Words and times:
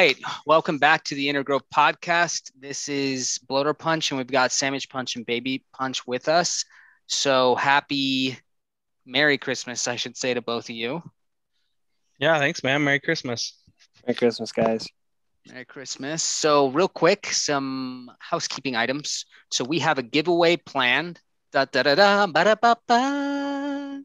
right. 0.00 0.18
Welcome 0.46 0.78
back 0.78 1.04
to 1.04 1.14
the 1.14 1.28
Inner 1.28 1.42
Growth 1.42 1.68
Podcast. 1.74 2.52
This 2.58 2.88
is 2.88 3.38
Bloater 3.46 3.74
Punch, 3.74 4.10
and 4.10 4.16
we've 4.16 4.26
got 4.26 4.48
Samich 4.48 4.88
Punch 4.88 5.14
and 5.16 5.26
Baby 5.26 5.62
Punch 5.74 6.06
with 6.06 6.26
us. 6.26 6.64
So 7.06 7.54
happy 7.54 8.38
Merry 9.04 9.36
Christmas, 9.36 9.86
I 9.86 9.96
should 9.96 10.16
say 10.16 10.32
to 10.32 10.40
both 10.40 10.70
of 10.70 10.74
you. 10.74 11.02
Yeah, 12.18 12.38
thanks, 12.38 12.64
man. 12.64 12.82
Merry 12.82 12.98
Christmas. 12.98 13.60
Merry 14.06 14.14
Christmas, 14.14 14.52
guys. 14.52 14.88
Merry 15.46 15.66
Christmas. 15.66 16.22
So, 16.22 16.68
real 16.68 16.88
quick, 16.88 17.26
some 17.26 18.10
housekeeping 18.20 18.76
items. 18.76 19.26
So, 19.50 19.64
we 19.64 19.80
have 19.80 19.98
a 19.98 20.02
giveaway 20.02 20.56
planned. 20.56 21.20
Da, 21.52 21.66
da, 21.66 21.82
da, 21.82 21.94
da, 21.94 22.26
ba, 22.26 22.44
da, 22.44 22.54
ba, 22.54 22.76
ba. 22.88 24.02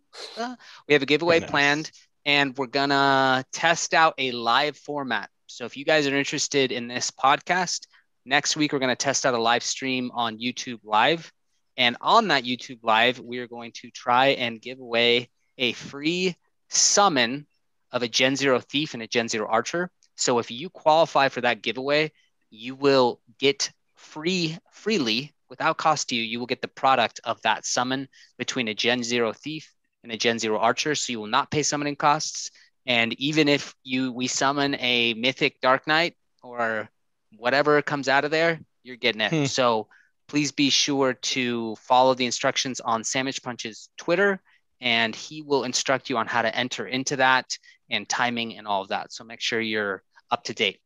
We 0.90 0.94
have 0.94 1.04
a 1.04 1.06
giveaway 1.06 1.38
Goodness. 1.38 1.52
planned, 1.52 1.92
and 2.26 2.58
we're 2.58 2.68
gonna 2.68 3.46
test 3.54 3.94
out 3.94 4.16
a 4.18 4.32
live 4.32 4.76
format. 4.76 5.30
So, 5.56 5.64
if 5.64 5.78
you 5.78 5.86
guys 5.86 6.06
are 6.06 6.14
interested 6.14 6.74
in 6.74 6.90
this 6.90 7.12
podcast, 7.12 7.88
next 8.26 8.58
week 8.58 8.74
we're 8.74 8.80
gonna 8.80 8.94
test 8.94 9.26
out 9.26 9.36
a 9.36 9.42
live 9.42 9.64
stream 9.64 10.12
on 10.14 10.38
YouTube 10.38 10.80
Live. 10.84 11.32
And 11.78 11.96
on 12.02 12.28
that 12.28 12.44
YouTube 12.44 12.80
Live, 12.84 13.22
we 13.22 13.38
are 13.38 13.48
going 13.48 13.72
to 13.76 13.90
try 13.90 14.32
and 14.32 14.62
give 14.62 14.82
away 14.82 15.30
a 15.58 15.72
free 15.72 16.36
summon 16.68 17.48
of 17.94 18.04
a 18.04 18.10
Gen 18.10 18.36
Zero 18.36 18.60
Thief 18.60 18.96
and 18.96 19.02
a 19.02 19.08
Gen 19.08 19.30
Zero 19.30 19.48
Archer. 19.48 19.90
So 20.18 20.40
if 20.40 20.52
you 20.52 20.70
qualify 20.70 21.30
for 21.30 21.40
that 21.40 21.62
giveaway, 21.62 22.12
you 22.50 22.76
will 22.76 23.22
get 23.40 23.72
free 23.96 24.58
freely 24.74 25.34
without 25.48 25.78
cost 25.78 26.10
to 26.10 26.18
you. 26.18 26.24
You 26.24 26.40
will 26.40 26.48
get 26.48 26.62
the 26.62 26.68
product 26.68 27.22
of 27.24 27.42
that 27.44 27.66
summon 27.66 28.10
between 28.38 28.68
a 28.68 28.74
Gen 28.74 29.04
Zero 29.04 29.32
Thief 29.32 29.74
and 30.04 30.12
a 30.12 30.18
Gen 30.18 30.38
Zero 30.38 30.60
Archer. 30.60 30.96
So 30.96 31.14
you 31.14 31.22
will 31.22 31.28
not 31.28 31.50
pay 31.50 31.64
summoning 31.64 31.96
costs. 31.96 32.52
And 32.86 33.14
even 33.20 33.48
if 33.48 33.74
you 33.84 34.12
we 34.12 34.28
summon 34.28 34.76
a 34.80 35.14
Mythic 35.16 35.60
Dark 35.62 35.88
Knight 35.88 36.16
or 36.44 36.90
whatever 37.38 37.82
comes 37.82 38.08
out 38.08 38.26
of 38.26 38.32
there, 38.32 38.60
you're 38.84 38.96
getting 38.96 39.22
it. 39.22 39.32
Hmm. 39.32 39.46
So 39.46 39.88
please 40.28 40.52
be 40.52 40.70
sure 40.70 41.14
to 41.14 41.76
follow 41.76 42.14
the 42.14 42.26
instructions 42.26 42.80
on 42.80 43.04
Samich 43.04 43.44
Punch's 43.44 43.90
Twitter, 43.98 44.42
and 44.82 45.16
he 45.16 45.42
will 45.42 45.64
instruct 45.64 46.10
you 46.10 46.18
on 46.18 46.28
how 46.28 46.42
to 46.42 46.56
enter 46.56 46.86
into 46.86 47.18
that 47.18 47.58
and 47.90 48.08
timing 48.08 48.58
and 48.58 48.68
all 48.68 48.82
of 48.82 48.90
that. 48.90 49.12
So 49.12 49.24
make 49.24 49.42
sure 49.42 49.60
you're 49.60 50.04
up 50.32 50.44
to 50.46 50.54
date. 50.54 50.80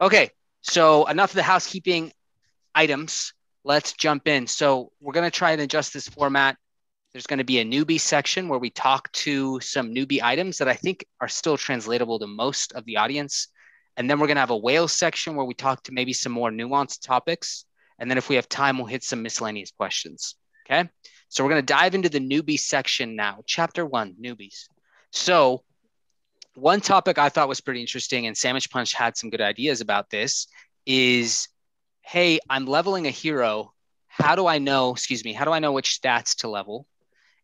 Okay, 0.00 0.30
so 0.62 1.06
enough 1.06 1.30
of 1.30 1.36
the 1.36 1.42
housekeeping 1.42 2.12
items. 2.74 3.32
Let's 3.64 3.92
jump 3.92 4.28
in. 4.28 4.46
So 4.46 4.92
we're 5.00 5.12
going 5.12 5.30
to 5.30 5.36
try 5.36 5.52
and 5.52 5.60
adjust 5.60 5.92
this 5.92 6.08
format. 6.08 6.56
There's 7.12 7.26
going 7.26 7.38
to 7.38 7.44
be 7.44 7.58
a 7.58 7.64
newbie 7.64 8.00
section 8.00 8.48
where 8.48 8.58
we 8.58 8.70
talk 8.70 9.10
to 9.12 9.58
some 9.60 9.94
newbie 9.94 10.22
items 10.22 10.58
that 10.58 10.68
I 10.68 10.74
think 10.74 11.06
are 11.20 11.28
still 11.28 11.56
translatable 11.56 12.18
to 12.18 12.26
most 12.26 12.72
of 12.72 12.84
the 12.84 12.98
audience. 12.98 13.48
And 13.96 14.08
then 14.08 14.20
we're 14.20 14.26
going 14.26 14.36
to 14.36 14.40
have 14.40 14.50
a 14.50 14.56
whale 14.56 14.88
section 14.88 15.34
where 15.34 15.46
we 15.46 15.54
talk 15.54 15.82
to 15.84 15.92
maybe 15.92 16.12
some 16.12 16.32
more 16.32 16.50
nuanced 16.50 17.02
topics. 17.02 17.64
And 17.98 18.10
then 18.10 18.18
if 18.18 18.28
we 18.28 18.36
have 18.36 18.48
time, 18.48 18.76
we'll 18.76 18.86
hit 18.86 19.02
some 19.02 19.22
miscellaneous 19.22 19.70
questions. 19.70 20.36
Okay. 20.66 20.88
So 21.28 21.42
we're 21.42 21.50
going 21.50 21.62
to 21.62 21.74
dive 21.74 21.94
into 21.94 22.08
the 22.08 22.20
newbie 22.20 22.60
section 22.60 23.16
now. 23.16 23.42
Chapter 23.46 23.86
one 23.86 24.14
newbies. 24.20 24.68
So, 25.10 25.64
one 26.54 26.80
topic 26.80 27.18
I 27.18 27.28
thought 27.28 27.48
was 27.48 27.60
pretty 27.60 27.80
interesting, 27.80 28.26
and 28.26 28.34
Samich 28.34 28.70
Punch 28.70 28.92
had 28.92 29.16
some 29.16 29.30
good 29.30 29.40
ideas 29.40 29.80
about 29.80 30.10
this 30.10 30.48
is 30.86 31.48
hey, 32.02 32.38
I'm 32.48 32.66
leveling 32.66 33.06
a 33.06 33.10
hero. 33.10 33.74
How 34.06 34.34
do 34.34 34.46
I 34.46 34.58
know, 34.58 34.92
excuse 34.92 35.24
me, 35.24 35.34
how 35.34 35.44
do 35.44 35.52
I 35.52 35.58
know 35.58 35.72
which 35.72 36.00
stats 36.00 36.36
to 36.36 36.48
level? 36.48 36.86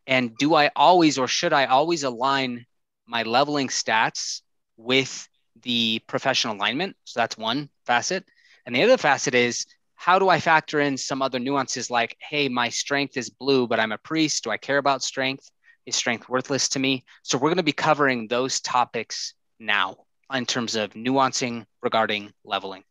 And 0.07 0.37
do 0.37 0.55
I 0.55 0.71
always 0.77 1.19
or 1.19 1.29
should 1.29 1.53
I 1.53 1.67
always 1.67 2.03
align 2.03 2.67
my 3.07 3.23
leveling 3.23 3.69
stats 3.69 4.43
with 4.77 5.29
the 5.63 6.03
professional 6.07 6.57
alignment? 6.57 6.97
So 7.05 7.21
that's 7.21 7.39
one 7.39 7.71
facet. 7.87 8.25
And 8.67 8.75
the 8.75 8.83
other 8.83 8.97
facet 8.97 9.35
is 9.35 9.67
how 9.95 10.19
do 10.19 10.29
I 10.29 10.41
factor 10.41 10.81
in 10.81 10.97
some 10.97 11.23
other 11.23 11.39
nuances 11.39 11.91
like, 11.91 12.17
hey, 12.21 12.49
my 12.49 12.69
strength 12.69 13.17
is 13.17 13.31
blue, 13.31 13.67
but 13.67 13.81
I'm 13.81 13.93
a 13.93 13.99
priest. 13.99 14.45
Do 14.45 14.51
I 14.51 14.57
care 14.57 14.79
about 14.79 15.03
strength? 15.03 15.51
Is 15.87 15.97
strength 15.97 16.29
worthless 16.29 16.69
to 16.71 16.79
me? 16.79 17.05
So 17.23 17.39
we're 17.39 17.49
going 17.49 17.57
to 17.59 17.63
be 17.63 17.73
covering 17.73 18.27
those 18.27 18.61
topics 18.61 19.35
now 19.59 19.97
in 20.33 20.47
terms 20.47 20.77
of 20.77 20.91
nuancing 20.95 21.65
regarding 21.83 22.33
leveling. 22.45 22.85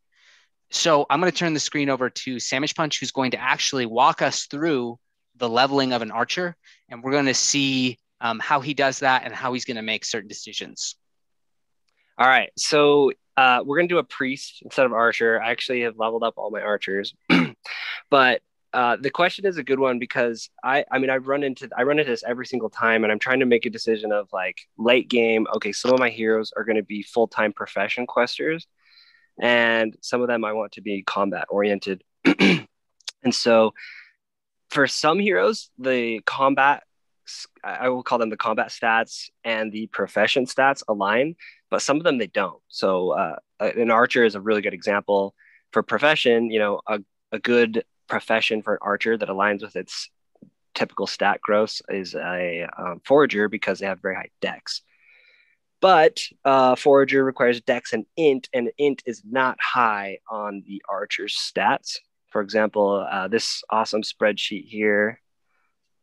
So 0.70 1.06
I'm 1.08 1.20
going 1.20 1.30
to 1.30 1.38
turn 1.38 1.54
the 1.54 1.60
screen 1.60 1.88
over 1.88 2.10
to 2.10 2.36
Samich 2.36 2.74
Punch, 2.74 2.98
who's 2.98 3.12
going 3.12 3.32
to 3.32 3.40
actually 3.40 3.86
walk 3.86 4.22
us 4.22 4.46
through 4.46 4.98
the 5.36 5.48
leveling 5.48 5.92
of 5.92 6.02
an 6.02 6.10
archer, 6.10 6.56
and 6.88 7.02
we're 7.02 7.12
going 7.12 7.26
to 7.26 7.34
see 7.34 7.98
um, 8.20 8.38
how 8.38 8.60
he 8.60 8.74
does 8.74 9.00
that 9.00 9.24
and 9.24 9.34
how 9.34 9.52
he's 9.52 9.64
going 9.64 9.76
to 9.76 9.82
make 9.82 10.04
certain 10.04 10.28
decisions. 10.28 10.96
All 12.16 12.26
right. 12.26 12.50
So 12.56 13.12
uh, 13.36 13.62
we're 13.64 13.76
going 13.76 13.88
to 13.88 13.94
do 13.94 13.98
a 13.98 14.04
priest 14.04 14.62
instead 14.62 14.86
of 14.86 14.92
archer. 14.92 15.40
I 15.40 15.50
actually 15.50 15.82
have 15.82 15.98
leveled 15.98 16.22
up 16.22 16.34
all 16.36 16.50
my 16.50 16.60
archers. 16.60 17.14
but 18.10 18.40
uh, 18.72 18.96
the 19.00 19.10
question 19.10 19.46
is 19.46 19.56
a 19.56 19.62
good 19.62 19.78
one 19.78 19.98
because 19.98 20.48
I, 20.62 20.84
I 20.90 20.98
mean, 20.98 21.10
I 21.10 21.16
run 21.16 21.42
into, 21.42 21.68
I 21.76 21.82
run 21.82 21.98
into 21.98 22.10
this 22.10 22.24
every 22.26 22.46
single 22.46 22.70
time 22.70 23.04
and 23.04 23.12
I'm 23.12 23.18
trying 23.18 23.40
to 23.40 23.46
make 23.46 23.66
a 23.66 23.70
decision 23.70 24.12
of 24.12 24.28
like 24.32 24.62
late 24.78 25.08
game. 25.08 25.46
Okay. 25.56 25.72
Some 25.72 25.92
of 25.92 25.98
my 25.98 26.10
heroes 26.10 26.52
are 26.56 26.64
going 26.64 26.76
to 26.76 26.82
be 26.82 27.02
full-time 27.02 27.52
profession 27.52 28.06
questers 28.06 28.66
and 29.40 29.96
some 30.00 30.22
of 30.22 30.28
them 30.28 30.44
I 30.44 30.52
want 30.52 30.72
to 30.72 30.80
be 30.80 31.02
combat 31.02 31.46
oriented. 31.50 32.04
and 32.24 32.66
so 33.30 33.74
for 34.74 34.88
some 34.88 35.20
heroes, 35.20 35.70
the 35.78 36.20
combat, 36.26 36.82
I 37.62 37.88
will 37.90 38.02
call 38.02 38.18
them 38.18 38.28
the 38.28 38.36
combat 38.36 38.68
stats 38.68 39.30
and 39.44 39.70
the 39.70 39.86
profession 39.86 40.46
stats 40.46 40.82
align, 40.88 41.36
but 41.70 41.80
some 41.80 41.96
of 41.96 42.02
them 42.02 42.18
they 42.18 42.26
don't. 42.26 42.60
So 42.68 43.12
uh, 43.12 43.36
an 43.60 43.92
archer 43.92 44.24
is 44.24 44.34
a 44.34 44.40
really 44.40 44.62
good 44.62 44.74
example 44.74 45.34
for 45.70 45.84
profession. 45.84 46.50
You 46.50 46.58
know, 46.58 46.80
a, 46.88 46.98
a 47.30 47.38
good 47.38 47.84
profession 48.08 48.62
for 48.62 48.74
an 48.74 48.80
archer 48.82 49.16
that 49.16 49.28
aligns 49.28 49.62
with 49.62 49.76
its 49.76 50.10
typical 50.74 51.06
stat 51.06 51.40
growth 51.40 51.80
is 51.88 52.16
a 52.16 52.66
um, 52.76 53.00
forager 53.04 53.48
because 53.48 53.78
they 53.78 53.86
have 53.86 54.02
very 54.02 54.16
high 54.16 54.30
dex. 54.40 54.82
But 55.80 56.20
uh, 56.44 56.74
forager 56.74 57.24
requires 57.24 57.60
dex 57.60 57.92
and 57.92 58.06
int, 58.16 58.48
and 58.52 58.72
int 58.76 59.04
is 59.06 59.22
not 59.24 59.56
high 59.60 60.18
on 60.28 60.64
the 60.66 60.82
archer's 60.88 61.36
stats. 61.36 61.98
For 62.34 62.40
example, 62.40 63.06
uh, 63.08 63.28
this 63.28 63.62
awesome 63.70 64.02
spreadsheet 64.02 64.66
here. 64.66 65.20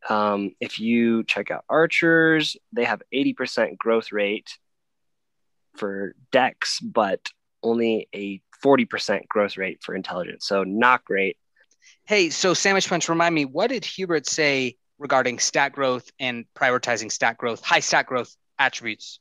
Um, 0.07 0.51
if 0.61 0.79
you 0.79 1.25
check 1.25 1.51
out 1.51 1.65
archers, 1.67 2.55
they 2.71 2.85
have 2.85 3.01
80% 3.13 3.77
growth 3.77 4.13
rate 4.13 4.57
for 5.75 6.15
dex, 6.31 6.79
but 6.79 7.19
only 7.61 8.07
a 8.15 8.41
40% 8.63 9.27
growth 9.27 9.57
rate 9.57 9.83
for 9.83 9.93
intelligence. 9.93 10.47
So 10.47 10.63
not 10.63 11.03
great. 11.03 11.35
Hey, 12.05 12.29
so 12.29 12.53
Samich 12.53 12.87
Punch, 12.87 13.09
remind 13.09 13.35
me, 13.35 13.43
what 13.43 13.69
did 13.69 13.83
Hubert 13.83 14.25
say 14.25 14.77
regarding 14.99 15.37
stat 15.37 15.73
growth 15.73 16.09
and 16.17 16.45
prioritizing 16.55 17.11
stat 17.11 17.37
growth, 17.37 17.61
high 17.61 17.81
stat 17.81 18.05
growth 18.05 18.33
attributes? 18.57 19.19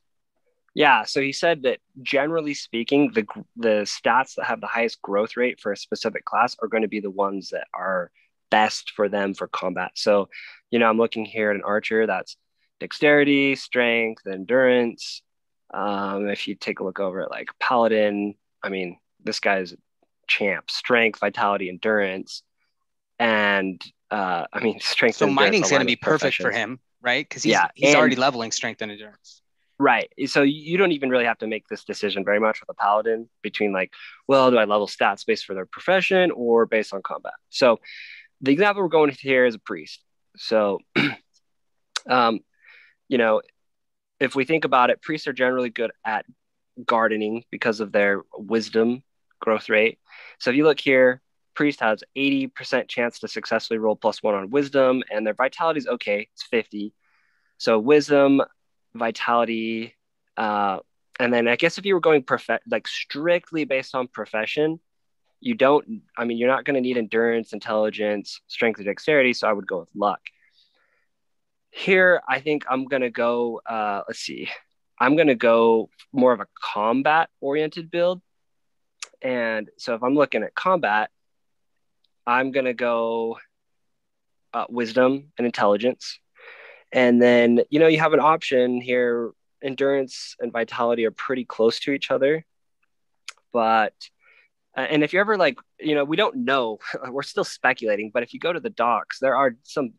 Yeah, 0.73 1.03
so 1.03 1.19
he 1.21 1.33
said 1.33 1.63
that 1.63 1.79
generally 2.01 2.53
speaking, 2.53 3.11
the 3.13 3.25
the 3.57 3.83
stats 3.83 4.35
that 4.35 4.45
have 4.45 4.61
the 4.61 4.67
highest 4.67 5.01
growth 5.01 5.35
rate 5.35 5.59
for 5.59 5.71
a 5.71 5.77
specific 5.77 6.23
class 6.23 6.55
are 6.61 6.67
going 6.69 6.83
to 6.83 6.87
be 6.87 7.01
the 7.01 7.09
ones 7.11 7.49
that 7.49 7.67
are 7.73 8.09
best 8.49 8.91
for 8.91 9.09
them 9.09 9.33
for 9.33 9.47
combat. 9.47 9.91
So, 9.95 10.29
you 10.69 10.79
know, 10.79 10.87
I'm 10.89 10.97
looking 10.97 11.25
here 11.25 11.49
at 11.49 11.55
an 11.57 11.63
archer 11.63 12.07
that's 12.07 12.37
dexterity, 12.79 13.55
strength, 13.55 14.25
endurance. 14.25 15.21
Um, 15.73 16.27
if 16.29 16.47
you 16.47 16.55
take 16.55 16.79
a 16.79 16.83
look 16.83 16.99
over 16.99 17.21
at 17.21 17.31
like 17.31 17.49
paladin, 17.59 18.35
I 18.63 18.69
mean, 18.69 18.97
this 19.23 19.39
guy's 19.39 19.73
champ, 20.27 20.71
strength, 20.71 21.19
vitality, 21.19 21.67
endurance, 21.69 22.43
and 23.19 23.81
uh, 24.09 24.45
I 24.51 24.59
mean, 24.61 24.79
strength. 24.81 25.17
So 25.17 25.25
and 25.25 25.35
mining's 25.35 25.69
going 25.69 25.81
to 25.81 25.85
be 25.85 25.95
perfect 25.95 26.37
for 26.37 26.51
him, 26.51 26.79
right? 27.01 27.27
Because 27.27 27.43
he's, 27.43 27.51
Yeah, 27.51 27.67
he's 27.75 27.89
and- 27.89 27.97
already 27.97 28.15
leveling 28.15 28.51
strength 28.51 28.81
and 28.81 28.91
endurance. 28.91 29.40
Right. 29.81 30.13
So 30.27 30.43
you 30.43 30.77
don't 30.77 30.91
even 30.91 31.09
really 31.09 31.25
have 31.25 31.39
to 31.39 31.47
make 31.47 31.67
this 31.67 31.83
decision 31.83 32.23
very 32.23 32.39
much 32.39 32.59
with 32.61 32.69
a 32.69 32.75
paladin 32.75 33.27
between 33.41 33.73
like, 33.73 33.91
well, 34.27 34.51
do 34.51 34.57
I 34.57 34.65
level 34.65 34.85
stats 34.85 35.25
based 35.25 35.43
for 35.43 35.55
their 35.55 35.65
profession 35.65 36.29
or 36.29 36.67
based 36.67 36.93
on 36.93 37.01
combat? 37.01 37.33
So 37.49 37.79
the 38.41 38.51
example 38.51 38.83
we're 38.83 38.89
going 38.89 39.09
with 39.09 39.19
here 39.19 39.43
is 39.43 39.55
a 39.55 39.59
priest. 39.59 40.03
So, 40.37 40.81
um, 42.07 42.41
you 43.09 43.17
know, 43.17 43.41
if 44.19 44.35
we 44.35 44.45
think 44.45 44.65
about 44.65 44.91
it, 44.91 45.01
priests 45.01 45.27
are 45.27 45.33
generally 45.33 45.71
good 45.71 45.89
at 46.05 46.27
gardening 46.85 47.43
because 47.49 47.79
of 47.79 47.91
their 47.91 48.21
wisdom 48.37 49.01
growth 49.39 49.67
rate. 49.67 49.97
So 50.37 50.51
if 50.51 50.55
you 50.55 50.63
look 50.63 50.79
here, 50.79 51.23
priest 51.55 51.79
has 51.79 52.03
80% 52.15 52.87
chance 52.87 53.17
to 53.21 53.27
successfully 53.27 53.79
roll 53.79 53.95
plus 53.95 54.21
one 54.21 54.35
on 54.35 54.51
wisdom, 54.51 55.01
and 55.09 55.25
their 55.25 55.33
vitality 55.33 55.79
is 55.79 55.87
okay, 55.87 56.29
it's 56.31 56.43
50. 56.43 56.93
So 57.57 57.79
wisdom, 57.79 58.43
vitality, 58.93 59.95
uh, 60.37 60.79
and 61.19 61.33
then 61.33 61.47
I 61.47 61.55
guess 61.55 61.77
if 61.77 61.85
you 61.85 61.93
were 61.93 61.99
going 61.99 62.25
like 62.69 62.87
strictly 62.87 63.65
based 63.65 63.93
on 63.95 64.07
profession, 64.07 64.79
you 65.39 65.55
don't. 65.55 66.01
I 66.17 66.25
mean, 66.25 66.37
you're 66.37 66.49
not 66.49 66.65
going 66.65 66.75
to 66.75 66.81
need 66.81 66.97
endurance, 66.97 67.53
intelligence, 67.53 68.41
strength, 68.47 68.79
or 68.79 68.83
dexterity. 68.83 69.33
So 69.33 69.47
I 69.47 69.53
would 69.53 69.67
go 69.67 69.79
with 69.79 69.89
luck. 69.95 70.21
Here, 71.71 72.21
I 72.27 72.39
think 72.39 72.65
I'm 72.69 72.85
going 72.85 73.01
to 73.01 73.09
go. 73.09 73.61
Uh, 73.65 74.01
let's 74.07 74.19
see. 74.19 74.49
I'm 74.99 75.15
going 75.15 75.29
to 75.29 75.35
go 75.35 75.89
more 76.13 76.31
of 76.31 76.41
a 76.41 76.47
combat 76.61 77.29
oriented 77.39 77.89
build. 77.89 78.21
And 79.21 79.69
so 79.77 79.95
if 79.95 80.03
I'm 80.03 80.13
looking 80.13 80.43
at 80.43 80.53
combat, 80.53 81.09
I'm 82.25 82.51
going 82.51 82.65
to 82.65 82.73
go 82.73 83.39
uh, 84.53 84.65
wisdom 84.69 85.31
and 85.37 85.45
intelligence. 85.45 86.19
And 86.91 87.21
then, 87.21 87.61
you 87.69 87.79
know, 87.79 87.87
you 87.87 87.99
have 87.99 88.13
an 88.13 88.19
option 88.19 88.81
here. 88.81 89.31
Endurance 89.63 90.35
and 90.39 90.51
vitality 90.51 91.05
are 91.05 91.11
pretty 91.11 91.45
close 91.45 91.79
to 91.81 91.91
each 91.91 92.09
other. 92.11 92.45
But, 93.53 93.93
uh, 94.75 94.81
and 94.81 95.03
if 95.03 95.13
you're 95.13 95.21
ever 95.21 95.37
like, 95.37 95.59
you 95.79 95.95
know, 95.95 96.03
we 96.03 96.17
don't 96.17 96.37
know, 96.37 96.79
we're 97.09 97.21
still 97.21 97.43
speculating, 97.43 98.11
but 98.13 98.23
if 98.23 98.33
you 98.33 98.39
go 98.39 98.51
to 98.51 98.59
the 98.59 98.69
docs, 98.69 99.19
there 99.19 99.35
are 99.35 99.55
some, 99.63 99.93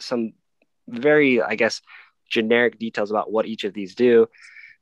some 0.00 0.32
very, 0.86 1.40
I 1.40 1.54
guess, 1.54 1.80
generic 2.28 2.78
details 2.78 3.10
about 3.10 3.32
what 3.32 3.46
each 3.46 3.64
of 3.64 3.74
these 3.74 3.94
do. 3.94 4.28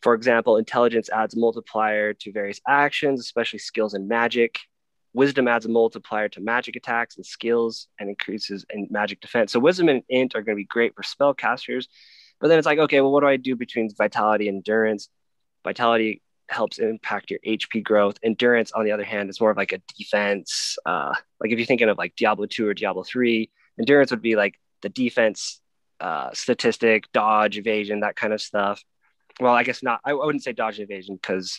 For 0.02 0.14
example, 0.14 0.56
intelligence 0.56 1.08
adds 1.10 1.36
multiplier 1.36 2.12
to 2.14 2.32
various 2.32 2.60
actions, 2.66 3.20
especially 3.20 3.58
skills 3.58 3.94
and 3.94 4.08
magic. 4.08 4.60
Wisdom 5.14 5.48
adds 5.48 5.64
a 5.64 5.68
multiplier 5.68 6.28
to 6.28 6.40
magic 6.40 6.76
attacks 6.76 7.16
and 7.16 7.24
skills 7.24 7.88
and 7.98 8.08
increases 8.08 8.64
in 8.70 8.86
magic 8.90 9.20
defense. 9.20 9.52
So 9.52 9.60
wisdom 9.60 9.88
and 9.88 10.02
int 10.08 10.34
are 10.34 10.42
going 10.42 10.56
to 10.56 10.60
be 10.60 10.64
great 10.64 10.94
for 10.94 11.02
spellcasters. 11.02 11.86
But 12.40 12.48
then 12.48 12.58
it's 12.58 12.66
like, 12.66 12.78
okay, 12.78 13.00
well, 13.00 13.10
what 13.10 13.20
do 13.20 13.26
I 13.26 13.36
do 13.36 13.56
between 13.56 13.90
vitality 13.96 14.48
and 14.48 14.58
endurance? 14.58 15.08
Vitality 15.64 16.22
helps 16.48 16.78
impact 16.78 17.30
your 17.30 17.40
HP 17.46 17.82
growth. 17.82 18.18
Endurance, 18.22 18.72
on 18.72 18.84
the 18.84 18.92
other 18.92 19.04
hand, 19.04 19.28
is 19.30 19.40
more 19.40 19.50
of 19.50 19.56
like 19.56 19.72
a 19.72 19.80
defense. 19.96 20.78
Uh, 20.86 21.14
like 21.40 21.50
if 21.50 21.58
you're 21.58 21.66
thinking 21.66 21.88
of 21.88 21.98
like 21.98 22.14
Diablo 22.16 22.46
2 22.46 22.68
or 22.68 22.74
Diablo 22.74 23.02
3, 23.02 23.50
endurance 23.78 24.10
would 24.10 24.22
be 24.22 24.36
like 24.36 24.58
the 24.82 24.88
defense 24.88 25.60
uh, 26.00 26.30
statistic, 26.32 27.10
dodge, 27.12 27.58
evasion, 27.58 28.00
that 28.00 28.16
kind 28.16 28.32
of 28.32 28.40
stuff. 28.40 28.82
Well, 29.40 29.54
I 29.54 29.62
guess 29.62 29.82
not. 29.82 30.00
I, 30.04 30.10
I 30.10 30.24
wouldn't 30.24 30.44
say 30.44 30.52
dodge 30.52 30.80
evasion 30.80 31.16
because 31.16 31.58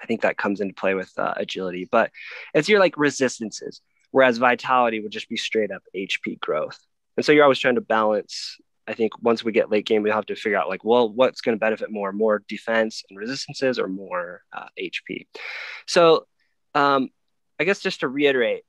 I 0.00 0.06
think 0.06 0.22
that 0.22 0.36
comes 0.36 0.60
into 0.60 0.74
play 0.74 0.94
with 0.94 1.12
uh, 1.18 1.34
agility, 1.36 1.88
but 1.90 2.10
it's 2.54 2.68
your 2.68 2.80
like 2.80 2.96
resistances. 2.96 3.80
Whereas 4.10 4.38
vitality 4.38 5.00
would 5.00 5.12
just 5.12 5.28
be 5.28 5.36
straight 5.36 5.70
up 5.70 5.82
HP 5.94 6.40
growth. 6.40 6.78
And 7.16 7.24
so 7.24 7.32
you're 7.32 7.44
always 7.44 7.58
trying 7.58 7.74
to 7.74 7.82
balance. 7.82 8.56
I 8.86 8.94
think 8.94 9.12
once 9.22 9.44
we 9.44 9.52
get 9.52 9.70
late 9.70 9.84
game, 9.84 10.02
we 10.02 10.10
have 10.10 10.26
to 10.26 10.34
figure 10.34 10.56
out 10.56 10.68
like, 10.68 10.82
well, 10.82 11.12
what's 11.12 11.42
going 11.42 11.54
to 11.54 11.60
benefit 11.60 11.90
more, 11.90 12.10
more 12.12 12.42
defense 12.48 13.04
and 13.10 13.18
resistances 13.18 13.78
or 13.78 13.86
more 13.86 14.42
uh, 14.56 14.68
HP. 14.80 15.26
So 15.86 16.26
um, 16.74 17.10
I 17.60 17.64
guess 17.64 17.80
just 17.80 18.00
to 18.00 18.08
reiterate, 18.08 18.62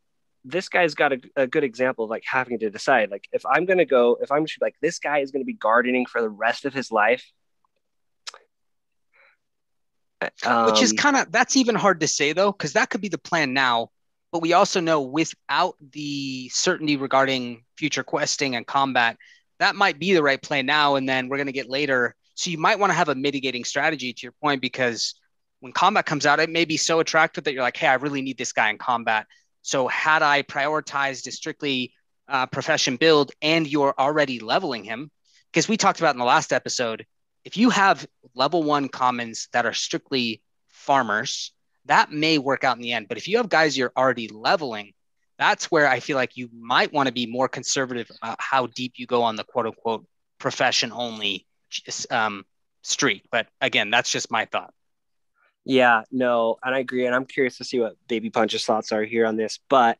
this 0.45 0.69
guy's 0.69 0.95
got 0.95 1.13
a, 1.13 1.19
a, 1.35 1.47
good 1.47 1.63
example 1.63 2.05
of 2.05 2.09
like 2.09 2.23
having 2.25 2.59
to 2.59 2.69
decide 2.69 3.11
like 3.11 3.27
if 3.33 3.45
i'm 3.45 3.65
going 3.65 3.77
to 3.77 3.85
go 3.85 4.17
if 4.21 4.31
i'm 4.31 4.45
just 4.45 4.61
like 4.61 4.75
this 4.81 4.97
guy 4.97 5.19
is 5.19 5.31
going 5.31 5.41
to 5.41 5.45
be 5.45 5.53
gardening 5.53 6.05
for 6.05 6.21
the 6.21 6.29
rest 6.29 6.63
of 6.63 6.73
his 6.73 6.91
life 6.91 7.29
um, 10.45 10.65
Which 10.65 10.81
is 10.81 10.91
um, 10.91 10.97
kind 10.97 11.17
of 11.17 11.31
that's 11.31 11.55
even 11.55 11.75
hard 11.75 11.99
to 12.01 12.07
say 12.07 12.33
though, 12.33 12.51
because 12.51 12.73
that 12.73 12.89
could 12.89 13.01
be 13.01 13.09
the 13.09 13.17
plan 13.17 13.53
now. 13.53 13.89
But 14.31 14.41
we 14.41 14.53
also 14.53 14.79
know 14.79 15.01
without 15.01 15.75
the 15.91 16.49
certainty 16.49 16.97
regarding 16.97 17.63
future 17.77 18.03
questing 18.03 18.55
and 18.55 18.67
combat, 18.67 19.17
that 19.59 19.75
might 19.75 19.97
be 19.97 20.13
the 20.13 20.21
right 20.21 20.41
plan 20.41 20.65
now. 20.65 20.95
And 20.95 21.09
then 21.09 21.29
we're 21.29 21.37
going 21.37 21.47
to 21.47 21.53
get 21.53 21.69
later. 21.69 22.15
So 22.35 22.51
you 22.51 22.57
might 22.57 22.79
want 22.79 22.91
to 22.91 22.95
have 22.95 23.09
a 23.09 23.15
mitigating 23.15 23.63
strategy 23.63 24.13
to 24.13 24.21
your 24.21 24.33
point, 24.41 24.61
because 24.61 25.15
when 25.61 25.73
combat 25.73 26.05
comes 26.05 26.25
out, 26.25 26.39
it 26.39 26.49
may 26.49 26.63
be 26.63 26.77
so 26.77 26.99
attractive 26.99 27.43
that 27.45 27.53
you're 27.53 27.63
like, 27.63 27.75
hey, 27.75 27.87
I 27.87 27.95
really 27.95 28.21
need 28.21 28.37
this 28.37 28.53
guy 28.53 28.69
in 28.69 28.77
combat. 28.77 29.25
So 29.61 29.87
had 29.87 30.21
I 30.21 30.43
prioritized 30.43 31.27
a 31.27 31.31
strictly 31.31 31.93
uh, 32.27 32.45
profession 32.45 32.95
build 32.95 33.31
and 33.41 33.67
you're 33.67 33.93
already 33.97 34.39
leveling 34.39 34.83
him, 34.83 35.11
because 35.51 35.67
we 35.67 35.75
talked 35.75 35.99
about 35.99 36.13
in 36.13 36.19
the 36.19 36.25
last 36.25 36.53
episode, 36.53 37.05
if 37.43 37.57
you 37.57 37.69
have 37.69 38.07
level 38.35 38.63
one 38.63 38.89
commons 38.89 39.47
that 39.53 39.65
are 39.65 39.73
strictly 39.73 40.41
farmers, 40.67 41.51
that 41.85 42.11
may 42.11 42.37
work 42.37 42.63
out 42.63 42.75
in 42.75 42.81
the 42.81 42.93
end. 42.93 43.07
But 43.07 43.17
if 43.17 43.27
you 43.27 43.37
have 43.37 43.49
guys 43.49 43.77
you're 43.77 43.91
already 43.97 44.27
leveling, 44.27 44.93
that's 45.37 45.71
where 45.71 45.87
I 45.87 45.99
feel 45.99 46.17
like 46.17 46.37
you 46.37 46.49
might 46.53 46.93
want 46.93 47.07
to 47.07 47.13
be 47.13 47.25
more 47.25 47.47
conservative 47.47 48.11
about 48.21 48.37
how 48.39 48.67
deep 48.67 48.93
you 48.97 49.07
go 49.07 49.23
on 49.23 49.35
the 49.35 49.43
quote 49.43 49.67
unquote 49.67 50.05
profession 50.37 50.91
only 50.91 51.47
um, 52.11 52.45
street. 52.81 53.25
But 53.31 53.47
again, 53.61 53.89
that's 53.89 54.11
just 54.11 54.29
my 54.31 54.45
thought. 54.45 54.73
Yeah, 55.65 56.03
no, 56.11 56.57
and 56.63 56.73
I 56.73 56.79
agree. 56.79 57.05
And 57.05 57.15
I'm 57.15 57.25
curious 57.25 57.57
to 57.57 57.63
see 57.63 57.79
what 57.79 57.95
Baby 58.07 58.29
Punch's 58.29 58.65
thoughts 58.65 58.91
are 58.91 59.03
here 59.03 59.25
on 59.25 59.37
this. 59.37 59.59
But 59.69 59.97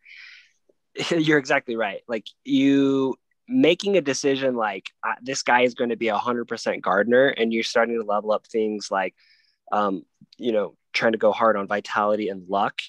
you're 1.09 1.37
exactly 1.37 1.75
right. 1.75 2.01
Like 2.07 2.25
you 2.43 3.15
making 3.49 3.97
a 3.97 4.01
decision 4.01 4.55
like 4.55 4.85
uh, 5.05 5.15
this 5.21 5.41
guy 5.41 5.61
is 5.61 5.73
going 5.73 5.89
to 5.89 5.97
be 5.97 6.09
a 6.09 6.17
hundred 6.17 6.45
percent 6.45 6.81
gardener, 6.83 7.27
and 7.27 7.51
you're 7.51 7.63
starting 7.63 7.99
to 7.99 8.05
level 8.05 8.31
up 8.31 8.45
things 8.45 8.89
like, 8.91 9.15
um, 9.71 10.03
you 10.37 10.51
know, 10.51 10.75
trying 10.93 11.13
to 11.13 11.17
go 11.17 11.31
hard 11.31 11.57
on 11.57 11.67
vitality 11.67 12.29
and 12.29 12.47
luck. 12.47 12.81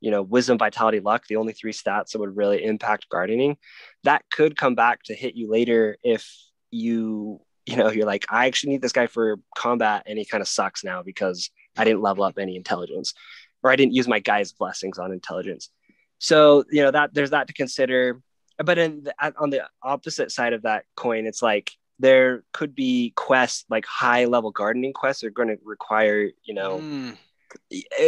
You 0.00 0.10
know, 0.10 0.20
wisdom, 0.20 0.58
vitality, 0.58 1.00
luck, 1.00 1.26
the 1.26 1.36
only 1.36 1.54
three 1.54 1.72
stats 1.72 2.10
that 2.10 2.18
would 2.18 2.36
really 2.36 2.62
impact 2.62 3.08
gardening. 3.08 3.56
That 4.02 4.22
could 4.30 4.54
come 4.54 4.74
back 4.74 5.02
to 5.04 5.14
hit 5.14 5.34
you 5.34 5.48
later 5.48 5.96
if 6.02 6.30
you, 6.70 7.40
you 7.64 7.76
know, 7.76 7.90
you're 7.90 8.04
like, 8.04 8.26
I 8.28 8.46
actually 8.46 8.72
need 8.72 8.82
this 8.82 8.92
guy 8.92 9.06
for 9.06 9.38
combat, 9.56 10.02
and 10.06 10.18
he 10.18 10.26
kind 10.26 10.42
of 10.42 10.48
sucks 10.48 10.84
now 10.84 11.02
because 11.02 11.50
I 11.76 11.84
didn't 11.84 12.02
level 12.02 12.24
up 12.24 12.38
any 12.38 12.56
intelligence, 12.56 13.14
or 13.62 13.70
I 13.70 13.76
didn't 13.76 13.94
use 13.94 14.06
my 14.06 14.18
guy's 14.18 14.52
blessings 14.52 14.98
on 14.98 15.10
intelligence. 15.10 15.70
So 16.18 16.64
you 16.70 16.82
know 16.82 16.90
that 16.90 17.14
there's 17.14 17.30
that 17.30 17.46
to 17.46 17.54
consider 17.54 18.20
but 18.58 18.78
in 18.78 19.04
the, 19.04 19.14
on 19.38 19.50
the 19.50 19.68
opposite 19.82 20.30
side 20.30 20.52
of 20.52 20.62
that 20.62 20.84
coin, 20.96 21.26
it's 21.26 21.42
like 21.42 21.72
there 21.98 22.42
could 22.52 22.74
be 22.74 23.12
quests 23.16 23.64
like 23.68 23.86
high 23.86 24.24
level 24.24 24.50
gardening 24.50 24.92
quests 24.92 25.22
are 25.24 25.30
going 25.30 25.48
to 25.48 25.58
require 25.64 26.30
you 26.44 26.54
know 26.54 26.78
mm. 26.78 27.16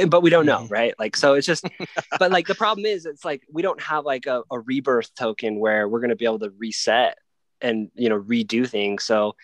but 0.09 0.23
we 0.23 0.31
don't 0.31 0.47
know 0.47 0.59
mm. 0.59 0.71
right 0.71 0.95
like 0.99 1.17
so 1.17 1.35
it's 1.35 1.47
just 1.47 1.65
but 2.19 2.31
like 2.31 2.47
the 2.47 2.55
problem 2.55 2.85
is 2.85 3.07
it's 3.07 3.25
like 3.25 3.43
we 3.51 3.63
don't 3.63 3.81
have 3.81 4.05
like 4.05 4.27
a, 4.27 4.43
a 4.51 4.59
rebirth 4.59 5.15
token 5.15 5.59
where 5.59 5.89
we're 5.89 6.01
going 6.01 6.11
to 6.11 6.17
be 6.17 6.25
able 6.25 6.39
to 6.39 6.53
reset 6.59 7.19
and 7.61 7.91
you 7.95 8.09
know 8.09 8.21
redo 8.21 8.69
things 8.69 9.05
so 9.05 9.35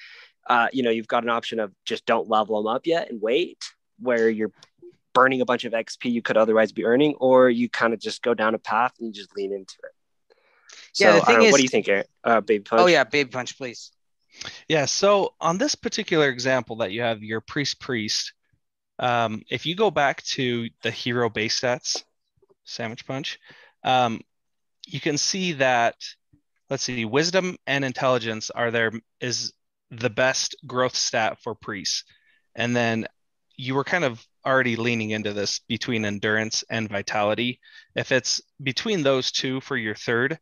uh 0.48 0.68
you 0.72 0.82
know 0.82 0.90
you've 0.90 1.08
got 1.08 1.22
an 1.22 1.30
option 1.30 1.60
of 1.60 1.72
just 1.84 2.04
don't 2.04 2.28
level 2.28 2.60
them 2.60 2.66
up 2.66 2.86
yet 2.86 3.10
and 3.10 3.22
wait 3.22 3.62
where 4.00 4.28
you're 4.28 4.52
burning 5.14 5.40
a 5.40 5.44
bunch 5.44 5.64
of 5.64 5.72
xp 5.72 6.10
you 6.10 6.20
could 6.20 6.36
otherwise 6.36 6.72
be 6.72 6.84
earning 6.84 7.14
or 7.20 7.48
you 7.48 7.68
kind 7.68 7.94
of 7.94 8.00
just 8.00 8.22
go 8.22 8.34
down 8.34 8.54
a 8.54 8.58
path 8.58 8.92
and 8.98 9.06
you 9.06 9.12
just 9.12 9.34
lean 9.36 9.52
into 9.52 9.76
it 9.84 9.91
so, 10.92 11.04
yeah, 11.04 11.14
the 11.18 11.20
thing 11.24 11.42
is, 11.42 11.52
what 11.52 11.58
do 11.58 11.62
you 11.62 11.68
think, 11.68 11.88
Eric? 11.88 12.08
Uh, 12.24 12.40
Baby 12.40 12.64
Punch? 12.64 12.82
Oh 12.82 12.86
yeah, 12.86 13.04
Baby 13.04 13.30
Punch, 13.30 13.56
please. 13.56 13.92
Yeah. 14.68 14.86
So 14.86 15.34
on 15.40 15.58
this 15.58 15.74
particular 15.74 16.28
example 16.28 16.76
that 16.76 16.92
you 16.92 17.02
have 17.02 17.22
your 17.22 17.40
priest 17.40 17.80
priest, 17.80 18.32
um, 18.98 19.42
if 19.50 19.66
you 19.66 19.74
go 19.74 19.90
back 19.90 20.22
to 20.24 20.68
the 20.82 20.90
hero 20.90 21.28
base 21.28 21.60
stats, 21.60 22.02
Samich 22.66 23.06
Punch, 23.06 23.38
um, 23.84 24.20
you 24.86 25.00
can 25.00 25.18
see 25.18 25.52
that. 25.52 25.96
Let's 26.70 26.84
see, 26.84 27.04
wisdom 27.04 27.58
and 27.66 27.84
intelligence 27.84 28.48
are 28.48 28.70
there 28.70 28.92
is 29.20 29.52
the 29.90 30.08
best 30.08 30.56
growth 30.66 30.96
stat 30.96 31.36
for 31.42 31.54
priests, 31.54 32.04
and 32.54 32.74
then 32.74 33.06
you 33.56 33.74
were 33.74 33.84
kind 33.84 34.04
of 34.04 34.24
already 34.44 34.76
leaning 34.76 35.10
into 35.10 35.32
this 35.32 35.60
between 35.68 36.04
endurance 36.04 36.64
and 36.70 36.88
vitality. 36.88 37.60
If 37.94 38.10
it's 38.10 38.40
between 38.62 39.02
those 39.02 39.30
two 39.30 39.60
for 39.60 39.76
your 39.76 39.94
third, 39.94 40.38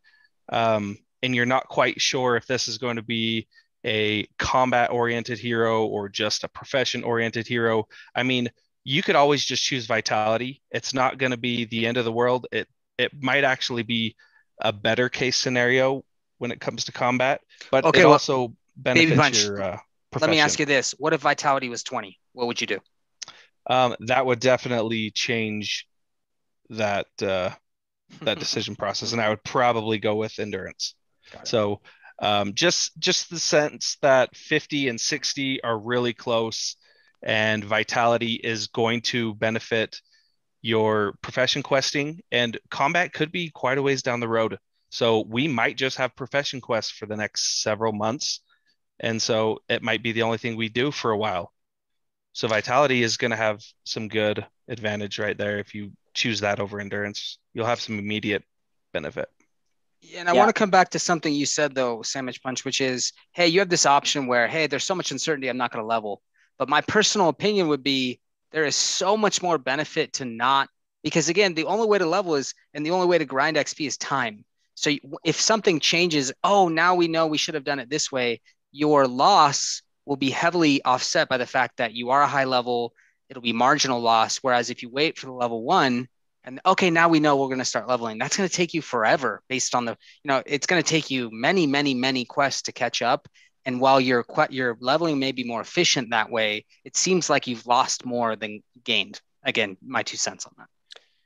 um, 0.51 0.97
and 1.23 1.35
you're 1.35 1.45
not 1.45 1.67
quite 1.67 2.01
sure 2.01 2.35
if 2.35 2.45
this 2.47 2.67
is 2.67 2.77
going 2.77 2.95
to 2.95 3.01
be 3.01 3.47
a 3.85 4.27
combat 4.37 4.91
oriented 4.91 5.39
hero 5.39 5.85
or 5.85 6.09
just 6.09 6.43
a 6.43 6.47
profession 6.47 7.03
oriented 7.03 7.47
hero, 7.47 7.87
I 8.15 8.23
mean, 8.23 8.51
you 8.83 9.03
could 9.03 9.15
always 9.15 9.43
just 9.43 9.63
choose 9.63 9.85
vitality. 9.85 10.61
It's 10.71 10.93
not 10.93 11.17
going 11.17 11.31
to 11.31 11.37
be 11.37 11.65
the 11.65 11.85
end 11.87 11.97
of 11.97 12.05
the 12.05 12.11
world. 12.11 12.47
It 12.51 12.67
it 12.97 13.11
might 13.21 13.43
actually 13.43 13.83
be 13.83 14.15
a 14.59 14.71
better 14.71 15.09
case 15.09 15.37
scenario 15.37 16.03
when 16.37 16.51
it 16.51 16.59
comes 16.59 16.85
to 16.85 16.91
combat, 16.91 17.41
but 17.71 17.85
okay, 17.85 18.01
it 18.01 18.05
well, 18.05 18.13
also 18.13 18.55
benefits 18.75 19.45
your 19.45 19.61
uh, 19.61 19.77
Let 20.19 20.29
me 20.29 20.39
ask 20.39 20.59
you 20.59 20.65
this: 20.65 20.95
What 20.97 21.13
if 21.13 21.21
vitality 21.21 21.69
was 21.69 21.83
twenty? 21.83 22.19
What 22.33 22.47
would 22.47 22.61
you 22.61 22.67
do? 22.67 22.79
Um, 23.67 23.95
that 24.01 24.25
would 24.25 24.39
definitely 24.39 25.11
change 25.11 25.87
that 26.69 27.07
uh, 27.21 27.51
that 28.21 28.39
decision 28.39 28.75
process, 28.75 29.11
and 29.11 29.21
I 29.21 29.29
would 29.29 29.43
probably 29.43 29.97
go 29.99 30.15
with 30.15 30.39
endurance. 30.39 30.95
So 31.43 31.81
um, 32.21 32.53
just 32.53 32.97
just 32.99 33.29
the 33.29 33.39
sense 33.39 33.97
that 34.01 34.35
50 34.35 34.89
and 34.89 35.01
60 35.01 35.63
are 35.63 35.77
really 35.77 36.13
close, 36.13 36.75
and 37.23 37.63
vitality 37.63 38.33
is 38.33 38.67
going 38.67 39.01
to 39.01 39.33
benefit 39.35 39.99
your 40.61 41.15
profession 41.21 41.63
questing, 41.63 42.21
and 42.31 42.59
combat 42.69 43.13
could 43.13 43.31
be 43.31 43.49
quite 43.49 43.79
a 43.79 43.81
ways 43.81 44.03
down 44.03 44.19
the 44.19 44.27
road. 44.27 44.57
So 44.89 45.21
we 45.27 45.47
might 45.47 45.77
just 45.77 45.97
have 45.97 46.15
profession 46.15 46.61
quests 46.61 46.91
for 46.91 47.07
the 47.07 47.15
next 47.15 47.63
several 47.63 47.93
months, 47.93 48.41
and 48.99 49.21
so 49.21 49.59
it 49.69 49.81
might 49.81 50.03
be 50.03 50.11
the 50.11 50.21
only 50.21 50.37
thing 50.37 50.55
we 50.55 50.69
do 50.69 50.91
for 50.91 51.11
a 51.11 51.17
while. 51.17 51.51
So 52.33 52.47
vitality 52.47 53.03
is 53.03 53.17
going 53.17 53.31
to 53.31 53.37
have 53.37 53.61
some 53.83 54.07
good 54.07 54.45
advantage 54.67 55.19
right 55.19 55.37
there 55.37 55.59
if 55.59 55.75
you 55.75 55.91
choose 56.13 56.39
that 56.41 56.59
over 56.59 56.79
endurance. 56.79 57.37
You'll 57.53 57.65
have 57.65 57.81
some 57.81 57.99
immediate 57.99 58.43
benefit. 58.93 59.29
Yeah, 60.01 60.21
and 60.21 60.29
I 60.29 60.33
yeah. 60.33 60.39
want 60.39 60.49
to 60.49 60.59
come 60.59 60.71
back 60.71 60.89
to 60.91 60.99
something 60.99 61.33
you 61.33 61.45
said 61.45 61.75
though, 61.75 61.97
Samich 61.99 62.41
Punch, 62.41 62.65
which 62.65 62.81
is, 62.81 63.13
hey, 63.33 63.47
you 63.47 63.59
have 63.59 63.69
this 63.69 63.85
option 63.85 64.27
where, 64.27 64.47
hey, 64.47 64.67
there's 64.67 64.83
so 64.83 64.95
much 64.95 65.11
uncertainty, 65.11 65.47
I'm 65.47 65.57
not 65.57 65.71
going 65.71 65.83
to 65.83 65.87
level. 65.87 66.21
But 66.57 66.69
my 66.69 66.81
personal 66.81 67.29
opinion 67.29 67.67
would 67.67 67.83
be 67.83 68.19
there 68.51 68.65
is 68.65 68.75
so 68.75 69.15
much 69.15 69.41
more 69.41 69.57
benefit 69.57 70.13
to 70.13 70.25
not 70.25 70.69
because 71.03 71.29
again, 71.29 71.53
the 71.53 71.65
only 71.65 71.87
way 71.87 71.97
to 71.97 72.05
level 72.05 72.35
is 72.35 72.53
and 72.73 72.85
the 72.85 72.91
only 72.91 73.07
way 73.07 73.17
to 73.17 73.25
grind 73.25 73.57
XP 73.57 73.87
is 73.87 73.97
time. 73.97 74.45
So 74.75 74.91
if 75.23 75.39
something 75.39 75.79
changes, 75.79 76.31
oh, 76.43 76.67
now 76.67 76.95
we 76.95 77.07
know 77.07 77.27
we 77.27 77.37
should 77.37 77.55
have 77.55 77.63
done 77.63 77.79
it 77.79 77.89
this 77.89 78.11
way. 78.11 78.41
Your 78.71 79.07
loss 79.07 79.81
will 80.05 80.17
be 80.17 80.29
heavily 80.29 80.83
offset 80.83 81.29
by 81.29 81.37
the 81.37 81.45
fact 81.45 81.77
that 81.77 81.93
you 81.93 82.09
are 82.09 82.21
a 82.21 82.27
high 82.27 82.45
level. 82.45 82.93
It'll 83.29 83.41
be 83.41 83.53
marginal 83.53 84.01
loss. 84.01 84.37
Whereas 84.37 84.69
if 84.69 84.81
you 84.83 84.89
wait 84.89 85.17
for 85.17 85.27
the 85.27 85.33
level 85.33 85.63
one, 85.63 86.07
and 86.43 86.59
okay, 86.65 86.89
now 86.89 87.07
we 87.07 87.19
know 87.19 87.37
we're 87.37 87.47
going 87.47 87.59
to 87.59 87.65
start 87.65 87.87
leveling. 87.87 88.17
That's 88.17 88.35
going 88.35 88.49
to 88.49 88.55
take 88.55 88.73
you 88.73 88.81
forever 88.81 89.43
based 89.47 89.75
on 89.75 89.85
the, 89.85 89.91
you 90.23 90.27
know, 90.27 90.41
it's 90.45 90.65
going 90.65 90.81
to 90.81 90.89
take 90.89 91.11
you 91.11 91.29
many, 91.31 91.67
many, 91.67 91.93
many 91.93 92.25
quests 92.25 92.63
to 92.63 92.71
catch 92.71 93.01
up. 93.01 93.27
And 93.63 93.79
while 93.79 94.01
your 94.01 94.25
your 94.49 94.75
leveling 94.79 95.19
may 95.19 95.31
be 95.31 95.43
more 95.43 95.61
efficient 95.61 96.09
that 96.09 96.31
way, 96.31 96.65
it 96.83 96.97
seems 96.97 97.29
like 97.29 97.45
you've 97.45 97.67
lost 97.67 98.05
more 98.05 98.35
than 98.35 98.63
gained. 98.83 99.21
Again, 99.43 99.77
my 99.85 100.01
two 100.01 100.17
cents 100.17 100.47
on 100.47 100.53
that. 100.57 100.67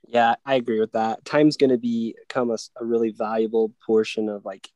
Yeah, 0.08 0.36
I 0.46 0.56
agree 0.56 0.82
with 0.82 0.92
that. 0.92 1.24
Time's 1.24 1.58
going 1.58 1.70
to 1.70 1.78
become 1.78 2.52
a, 2.52 2.58
a 2.80 2.86
really 2.86 3.12
valuable 3.12 3.74
portion 3.86 4.28
of 4.28 4.44
like 4.44 4.70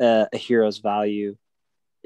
uh, 0.00 0.26
a 0.32 0.36
hero's 0.36 0.78
value. 0.78 1.36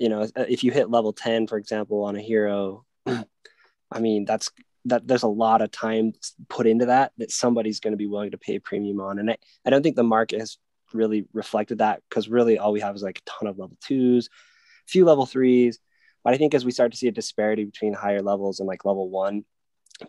You 0.00 0.08
know, 0.08 0.26
if 0.36 0.64
you 0.64 0.72
hit 0.72 0.90
level 0.90 1.12
10, 1.12 1.46
for 1.46 1.58
example, 1.58 2.02
on 2.02 2.16
a 2.16 2.20
hero, 2.20 2.84
I 3.06 4.00
mean, 4.00 4.24
that's 4.24 4.50
that 4.86 5.06
there's 5.06 5.22
a 5.22 5.28
lot 5.28 5.60
of 5.60 5.70
time 5.70 6.14
put 6.48 6.66
into 6.66 6.86
that 6.86 7.12
that 7.18 7.30
somebody's 7.30 7.80
going 7.80 7.92
to 7.92 7.98
be 7.98 8.06
willing 8.06 8.30
to 8.30 8.38
pay 8.38 8.56
a 8.56 8.60
premium 8.60 9.00
on. 9.00 9.18
And 9.18 9.30
I, 9.30 9.36
I 9.64 9.70
don't 9.70 9.82
think 9.82 9.96
the 9.96 10.02
market 10.02 10.40
has 10.40 10.58
really 10.92 11.26
reflected 11.32 11.78
that 11.78 12.02
because 12.08 12.28
really 12.28 12.58
all 12.58 12.72
we 12.72 12.80
have 12.80 12.96
is 12.96 13.02
like 13.02 13.18
a 13.18 13.30
ton 13.30 13.48
of 13.48 13.58
level 13.58 13.76
twos, 13.80 14.26
a 14.26 14.90
few 14.90 15.04
level 15.04 15.26
threes. 15.26 15.78
But 16.24 16.34
I 16.34 16.38
think 16.38 16.54
as 16.54 16.64
we 16.64 16.70
start 16.70 16.92
to 16.92 16.98
see 16.98 17.08
a 17.08 17.12
disparity 17.12 17.64
between 17.64 17.94
higher 17.94 18.22
levels 18.22 18.60
and 18.60 18.66
like 18.66 18.84
level 18.84 19.08
one, 19.08 19.44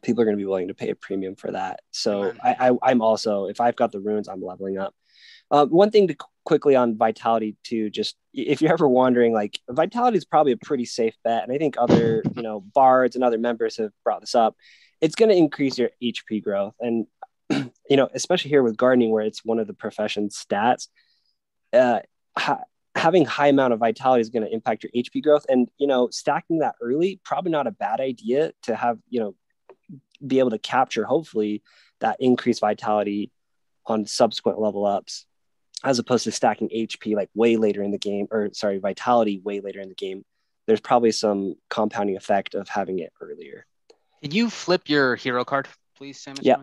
people 0.02 0.22
are 0.22 0.26
going 0.26 0.38
to 0.38 0.42
be 0.42 0.48
willing 0.48 0.70
to 0.70 0.74
pay 0.74 0.90
a 0.90 0.96
premium 0.96 1.36
for 1.36 1.52
that. 1.52 1.82
So 1.92 2.34
I, 2.44 2.72
I, 2.82 2.92
am 2.92 3.02
also, 3.02 3.46
if 3.46 3.60
I've 3.60 3.76
got 3.76 3.92
the 3.92 4.00
runes, 4.00 4.28
I'm 4.28 4.42
leveling 4.42 4.78
up. 4.78 4.94
Uh, 5.50 5.66
one 5.66 5.92
thing 5.92 6.08
to 6.08 6.16
quickly 6.44 6.76
on 6.76 6.98
vitality 6.98 7.56
too, 7.64 7.90
just 7.90 8.16
if 8.34 8.62
you're 8.62 8.74
ever 8.74 8.88
wondering, 8.88 9.34
like 9.34 9.60
vitality 9.70 10.18
is 10.18 10.26
probably 10.26 10.52
a 10.54 10.58
pretty 10.58 10.86
safe 10.86 11.16
bet. 11.24 11.44
And 11.44 11.52
I 11.52 11.58
think 11.58 11.76
other, 11.78 12.24
you 12.36 12.42
know, 12.42 12.62
bards 12.62 13.16
and 13.16 13.24
other 13.24 13.38
members 13.38 13.78
have 13.78 13.92
brought 14.04 14.22
this 14.22 14.36
up. 14.36 14.56
It's 15.00 15.16
going 15.16 15.30
to 15.30 15.36
increase 15.36 15.78
your 15.78 15.90
HP 16.02 16.44
growth. 16.44 16.76
And, 16.80 17.08
you 17.50 17.98
know, 17.98 18.10
especially 18.14 18.50
here 18.50 18.64
with 18.64 18.78
gardening, 18.78 19.12
where 19.12 19.24
it's 19.24 19.44
one 19.44 19.60
of 19.60 19.68
the 19.68 19.74
profession 19.74 20.30
stats, 20.30 20.88
uh, 21.74 22.00
ha- 22.38 22.64
having 22.96 23.26
high 23.26 23.48
amount 23.48 23.74
of 23.74 23.80
vitality 23.80 24.22
is 24.22 24.30
going 24.30 24.46
to 24.46 24.54
impact 24.54 24.84
your 24.84 24.92
HP 24.96 25.24
growth. 25.24 25.46
And, 25.50 25.70
you 25.78 25.88
know, 25.88 26.10
stacking 26.10 26.60
that 26.60 26.76
early, 26.82 27.20
probably 27.24 27.52
not 27.52 27.68
a 27.68 27.72
bad 27.72 28.00
idea 28.00 28.52
to 28.64 28.76
have, 28.76 29.00
you 29.10 29.20
know, 29.20 29.36
be 30.26 30.40
able 30.40 30.52
to 30.52 30.60
capture 30.60 31.04
hopefully 31.04 31.64
that 32.00 32.18
increased 32.20 32.62
vitality 32.62 33.32
on 33.86 34.06
subsequent 34.06 34.60
level 34.60 34.86
ups 34.86 35.26
as 35.84 36.00
opposed 36.00 36.24
to 36.26 36.32
stacking 36.32 36.70
HP 36.70 37.16
like 37.16 37.30
way 37.34 37.58
later 37.58 37.82
in 37.82 37.92
the 37.92 37.98
game 37.98 38.28
or 38.32 38.50
sorry 38.54 38.78
vitality 38.78 39.40
way 39.40 39.60
later 39.60 39.80
in 39.80 39.90
the 39.90 39.96
game 39.96 40.24
there's 40.68 40.80
probably 40.80 41.12
some 41.12 41.56
compounding 41.70 42.16
effect 42.16 42.54
of 42.54 42.70
having 42.70 43.00
it 43.00 43.12
earlier. 43.20 43.66
Can 44.22 44.32
you 44.32 44.50
flip 44.50 44.88
your 44.88 45.16
hero 45.16 45.44
card 45.44 45.68
please 45.98 46.20
Sam 46.20 46.36
yeah. 46.42 46.58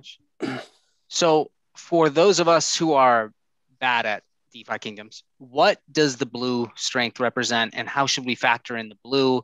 So 1.08 1.50
for 1.74 2.08
those 2.10 2.38
of 2.40 2.48
us 2.48 2.76
who 2.76 2.92
are 2.92 3.32
bad 3.80 4.06
at 4.06 4.22
DeFi 4.52 4.78
Kingdoms 4.78 5.24
what 5.38 5.80
does 5.90 6.16
the 6.16 6.26
blue 6.26 6.70
strength 6.74 7.20
represent 7.20 7.74
and 7.76 7.88
how 7.88 8.06
should 8.06 8.24
we 8.24 8.34
factor 8.34 8.76
in 8.76 8.88
the 8.88 8.98
blue 9.04 9.42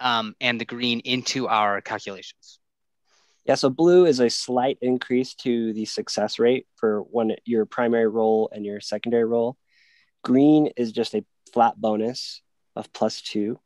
um, 0.00 0.34
and 0.40 0.60
the 0.60 0.64
green 0.64 1.00
into 1.00 1.48
our 1.48 1.80
calculations 1.80 2.58
yeah, 3.44 3.56
so 3.56 3.68
blue 3.68 4.06
is 4.06 4.20
a 4.20 4.30
slight 4.30 4.78
increase 4.80 5.34
to 5.36 5.72
the 5.74 5.84
success 5.84 6.38
rate 6.38 6.66
for 6.76 7.02
one 7.02 7.32
your 7.44 7.66
primary 7.66 8.08
role 8.08 8.48
and 8.52 8.64
your 8.64 8.80
secondary 8.80 9.24
role. 9.24 9.56
Green 10.22 10.68
is 10.76 10.92
just 10.92 11.14
a 11.14 11.24
flat 11.52 11.78
bonus 11.78 12.40
of 12.74 12.92
plus 12.92 13.20
two. 13.20 13.60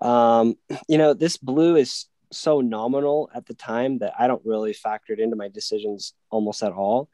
Um, 0.00 0.54
you 0.88 0.96
know, 0.96 1.12
this 1.12 1.36
blue 1.36 1.76
is 1.76 2.06
so 2.32 2.60
nominal 2.60 3.28
at 3.34 3.46
the 3.46 3.54
time 3.54 3.98
that 3.98 4.14
I 4.18 4.28
don't 4.28 4.44
really 4.44 4.72
factor 4.72 5.12
it 5.12 5.20
into 5.20 5.36
my 5.36 5.48
decisions 5.48 6.14
almost 6.30 6.62
at 6.62 6.72
all. 6.72 7.08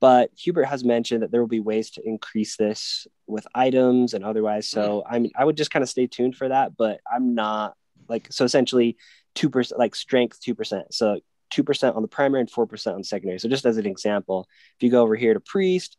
But 0.00 0.30
Hubert 0.36 0.64
has 0.64 0.84
mentioned 0.84 1.22
that 1.22 1.30
there 1.30 1.40
will 1.40 1.48
be 1.48 1.60
ways 1.60 1.90
to 1.92 2.06
increase 2.06 2.56
this 2.56 3.06
with 3.26 3.46
items 3.54 4.14
and 4.14 4.24
otherwise. 4.24 4.68
So 4.68 5.02
mm. 5.06 5.12
I 5.14 5.18
mean, 5.18 5.32
I 5.36 5.44
would 5.44 5.56
just 5.56 5.70
kind 5.70 5.82
of 5.82 5.88
stay 5.88 6.06
tuned 6.06 6.36
for 6.36 6.48
that. 6.48 6.76
But 6.76 7.00
I'm 7.10 7.34
not 7.34 7.74
like 8.08 8.28
so 8.30 8.44
essentially 8.44 8.96
two 9.34 9.50
percent, 9.50 9.78
like 9.78 9.94
strength 9.94 10.40
two 10.40 10.54
percent. 10.54 10.92
So 10.92 11.20
2% 11.54 11.96
on 11.96 12.02
the 12.02 12.08
primary 12.08 12.40
and 12.40 12.50
4% 12.50 12.94
on 12.94 13.04
secondary. 13.04 13.38
So 13.38 13.48
just 13.48 13.66
as 13.66 13.76
an 13.76 13.86
example, 13.86 14.48
if 14.76 14.82
you 14.82 14.90
go 14.90 15.02
over 15.02 15.16
here 15.16 15.34
to 15.34 15.40
priest, 15.40 15.96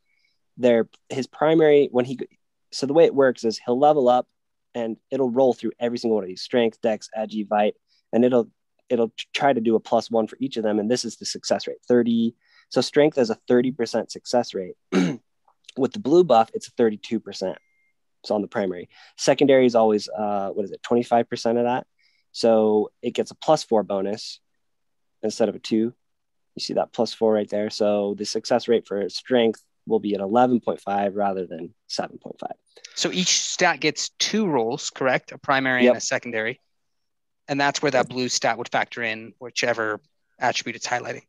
there 0.58 0.88
his 1.10 1.28
primary 1.28 1.90
when 1.92 2.06
he 2.06 2.18
so 2.72 2.86
the 2.86 2.94
way 2.94 3.06
it 3.06 3.16
works 3.16 3.44
is 3.44 3.60
he'll 3.66 3.80
level 3.80 4.08
up 4.08 4.28
and 4.74 4.98
it'll 5.12 5.30
roll 5.30 5.54
through 5.54 5.72
every 5.80 5.98
single 5.98 6.16
one 6.16 6.24
of 6.24 6.28
these 6.28 6.42
strength, 6.42 6.82
dex, 6.82 7.10
agi, 7.18 7.48
vite, 7.48 7.76
and 8.14 8.26
it'll 8.26 8.50
it'll 8.90 9.14
try 9.34 9.52
to 9.52 9.62
do 9.62 9.76
a 9.76 9.80
plus 9.80 10.12
one 10.12 10.28
for 10.28 10.38
each 10.40 10.58
of 10.58 10.64
them. 10.64 10.80
And 10.80 10.90
this 10.90 11.06
is 11.06 11.18
the 11.18 11.26
success 11.26 11.68
rate 11.68 11.78
30. 11.88 12.36
So 12.70 12.82
strength 12.82 13.18
has 13.18 13.30
a 13.30 13.40
30% 13.50 14.12
success 14.12 14.54
rate. 14.54 14.76
With 15.78 15.92
the 15.92 16.00
blue 16.00 16.24
buff, 16.24 16.52
it's 16.54 16.70
32%. 16.70 17.56
It's 18.22 18.32
on 18.32 18.42
the 18.42 18.48
primary. 18.48 18.90
Secondary 19.18 19.66
is 19.66 19.76
always 19.76 20.08
uh 20.10 20.50
what 20.50 20.66
is 20.66 20.72
it, 20.72 20.82
25% 20.84 21.58
of 21.58 21.64
that. 21.64 21.88
So 22.32 22.92
it 23.02 23.12
gets 23.12 23.32
a 23.32 23.36
plus 23.36 23.64
four 23.64 23.84
bonus 23.84 24.40
instead 25.26 25.50
of 25.50 25.56
a 25.56 25.60
two. 25.60 25.94
You 26.56 26.62
see 26.62 26.74
that 26.76 26.94
plus 26.94 27.14
four 27.14 27.34
right 27.34 27.50
there. 27.50 27.70
So 27.70 28.16
the 28.18 28.26
success 28.26 28.68
rate 28.68 28.88
for 28.88 29.10
strength 29.10 29.62
will 29.86 30.00
be 30.00 30.16
at 30.16 30.22
11.5 30.22 31.12
rather 31.14 31.46
than 31.46 31.74
7.5. 31.90 32.36
So 32.96 33.12
each 33.12 33.42
stat 33.42 33.80
gets 33.82 34.10
two 34.20 34.48
rolls, 34.48 34.90
correct? 34.90 35.32
A 35.32 35.38
primary 35.38 35.84
yep. 35.84 35.92
and 35.92 35.98
a 35.98 36.02
secondary. 36.02 36.62
And 37.48 37.60
that's 37.60 37.82
where 37.82 37.92
that 37.92 38.10
blue 38.10 38.30
stat 38.30 38.58
would 38.58 38.70
factor 38.70 39.04
in 39.04 39.34
whichever 39.40 40.00
attribute 40.40 40.76
it's 40.76 40.88
highlighting. 40.88 41.24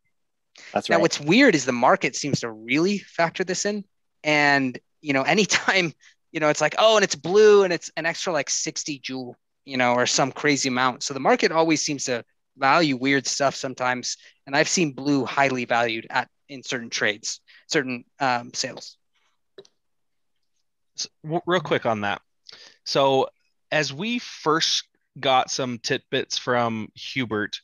That's 0.72 0.88
right. 0.88 0.96
Now, 0.96 1.02
what's 1.02 1.20
weird 1.20 1.54
is 1.54 1.64
the 1.64 1.72
market 1.72 2.16
seems 2.16 2.40
to 2.40 2.50
really 2.50 2.98
factor 2.98 3.44
this 3.44 3.66
in. 3.66 3.84
And, 4.24 4.78
you 5.02 5.12
know, 5.12 5.22
anytime, 5.36 5.92
you 6.32 6.40
know, 6.40 6.48
it's 6.48 6.60
like, 6.60 6.76
oh, 6.78 6.96
and 6.96 7.04
it's 7.04 7.14
blue 7.14 7.64
and 7.64 7.72
it's 7.72 7.90
an 7.96 8.06
extra 8.06 8.32
like 8.32 8.48
60 8.48 9.00
jewel, 9.00 9.36
you 9.64 9.76
know, 9.76 9.92
or 9.94 10.06
some 10.06 10.32
crazy 10.32 10.68
amount. 10.68 11.02
So 11.02 11.12
the 11.12 11.20
market 11.20 11.52
always 11.52 11.82
seems 11.82 12.04
to 12.04 12.24
value 12.56 12.96
weird 12.96 13.26
stuff 13.26 13.54
sometimes, 13.54 14.16
and 14.46 14.56
I've 14.56 14.68
seen 14.68 14.92
blue 14.92 15.24
highly 15.24 15.64
valued 15.64 16.06
at 16.10 16.28
in 16.48 16.62
certain 16.62 16.90
trades, 16.90 17.40
certain 17.68 18.04
um, 18.20 18.52
sales. 18.54 18.96
So, 20.94 21.08
real 21.24 21.60
quick 21.60 21.86
on 21.86 22.02
that. 22.02 22.22
So 22.84 23.28
as 23.70 23.92
we 23.92 24.18
first 24.18 24.84
got 25.18 25.50
some 25.50 25.78
tidbits 25.78 26.38
from 26.38 26.88
Hubert, 26.94 27.60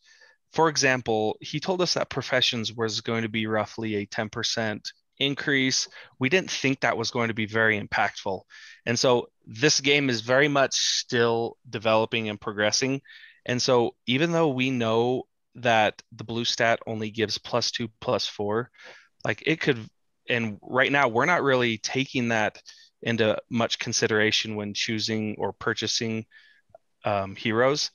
for 0.52 0.68
example, 0.68 1.36
he 1.40 1.60
told 1.60 1.80
us 1.80 1.94
that 1.94 2.10
professions 2.10 2.72
was 2.72 3.00
going 3.00 3.22
to 3.22 3.28
be 3.28 3.46
roughly 3.46 3.96
a 3.96 4.06
10% 4.06 4.80
increase. 5.18 5.88
We 6.18 6.28
didn't 6.28 6.50
think 6.50 6.80
that 6.80 6.96
was 6.96 7.10
going 7.10 7.28
to 7.28 7.34
be 7.34 7.46
very 7.46 7.80
impactful. 7.80 8.42
And 8.84 8.98
so 8.98 9.28
this 9.46 9.80
game 9.80 10.10
is 10.10 10.20
very 10.20 10.48
much 10.48 10.74
still 10.74 11.56
developing 11.68 12.28
and 12.28 12.40
progressing. 12.40 13.00
And 13.46 13.60
so 13.60 13.94
even 14.06 14.32
though 14.32 14.48
we 14.48 14.70
know 14.70 15.24
that 15.56 16.00
the 16.12 16.24
blue 16.24 16.44
stat 16.44 16.80
only 16.86 17.10
gives 17.10 17.38
plus 17.38 17.70
two, 17.70 17.88
plus 18.00 18.26
four, 18.26 18.70
like 19.24 19.42
it 19.46 19.60
could, 19.60 19.78
and 20.28 20.58
right 20.62 20.90
now 20.90 21.08
we're 21.08 21.26
not 21.26 21.42
really 21.42 21.78
taking 21.78 22.28
that 22.28 22.60
into 23.02 23.36
much 23.50 23.78
consideration 23.78 24.54
when 24.54 24.74
choosing 24.74 25.34
or 25.38 25.52
purchasing 25.52 26.24
um, 27.04 27.34
heroes, 27.34 27.90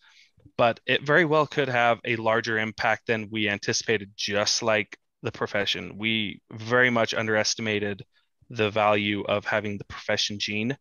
but 0.57 0.79
it 0.85 1.03
very 1.03 1.25
well 1.25 1.47
could 1.47 1.69
have 1.69 1.99
a 2.03 2.17
larger 2.17 2.59
impact 2.59 3.07
than 3.07 3.29
we 3.31 3.49
anticipated, 3.49 4.11
just 4.15 4.61
like 4.61 4.97
the 5.23 5.31
profession. 5.31 5.97
We 5.97 6.41
very 6.51 6.89
much 6.89 7.13
underestimated 7.13 8.03
the 8.49 8.69
value 8.69 9.23
of 9.23 9.45
having 9.45 9.77
the 9.77 9.85
profession 9.85 10.39
gene 10.39 10.77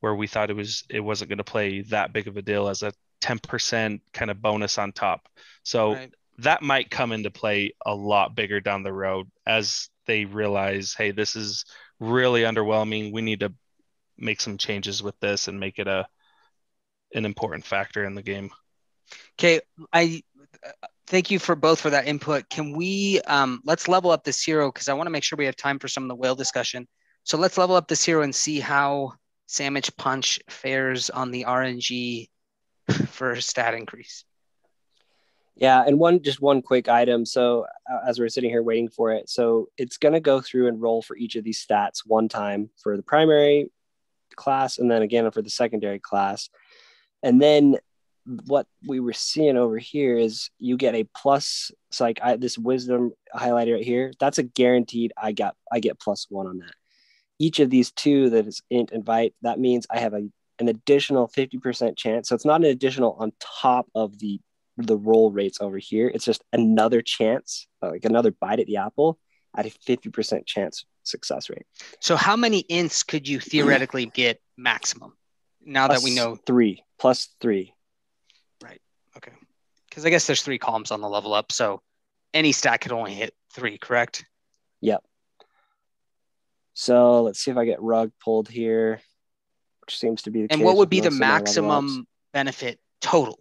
where 0.00 0.14
we 0.14 0.26
thought 0.26 0.50
it 0.50 0.56
was 0.56 0.84
it 0.90 1.00
wasn't 1.00 1.28
going 1.28 1.38
to 1.38 1.44
play 1.44 1.82
that 1.82 2.12
big 2.12 2.28
of 2.28 2.36
a 2.36 2.42
deal 2.42 2.68
as 2.68 2.82
a 2.82 2.92
10% 3.26 4.00
kind 4.12 4.30
of 4.30 4.40
bonus 4.40 4.78
on 4.78 4.92
top. 4.92 5.28
So 5.64 5.94
right. 5.94 6.14
that 6.38 6.62
might 6.62 6.90
come 6.90 7.12
into 7.12 7.30
play 7.30 7.74
a 7.84 7.94
lot 7.94 8.36
bigger 8.36 8.60
down 8.60 8.84
the 8.84 8.92
road 8.92 9.28
as 9.44 9.88
they 10.06 10.24
realize, 10.24 10.94
hey, 10.94 11.10
this 11.10 11.34
is 11.34 11.64
really 11.98 12.42
underwhelming. 12.42 13.12
We 13.12 13.22
need 13.22 13.40
to 13.40 13.52
make 14.16 14.40
some 14.40 14.58
changes 14.58 15.02
with 15.02 15.18
this 15.20 15.48
and 15.48 15.58
make 15.58 15.78
it 15.78 15.88
a 15.88 16.06
an 17.14 17.24
important 17.24 17.64
factor 17.64 18.04
in 18.04 18.14
the 18.14 18.22
game. 18.22 18.50
Okay, 19.38 19.60
I 19.92 20.22
thank 21.06 21.30
you 21.30 21.38
for 21.38 21.54
both 21.54 21.80
for 21.80 21.90
that 21.90 22.06
input. 22.06 22.48
Can 22.48 22.76
we 22.76 23.20
um, 23.26 23.60
let's 23.64 23.88
level 23.88 24.10
up 24.10 24.24
this 24.24 24.42
hero 24.42 24.70
because 24.70 24.88
I 24.88 24.94
want 24.94 25.06
to 25.06 25.12
make 25.12 25.24
sure 25.24 25.36
we 25.36 25.46
have 25.46 25.56
time 25.56 25.78
for 25.78 25.88
some 25.88 26.04
of 26.04 26.08
the 26.08 26.14
whale 26.14 26.34
discussion. 26.34 26.86
So 27.24 27.38
let's 27.38 27.58
level 27.58 27.76
up 27.76 27.88
this 27.88 28.04
hero 28.04 28.22
and 28.22 28.34
see 28.34 28.60
how 28.60 29.14
Samich 29.48 29.96
Punch 29.96 30.38
fares 30.48 31.10
on 31.10 31.30
the 31.30 31.44
RNG 31.44 32.28
for 33.08 33.32
a 33.32 33.42
stat 33.42 33.74
increase. 33.74 34.24
Yeah, 35.56 35.82
and 35.86 35.98
one 35.98 36.22
just 36.22 36.40
one 36.40 36.60
quick 36.60 36.88
item. 36.88 37.24
So 37.24 37.66
uh, 37.90 38.00
as 38.06 38.18
we're 38.18 38.28
sitting 38.28 38.50
here 38.50 38.62
waiting 38.62 38.88
for 38.88 39.12
it, 39.12 39.30
so 39.30 39.68
it's 39.78 39.96
going 39.96 40.12
to 40.12 40.20
go 40.20 40.40
through 40.40 40.68
and 40.68 40.80
roll 40.80 41.00
for 41.00 41.16
each 41.16 41.34
of 41.36 41.44
these 41.44 41.64
stats 41.64 42.02
one 42.04 42.28
time 42.28 42.68
for 42.82 42.96
the 42.96 43.02
primary 43.02 43.70
class, 44.34 44.78
and 44.78 44.90
then 44.90 45.02
again 45.02 45.30
for 45.30 45.40
the 45.40 45.50
secondary 45.50 45.98
class, 45.98 46.50
and 47.22 47.40
then 47.40 47.78
what 48.46 48.66
we 48.86 48.98
were 49.00 49.12
seeing 49.12 49.56
over 49.56 49.78
here 49.78 50.18
is 50.18 50.50
you 50.58 50.76
get 50.76 50.94
a 50.94 51.08
plus. 51.16 51.70
It's 51.90 52.00
like 52.00 52.18
I, 52.22 52.36
this 52.36 52.58
wisdom 52.58 53.12
highlighted 53.34 53.74
right 53.74 53.84
here. 53.84 54.12
That's 54.18 54.38
a 54.38 54.42
guaranteed. 54.42 55.12
I 55.16 55.32
got 55.32 55.56
I 55.72 55.80
get 55.80 56.00
plus 56.00 56.26
one 56.28 56.46
on 56.46 56.58
that. 56.58 56.74
Each 57.38 57.60
of 57.60 57.70
these 57.70 57.92
two 57.92 58.30
that 58.30 58.46
is 58.46 58.62
int 58.68 58.90
invite. 58.90 59.34
That 59.42 59.60
means 59.60 59.86
I 59.90 60.00
have 60.00 60.14
a 60.14 60.28
an 60.58 60.68
additional 60.68 61.28
50% 61.28 61.96
chance. 61.96 62.28
So 62.28 62.34
it's 62.34 62.44
not 62.44 62.60
an 62.60 62.66
additional 62.66 63.16
on 63.18 63.32
top 63.40 63.88
of 63.94 64.18
the 64.18 64.40
the 64.78 64.96
roll 64.96 65.30
rates 65.30 65.58
over 65.60 65.78
here. 65.78 66.10
It's 66.12 66.24
just 66.24 66.44
another 66.52 67.00
chance, 67.00 67.66
uh, 67.82 67.88
like 67.90 68.04
another 68.04 68.30
bite 68.30 68.60
at 68.60 68.66
the 68.66 68.76
apple 68.76 69.18
at 69.56 69.64
a 69.64 69.70
50% 69.70 70.44
chance 70.44 70.84
success 71.02 71.48
rate. 71.48 71.64
So 72.00 72.14
how 72.14 72.36
many 72.36 72.64
ints 72.64 73.06
could 73.06 73.26
you 73.26 73.40
theoretically 73.40 74.06
get 74.14 74.40
maximum? 74.56 75.14
Now 75.64 75.86
plus 75.86 76.00
that 76.00 76.04
we 76.04 76.14
know 76.14 76.36
three 76.36 76.84
plus 76.98 77.28
three. 77.40 77.72
Right. 78.62 78.80
Okay. 79.16 79.32
Because 79.88 80.04
I 80.04 80.10
guess 80.10 80.26
there's 80.26 80.42
three 80.42 80.58
columns 80.58 80.90
on 80.90 81.00
the 81.00 81.08
level 81.08 81.32
up, 81.32 81.52
so 81.52 81.80
any 82.34 82.52
stack 82.52 82.82
could 82.82 82.92
only 82.92 83.14
hit 83.14 83.34
three, 83.54 83.78
correct? 83.78 84.26
Yep. 84.82 85.02
So 86.74 87.22
let's 87.22 87.40
see 87.40 87.50
if 87.50 87.56
I 87.56 87.64
get 87.64 87.80
rug 87.80 88.12
pulled 88.22 88.48
here, 88.48 89.00
which 89.86 89.98
seems 89.98 90.22
to 90.22 90.30
be 90.30 90.42
the 90.42 90.48
and 90.52 90.60
case 90.60 90.64
what 90.64 90.76
would 90.76 90.90
be 90.90 91.00
the 91.00 91.10
most 91.10 91.14
of 91.14 91.20
my 91.20 91.26
level 91.28 91.36
ups. 91.38 91.82
maximum 91.92 92.06
benefit 92.32 92.80
total? 93.00 93.40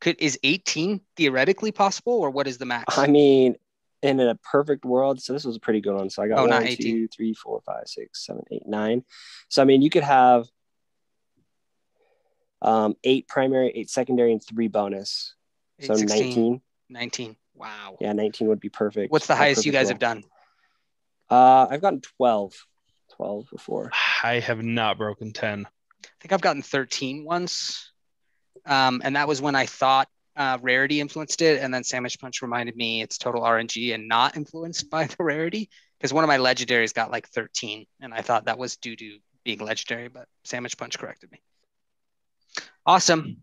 Could 0.00 0.16
is 0.18 0.38
18 0.42 1.00
theoretically 1.16 1.72
possible, 1.72 2.14
or 2.14 2.30
what 2.30 2.46
is 2.46 2.58
the 2.58 2.66
max? 2.66 2.98
I 2.98 3.06
mean, 3.06 3.56
in 4.02 4.20
a 4.20 4.34
perfect 4.36 4.84
world, 4.84 5.20
so 5.22 5.32
this 5.32 5.44
was 5.44 5.56
a 5.56 5.60
pretty 5.60 5.80
good 5.80 5.94
one. 5.94 6.10
So 6.10 6.22
I 6.22 6.28
got 6.28 6.38
Oh, 6.38 6.42
one, 6.42 6.50
not 6.50 6.62
two, 6.62 6.68
18. 6.68 7.08
three, 7.08 7.34
four, 7.34 7.60
five, 7.64 7.86
six, 7.86 8.24
seven, 8.26 8.42
eight, 8.50 8.66
nine. 8.66 9.04
So 9.48 9.62
I 9.62 9.64
mean, 9.64 9.82
you 9.82 9.90
could 9.90 10.02
have 10.04 10.46
um, 12.62 12.96
eight 13.04 13.28
primary, 13.28 13.70
eight 13.74 13.90
secondary, 13.90 14.32
and 14.32 14.42
three 14.42 14.68
bonus. 14.68 15.34
Eight, 15.80 15.86
So 15.86 15.96
16, 15.96 16.18
19. 16.34 16.60
19. 16.90 17.36
Wow. 17.54 17.96
Yeah, 18.00 18.12
19 18.12 18.48
would 18.48 18.60
be 18.60 18.68
perfect. 18.68 19.10
What's 19.12 19.26
the 19.26 19.34
highest 19.36 19.64
you 19.64 19.72
perfect 19.72 19.82
guys 19.82 19.88
have 19.90 19.98
done? 19.98 20.24
Uh, 21.30 21.66
I've 21.70 21.80
gotten 21.80 22.00
12. 22.00 22.52
12 23.16 23.46
before. 23.50 23.90
I 24.22 24.40
have 24.40 24.62
not 24.62 24.98
broken 24.98 25.32
10. 25.32 25.66
I 26.04 26.16
think 26.20 26.32
I've 26.32 26.40
gotten 26.40 26.62
13 26.62 27.24
once. 27.24 27.90
Um, 28.66 29.02
and 29.04 29.16
that 29.16 29.28
was 29.28 29.42
when 29.42 29.54
I 29.54 29.66
thought 29.66 30.08
uh, 30.36 30.58
rarity 30.62 31.00
influenced 31.00 31.42
it. 31.42 31.62
And 31.62 31.72
then 31.72 31.82
Samich 31.82 32.18
Punch 32.18 32.42
reminded 32.42 32.76
me 32.76 33.02
it's 33.02 33.18
total 33.18 33.42
RNG 33.42 33.94
and 33.94 34.08
not 34.08 34.36
influenced 34.36 34.90
by 34.90 35.06
the 35.06 35.22
rarity. 35.22 35.68
Because 35.98 36.12
one 36.12 36.24
of 36.24 36.28
my 36.28 36.38
legendaries 36.38 36.94
got 36.94 37.10
like 37.10 37.28
13. 37.28 37.86
And 38.00 38.12
I 38.12 38.20
thought 38.20 38.46
that 38.46 38.58
was 38.58 38.76
due 38.76 38.96
to 38.96 39.18
being 39.44 39.58
legendary, 39.58 40.08
but 40.08 40.26
Samich 40.46 40.76
Punch 40.76 40.98
corrected 40.98 41.30
me. 41.30 41.40
Awesome. 42.86 43.38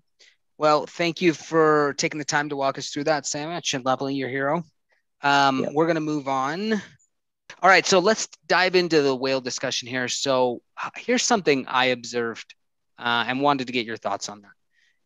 Well, 0.58 0.86
thank 0.86 1.22
you 1.22 1.34
for 1.34 1.96
taking 1.98 2.20
the 2.20 2.26
time 2.26 2.50
to 2.50 2.56
walk 2.56 2.78
us 2.78 2.90
through 2.90 3.06
that, 3.06 3.24
Samich, 3.24 3.74
and 3.74 3.84
leveling 3.84 4.16
your 4.16 4.30
hero. 4.30 4.64
Um, 5.24 5.62
Yep. 5.62 5.72
We're 5.74 5.86
going 5.86 5.96
to 5.96 6.02
move 6.02 6.28
on. 6.28 6.82
All 7.62 7.70
right, 7.70 7.86
so 7.86 8.00
let's 8.00 8.28
dive 8.48 8.76
into 8.76 9.02
the 9.02 9.16
whale 9.16 9.42
discussion 9.42 9.88
here. 9.88 10.08
So 10.08 10.62
uh, 10.82 10.90
here's 10.98 11.24
something 11.24 11.66
I 11.68 11.86
observed 11.86 12.56
uh, 12.98 13.26
and 13.28 13.42
wanted 13.42 13.68
to 13.68 13.74
get 13.74 13.86
your 13.86 13.98
thoughts 13.98 14.30
on 14.30 14.42
that. 14.42 14.52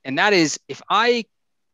And 0.03 0.19
that 0.19 0.33
is 0.33 0.59
if 0.67 0.81
I 0.89 1.25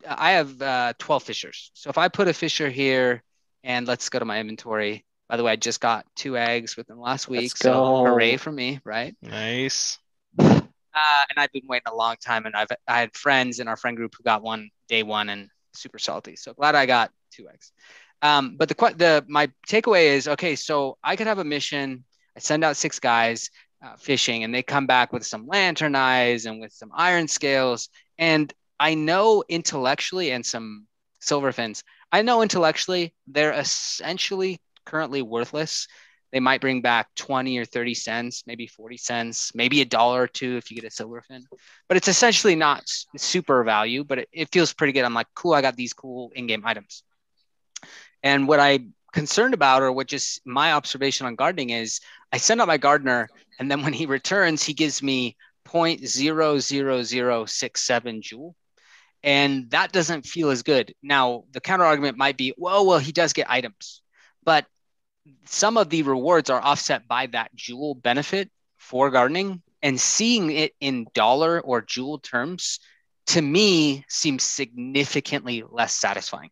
I 0.07 0.31
have 0.31 0.61
uh, 0.61 0.93
12 0.97 1.23
fishers. 1.23 1.71
So 1.73 1.89
if 1.89 1.97
I 1.97 2.07
put 2.07 2.27
a 2.27 2.33
fisher 2.33 2.69
here 2.69 3.23
and 3.63 3.87
let's 3.87 4.09
go 4.09 4.19
to 4.19 4.25
my 4.25 4.39
inventory. 4.39 5.05
By 5.29 5.37
the 5.37 5.43
way, 5.43 5.53
I 5.53 5.55
just 5.55 5.79
got 5.79 6.05
two 6.15 6.37
eggs 6.37 6.75
within 6.75 6.97
the 6.97 7.01
last 7.01 7.29
week. 7.29 7.41
Let's 7.41 7.59
so 7.59 7.73
go. 7.73 8.05
hooray 8.05 8.37
for 8.37 8.51
me, 8.51 8.79
right? 8.83 9.15
Nice. 9.21 9.97
Uh, 10.37 11.23
and 11.29 11.37
I've 11.37 11.51
been 11.53 11.67
waiting 11.67 11.83
a 11.87 11.95
long 11.95 12.17
time, 12.17 12.45
and 12.45 12.53
I've 12.53 12.67
I 12.85 12.99
had 12.99 13.15
friends 13.15 13.59
in 13.59 13.69
our 13.69 13.77
friend 13.77 13.95
group 13.95 14.13
who 14.17 14.23
got 14.23 14.41
one 14.41 14.69
day 14.89 15.03
one 15.03 15.29
and 15.29 15.47
super 15.73 15.99
salty. 15.99 16.35
So 16.35 16.53
glad 16.53 16.75
I 16.75 16.85
got 16.85 17.11
two 17.31 17.47
eggs. 17.47 17.71
Um, 18.21 18.55
but 18.57 18.69
the 18.69 18.75
the 18.97 19.25
my 19.27 19.49
takeaway 19.67 20.05
is 20.05 20.27
okay. 20.27 20.55
So 20.55 20.97
I 21.03 21.15
could 21.15 21.27
have 21.27 21.39
a 21.39 21.43
mission. 21.43 22.03
I 22.35 22.39
send 22.39 22.63
out 22.63 22.77
six 22.77 22.99
guys 22.99 23.49
uh, 23.83 23.95
fishing, 23.97 24.43
and 24.43 24.53
they 24.53 24.63
come 24.63 24.85
back 24.87 25.11
with 25.11 25.25
some 25.25 25.47
lantern 25.47 25.95
eyes 25.95 26.45
and 26.45 26.59
with 26.59 26.71
some 26.71 26.91
iron 26.95 27.27
scales. 27.27 27.89
And 28.17 28.53
I 28.79 28.93
know 28.93 29.43
intellectually 29.49 30.31
and 30.31 30.45
some 30.45 30.87
silver 31.19 31.51
fins. 31.51 31.83
I 32.11 32.21
know 32.21 32.41
intellectually 32.41 33.13
they're 33.27 33.53
essentially 33.53 34.59
currently 34.85 35.21
worthless 35.21 35.87
they 36.31 36.39
might 36.39 36.61
bring 36.61 36.81
back 36.81 37.13
20 37.15 37.57
or 37.57 37.65
30 37.65 37.93
cents, 37.93 38.43
maybe 38.47 38.65
40 38.65 38.97
cents, 38.97 39.51
maybe 39.53 39.81
a 39.81 39.85
dollar 39.85 40.23
or 40.23 40.27
two 40.27 40.55
if 40.55 40.71
you 40.71 40.75
get 40.79 40.87
a 40.87 40.93
silver 40.93 41.21
fin. 41.21 41.43
But 41.87 41.97
it's 41.97 42.07
essentially 42.07 42.55
not 42.55 42.83
super 43.17 43.63
value, 43.63 44.03
but 44.03 44.19
it, 44.19 44.29
it 44.31 44.49
feels 44.51 44.73
pretty 44.73 44.93
good. 44.93 45.03
I'm 45.03 45.13
like, 45.13 45.27
cool, 45.35 45.53
I 45.53 45.61
got 45.61 45.75
these 45.75 45.93
cool 45.93 46.31
in 46.33 46.47
game 46.47 46.63
items. 46.65 47.03
And 48.23 48.47
what 48.47 48.59
I'm 48.59 48.93
concerned 49.13 49.53
about, 49.53 49.81
or 49.81 49.91
what 49.91 50.07
just 50.07 50.39
my 50.45 50.71
observation 50.73 51.25
on 51.27 51.35
gardening 51.35 51.71
is, 51.71 51.99
I 52.31 52.37
send 52.37 52.61
out 52.61 52.67
my 52.67 52.77
gardener, 52.77 53.27
and 53.59 53.69
then 53.69 53.83
when 53.83 53.91
he 53.93 54.05
returns, 54.05 54.63
he 54.63 54.73
gives 54.73 55.03
me 55.03 55.35
0.00067 55.67 58.21
jewel. 58.21 58.55
And 59.23 59.69
that 59.69 59.91
doesn't 59.91 60.25
feel 60.25 60.49
as 60.49 60.63
good. 60.63 60.95
Now, 61.03 61.43
the 61.51 61.61
counter 61.61 61.85
argument 61.85 62.17
might 62.17 62.37
be, 62.37 62.55
well, 62.57 62.87
well, 62.87 62.99
he 62.99 63.11
does 63.11 63.33
get 63.33 63.49
items, 63.49 64.01
but 64.43 64.65
some 65.45 65.77
of 65.77 65.89
the 65.89 66.03
rewards 66.03 66.49
are 66.49 66.61
offset 66.61 67.07
by 67.07 67.27
that 67.27 67.55
jewel 67.55 67.93
benefit 67.93 68.49
for 68.77 69.11
gardening 69.11 69.61
and 69.83 69.99
seeing 69.99 70.51
it 70.51 70.73
in 70.79 71.07
dollar 71.13 71.59
or 71.59 71.81
jewel 71.81 72.19
terms 72.19 72.79
to 73.27 73.41
me 73.41 74.05
seems 74.07 74.43
significantly 74.43 75.63
less 75.69 75.93
satisfying 75.93 76.49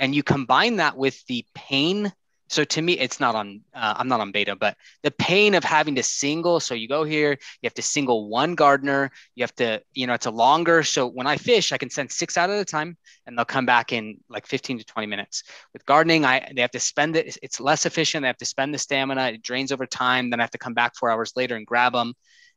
and 0.00 0.14
you 0.14 0.22
combine 0.24 0.76
that 0.76 0.96
with 0.96 1.24
the 1.26 1.44
pain. 1.54 2.12
So 2.48 2.64
to 2.64 2.82
me 2.82 2.94
it's 2.98 3.20
not 3.20 3.36
on 3.36 3.60
uh, 3.72 3.94
i'm 3.96 4.08
not 4.08 4.18
on 4.18 4.32
beta 4.32 4.56
but 4.56 4.76
the 5.04 5.12
pain 5.12 5.54
of 5.54 5.62
having 5.62 5.94
to 5.94 6.02
single. 6.02 6.58
So 6.58 6.74
you 6.74 6.88
go 6.88 7.04
here 7.04 7.30
you 7.30 7.66
have 7.66 7.74
to 7.74 7.82
single 7.82 8.28
one 8.28 8.56
gardener 8.56 9.12
you 9.36 9.44
have 9.44 9.54
to 9.56 9.80
you 9.94 10.08
know 10.08 10.14
it's 10.14 10.26
a 10.26 10.32
longer. 10.32 10.82
So 10.82 11.06
when 11.06 11.28
i 11.28 11.36
fish 11.36 11.70
i 11.70 11.78
can 11.78 11.90
send 11.90 12.10
six 12.10 12.36
out 12.36 12.50
at 12.50 12.58
a 12.58 12.64
time 12.64 12.96
and 13.24 13.38
they'll 13.38 13.44
come 13.44 13.66
back 13.66 13.92
in 13.92 14.18
like 14.28 14.48
15 14.48 14.78
to 14.78 14.84
20 14.84 15.06
minutes. 15.06 15.44
With 15.72 15.86
gardening 15.86 16.24
i 16.24 16.50
they 16.52 16.62
have 16.62 16.72
to 16.72 16.80
spend 16.80 17.14
it 17.14 17.38
it's 17.40 17.60
less 17.60 17.86
efficient 17.86 18.22
they 18.22 18.28
have 18.28 18.38
to 18.38 18.44
spend 18.44 18.74
the 18.74 18.78
stamina 18.78 19.28
it 19.28 19.42
drains 19.42 19.70
over 19.70 19.86
time 19.86 20.30
then 20.30 20.40
i 20.40 20.42
have 20.42 20.50
to 20.50 20.58
come 20.58 20.74
back 20.74 20.96
four 20.96 21.08
hours 21.10 21.32
later 21.36 21.54
and 21.54 21.66
grab 21.66 21.92
them 21.92 22.14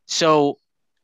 so 0.07 0.57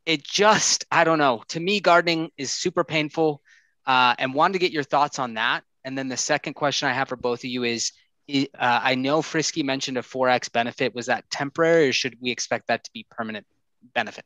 it 0.08 0.23
just 0.23 0.86
i 0.89 1.04
don't 1.04 1.19
know. 1.19 1.43
To 1.49 1.60
me 1.60 1.80
gardening 1.80 2.32
is 2.38 2.49
super 2.49 2.84
painful. 2.84 3.41
Uh, 3.86 4.13
and 4.19 4.36
wanted 4.36 4.54
to 4.54 4.60
get 4.60 4.71
your 4.71 4.84
thoughts 4.84 5.17
on 5.17 5.34
that 5.34 5.63
and 5.86 5.98
then 5.98 6.08
the 6.08 6.18
second 6.18 6.54
question 6.54 6.88
i 6.88 6.94
have 6.94 7.10
for 7.10 7.15
both 7.15 7.39
of 7.39 7.46
you 7.46 7.63
is 7.63 7.92
i- 8.30 8.50
uh, 8.58 8.80
i 8.84 8.96
know 8.96 9.22
frisky 9.22 9.63
mentioned 9.63 9.98
a 9.98 10.02
4x 10.02 10.52
benefit 10.52 10.94
was 10.96 11.08
that 11.08 11.30
temporary 11.30 11.89
or 11.89 11.94
should 11.94 12.15
we 12.22 12.32
expect 12.32 12.68
that 12.68 12.84
to 12.84 12.92
be 12.94 13.06
permanent 13.10 13.46
benefit 13.94 14.26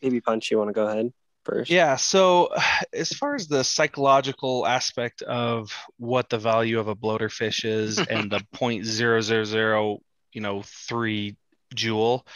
Baby 0.00 0.20
Punch, 0.20 0.50
you 0.50 0.58
want 0.58 0.68
to 0.68 0.72
go 0.72 0.86
ahead 0.86 1.12
first? 1.44 1.70
Yeah. 1.70 1.96
So, 1.96 2.50
as 2.92 3.08
far 3.10 3.34
as 3.34 3.48
the 3.48 3.64
psychological 3.64 4.66
aspect 4.66 5.22
of 5.22 5.74
what 5.96 6.28
the 6.28 6.38
value 6.38 6.78
of 6.78 6.88
a 6.88 6.94
bloater 6.94 7.28
fish 7.28 7.64
is 7.64 7.98
and 8.10 8.30
the 8.30 8.40
point 8.52 8.84
zero 8.84 9.20
zero 9.20 9.44
zero, 9.44 9.98
you 10.32 10.40
know, 10.40 10.62
three 10.62 11.36
jewel, 11.74 12.26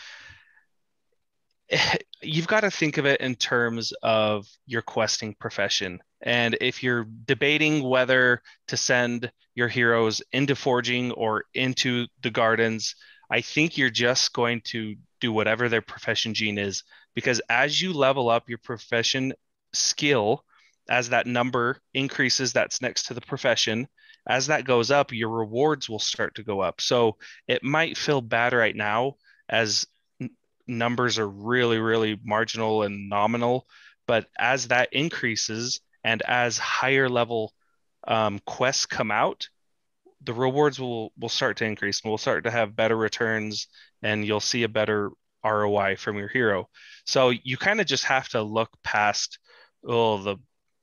you've 2.22 2.46
got 2.46 2.60
to 2.60 2.70
think 2.70 2.98
of 2.98 3.06
it 3.06 3.20
in 3.20 3.34
terms 3.34 3.92
of 4.02 4.46
your 4.66 4.82
questing 4.82 5.34
profession. 5.34 6.00
And 6.20 6.56
if 6.60 6.82
you're 6.82 7.06
debating 7.24 7.82
whether 7.82 8.42
to 8.68 8.76
send 8.76 9.30
your 9.54 9.68
heroes 9.68 10.22
into 10.32 10.54
forging 10.54 11.12
or 11.12 11.44
into 11.54 12.06
the 12.22 12.30
gardens, 12.30 12.94
I 13.30 13.40
think 13.40 13.76
you're 13.76 13.90
just 13.90 14.32
going 14.32 14.60
to 14.66 14.96
do 15.20 15.32
whatever 15.32 15.68
their 15.68 15.82
profession 15.82 16.34
gene 16.34 16.58
is 16.58 16.84
because 17.14 17.40
as 17.48 17.80
you 17.80 17.92
level 17.92 18.28
up 18.28 18.48
your 18.48 18.58
profession 18.58 19.32
skill, 19.72 20.44
as 20.88 21.10
that 21.10 21.26
number 21.26 21.78
increases, 21.94 22.52
that's 22.52 22.82
next 22.82 23.06
to 23.06 23.14
the 23.14 23.20
profession. 23.20 23.88
As 24.28 24.48
that 24.48 24.64
goes 24.64 24.90
up, 24.90 25.12
your 25.12 25.30
rewards 25.30 25.88
will 25.88 25.98
start 25.98 26.34
to 26.36 26.42
go 26.42 26.60
up. 26.60 26.80
So 26.80 27.16
it 27.46 27.62
might 27.62 27.96
feel 27.96 28.20
bad 28.20 28.52
right 28.52 28.74
now 28.74 29.14
as 29.48 29.86
numbers 30.78 31.18
are 31.18 31.28
really, 31.28 31.78
really 31.78 32.18
marginal 32.24 32.82
and 32.82 33.08
nominal. 33.08 33.66
But 34.06 34.26
as 34.38 34.68
that 34.68 34.92
increases 34.92 35.80
and 36.04 36.22
as 36.22 36.58
higher 36.58 37.08
level 37.08 37.52
um, 38.06 38.40
quests 38.46 38.86
come 38.86 39.10
out, 39.10 39.48
the 40.24 40.34
rewards 40.34 40.78
will 40.78 41.12
will 41.18 41.28
start 41.28 41.56
to 41.58 41.64
increase 41.64 42.00
and 42.02 42.10
we'll 42.10 42.18
start 42.18 42.44
to 42.44 42.50
have 42.50 42.76
better 42.76 42.96
returns 42.96 43.66
and 44.02 44.24
you'll 44.24 44.40
see 44.40 44.62
a 44.62 44.68
better 44.68 45.10
ROI 45.44 45.96
from 45.96 46.16
your 46.16 46.28
hero. 46.28 46.68
So 47.04 47.30
you 47.30 47.56
kind 47.56 47.80
of 47.80 47.86
just 47.86 48.04
have 48.04 48.28
to 48.30 48.42
look 48.42 48.70
past 48.84 49.38
oh 49.86 50.18
the 50.22 50.36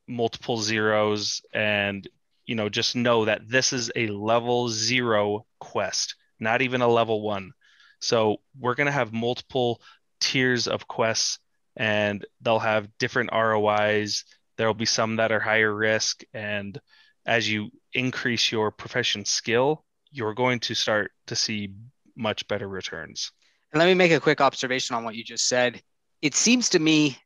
multiple 0.08 0.58
zeros 0.58 1.42
and 1.54 2.08
you 2.46 2.56
know 2.56 2.68
just 2.68 2.96
know 2.96 3.26
that 3.26 3.48
this 3.48 3.72
is 3.74 3.92
a 3.96 4.08
level 4.08 4.68
zero 4.68 5.46
quest 5.60 6.16
not 6.40 6.62
even 6.62 6.82
a 6.82 6.88
level 6.88 7.22
one 7.22 7.52
so 8.00 8.38
we're 8.60 8.76
going 8.76 8.86
to 8.86 8.92
have 8.92 9.14
multiple 9.14 9.82
tiers 10.20 10.68
of 10.68 10.88
quests 10.88 11.40
and 11.76 12.26
they'll 12.42 12.60
have 12.60 12.90
different 12.98 13.32
rois 13.32 14.24
there 14.58 14.68
will 14.68 14.74
be 14.74 14.86
some 14.86 15.16
that 15.18 15.32
are 15.32 15.40
higher 15.40 15.74
risk 15.74 16.24
and 16.34 16.80
as 17.26 17.50
you 17.50 17.70
increase 17.94 18.52
your 18.52 18.72
profession 18.72 19.24
skill 19.26 19.84
you're 20.12 20.34
going 20.34 20.60
to 20.60 20.74
start 20.74 21.12
to 21.28 21.36
see 21.36 21.74
much 22.16 22.48
better 22.48 22.68
returns 22.68 23.32
and 23.72 23.80
let 23.80 23.86
me 23.86 23.94
make 23.94 24.12
a 24.12 24.20
quick 24.20 24.42
observation 24.42 24.96
on 24.96 25.04
what 25.04 25.16
you 25.16 25.24
just 25.24 25.48
said 25.48 25.82
it 26.22 26.36
seems 26.36 26.70
to 26.70 26.80
me 26.80 27.18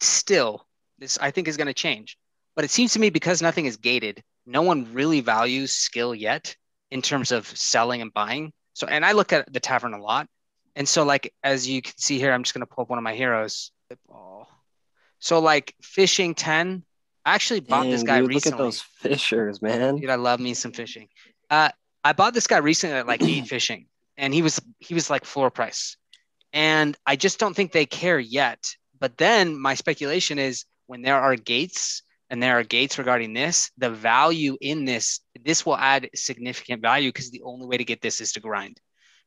still 0.00 0.66
this 0.98 1.18
i 1.20 1.30
think 1.30 1.48
is 1.48 1.56
going 1.56 1.66
to 1.66 1.74
change 1.74 2.16
but 2.56 2.64
it 2.64 2.70
seems 2.70 2.94
to 2.94 2.98
me 2.98 3.10
because 3.10 3.42
nothing 3.42 3.66
is 3.66 3.76
gated, 3.76 4.24
no 4.46 4.62
one 4.62 4.92
really 4.94 5.20
values 5.20 5.72
skill 5.72 6.14
yet 6.14 6.56
in 6.90 7.02
terms 7.02 7.30
of 7.30 7.46
selling 7.46 8.00
and 8.00 8.12
buying. 8.12 8.52
So, 8.76 8.86
and 8.86 9.06
I 9.06 9.12
look 9.12 9.32
at 9.32 9.50
the 9.50 9.58
tavern 9.58 9.94
a 9.94 9.98
lot. 9.98 10.28
And 10.74 10.86
so, 10.86 11.02
like, 11.02 11.32
as 11.42 11.66
you 11.66 11.80
can 11.80 11.94
see 11.96 12.18
here, 12.18 12.30
I'm 12.30 12.42
just 12.42 12.52
going 12.52 12.60
to 12.60 12.66
pull 12.66 12.82
up 12.82 12.90
one 12.90 12.98
of 12.98 13.02
my 13.02 13.14
heroes. 13.14 13.70
So, 15.18 15.38
like, 15.38 15.74
fishing 15.80 16.34
10, 16.34 16.82
I 17.24 17.34
actually 17.34 17.60
bought 17.60 17.84
Dang, 17.84 17.90
this 17.90 18.02
guy 18.02 18.20
dude, 18.20 18.28
recently. 18.28 18.50
Look 18.50 18.60
at 18.60 18.64
those 18.64 18.80
fishers, 18.82 19.62
man. 19.62 19.96
Dude, 19.96 20.10
I 20.10 20.16
love 20.16 20.40
me 20.40 20.52
some 20.52 20.72
fishing. 20.72 21.08
Uh, 21.48 21.70
I 22.04 22.12
bought 22.12 22.34
this 22.34 22.46
guy 22.46 22.58
recently 22.58 22.98
at 22.98 23.06
like 23.06 23.22
eight 23.22 23.46
fishing, 23.48 23.86
and 24.18 24.34
he 24.34 24.42
was 24.42 24.60
he 24.78 24.92
was 24.92 25.08
like 25.08 25.24
floor 25.24 25.50
price, 25.50 25.96
and 26.52 26.94
I 27.06 27.16
just 27.16 27.38
don't 27.38 27.56
think 27.56 27.72
they 27.72 27.86
care 27.86 28.18
yet. 28.18 28.76
But 29.00 29.16
then 29.16 29.58
my 29.58 29.72
speculation 29.72 30.38
is 30.38 30.66
when 30.86 31.00
there 31.00 31.18
are 31.18 31.34
gates 31.34 32.02
and 32.30 32.42
there 32.42 32.58
are 32.58 32.64
gates 32.64 32.98
regarding 32.98 33.32
this, 33.32 33.70
the 33.78 33.90
value 33.90 34.56
in 34.60 34.84
this, 34.84 35.20
this 35.44 35.64
will 35.64 35.76
add 35.76 36.10
significant 36.14 36.82
value 36.82 37.10
because 37.10 37.30
the 37.30 37.42
only 37.42 37.66
way 37.66 37.76
to 37.76 37.84
get 37.84 38.00
this 38.00 38.20
is 38.20 38.32
to 38.32 38.40
grind. 38.40 38.80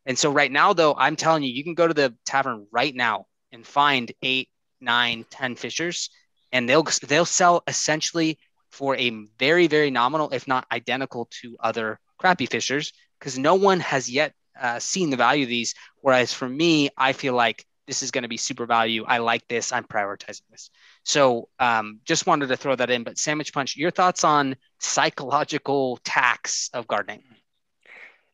And 0.06 0.18
so 0.18 0.32
right 0.32 0.52
now, 0.52 0.74
though, 0.74 0.96
I'm 0.96 1.16
telling 1.16 1.44
you, 1.44 1.52
you 1.52 1.64
can 1.64 1.76
go 1.76 1.88
to 1.88 1.94
the 1.94 2.16
tavern 2.26 2.68
right 2.72 2.94
now 2.94 3.26
and 3.52 3.66
find 3.66 4.12
eight, 4.22 4.50
nine, 4.82 5.26
ten 5.30 5.56
fishers, 5.56 6.10
and 6.52 6.68
they'll 6.68 6.86
they'll 7.08 7.26
sell 7.26 7.64
essentially 7.68 8.40
for 8.72 8.96
a 8.96 9.12
very, 9.38 9.68
very 9.68 9.92
nominal, 9.92 10.30
if 10.32 10.48
not 10.48 10.66
identical 10.72 11.28
to 11.42 11.58
other 11.60 12.00
crappy 12.18 12.46
fishers, 12.46 12.92
because 13.20 13.38
no 13.38 13.56
one 13.56 13.80
has 13.80 14.10
yet 14.10 14.34
uh, 14.60 14.80
seen 14.80 15.10
the 15.10 15.18
value 15.18 15.44
of 15.44 15.50
these. 15.50 15.74
Whereas 16.02 16.34
for 16.34 16.48
me, 16.48 16.90
I 16.98 17.14
feel 17.14 17.34
like 17.34 17.66
this 17.89 18.04
is 18.04 18.12
going 18.12 18.21
to 18.21 18.28
be 18.28 18.38
super 18.38 18.67
value. 18.67 19.04
I 19.04 19.17
like 19.17 19.47
this. 19.47 19.73
I'm 19.73 19.84
prioritizing 19.84 20.43
this. 20.52 20.69
So 21.04 21.49
um, 21.58 22.02
just 22.06 22.28
wanted 22.28 22.49
to 22.49 22.56
throw 22.56 22.75
that 22.75 22.91
in. 22.91 23.04
But 23.04 23.15
Samich 23.15 23.52
Punch, 23.52 23.75
your 23.75 23.89
thoughts 23.89 24.23
on 24.23 24.56
psychological 24.78 25.97
tax 26.04 26.69
of 26.71 26.88
gardening? 26.88 27.23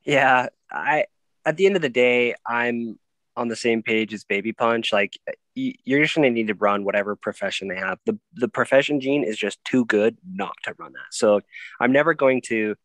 Yeah, 0.03 0.49
I 0.69 1.05
at 1.45 1.55
the 1.55 1.67
end 1.67 1.77
of 1.77 1.81
the 1.81 1.89
day, 1.89 2.35
I'm 2.45 2.99
on 3.37 3.47
the 3.47 3.55
same 3.55 3.81
page 3.81 4.13
as 4.13 4.25
Baby 4.25 4.51
Punch. 4.51 4.91
Like 4.91 5.13
you're 5.55 6.03
just 6.03 6.15
gonna 6.15 6.31
need 6.31 6.47
to 6.47 6.53
run 6.55 6.83
whatever 6.83 7.15
profession 7.15 7.69
they 7.69 7.77
have. 7.77 7.97
The 8.05 8.19
the 8.33 8.49
profession 8.49 8.99
gene 8.99 9.23
is 9.23 9.37
just 9.37 9.63
too 9.63 9.85
good 9.85 10.17
not 10.29 10.55
to 10.65 10.75
run 10.77 10.91
that. 10.91 11.13
So 11.13 11.39
I'm 11.79 11.93
never 11.93 12.13
going 12.13 12.41
to 12.47 12.75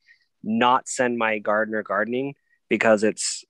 not 0.44 0.88
send 0.88 1.18
my 1.18 1.40
gardener 1.40 1.83
gardening 1.83 2.37
because 2.68 3.02
it's 3.02 3.44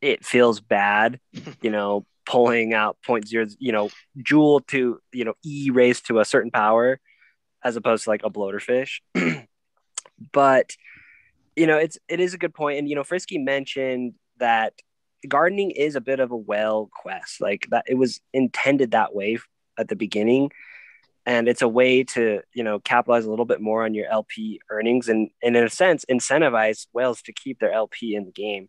it 0.00 0.24
feels 0.24 0.60
bad, 0.60 1.20
you 1.60 1.70
know, 1.70 2.06
pulling 2.26 2.74
out 2.74 2.96
point 3.04 3.28
zero, 3.28 3.46
you 3.58 3.72
know, 3.72 3.90
jewel 4.22 4.60
to, 4.60 5.00
you 5.12 5.24
know, 5.24 5.34
E 5.44 5.70
raised 5.70 6.06
to 6.06 6.20
a 6.20 6.24
certain 6.24 6.50
power 6.50 7.00
as 7.62 7.76
opposed 7.76 8.04
to 8.04 8.10
like 8.10 8.22
a 8.24 8.30
bloater 8.30 8.60
fish. 8.60 9.02
but, 10.32 10.76
you 11.56 11.66
know, 11.66 11.78
it's, 11.78 11.98
it 12.08 12.20
is 12.20 12.34
a 12.34 12.38
good 12.38 12.54
point. 12.54 12.78
And, 12.78 12.88
you 12.88 12.94
know, 12.94 13.04
Frisky 13.04 13.38
mentioned 13.38 14.14
that 14.38 14.74
gardening 15.26 15.70
is 15.70 15.96
a 15.96 16.00
bit 16.00 16.20
of 16.20 16.30
a 16.30 16.36
whale 16.36 16.90
quest, 16.92 17.40
like 17.40 17.66
that 17.70 17.84
it 17.88 17.94
was 17.94 18.20
intended 18.32 18.90
that 18.90 19.14
way 19.14 19.38
at 19.78 19.88
the 19.88 19.96
beginning. 19.96 20.50
And 21.26 21.48
it's 21.48 21.62
a 21.62 21.68
way 21.68 22.04
to, 22.04 22.42
you 22.52 22.62
know, 22.62 22.80
capitalize 22.80 23.24
a 23.24 23.30
little 23.30 23.46
bit 23.46 23.60
more 23.60 23.84
on 23.84 23.94
your 23.94 24.06
LP 24.10 24.60
earnings 24.68 25.08
and, 25.08 25.30
and 25.42 25.56
in 25.56 25.64
a 25.64 25.70
sense, 25.70 26.04
incentivize 26.10 26.86
whales 26.92 27.22
to 27.22 27.32
keep 27.32 27.60
their 27.60 27.72
LP 27.72 28.14
in 28.14 28.26
the 28.26 28.32
game 28.32 28.68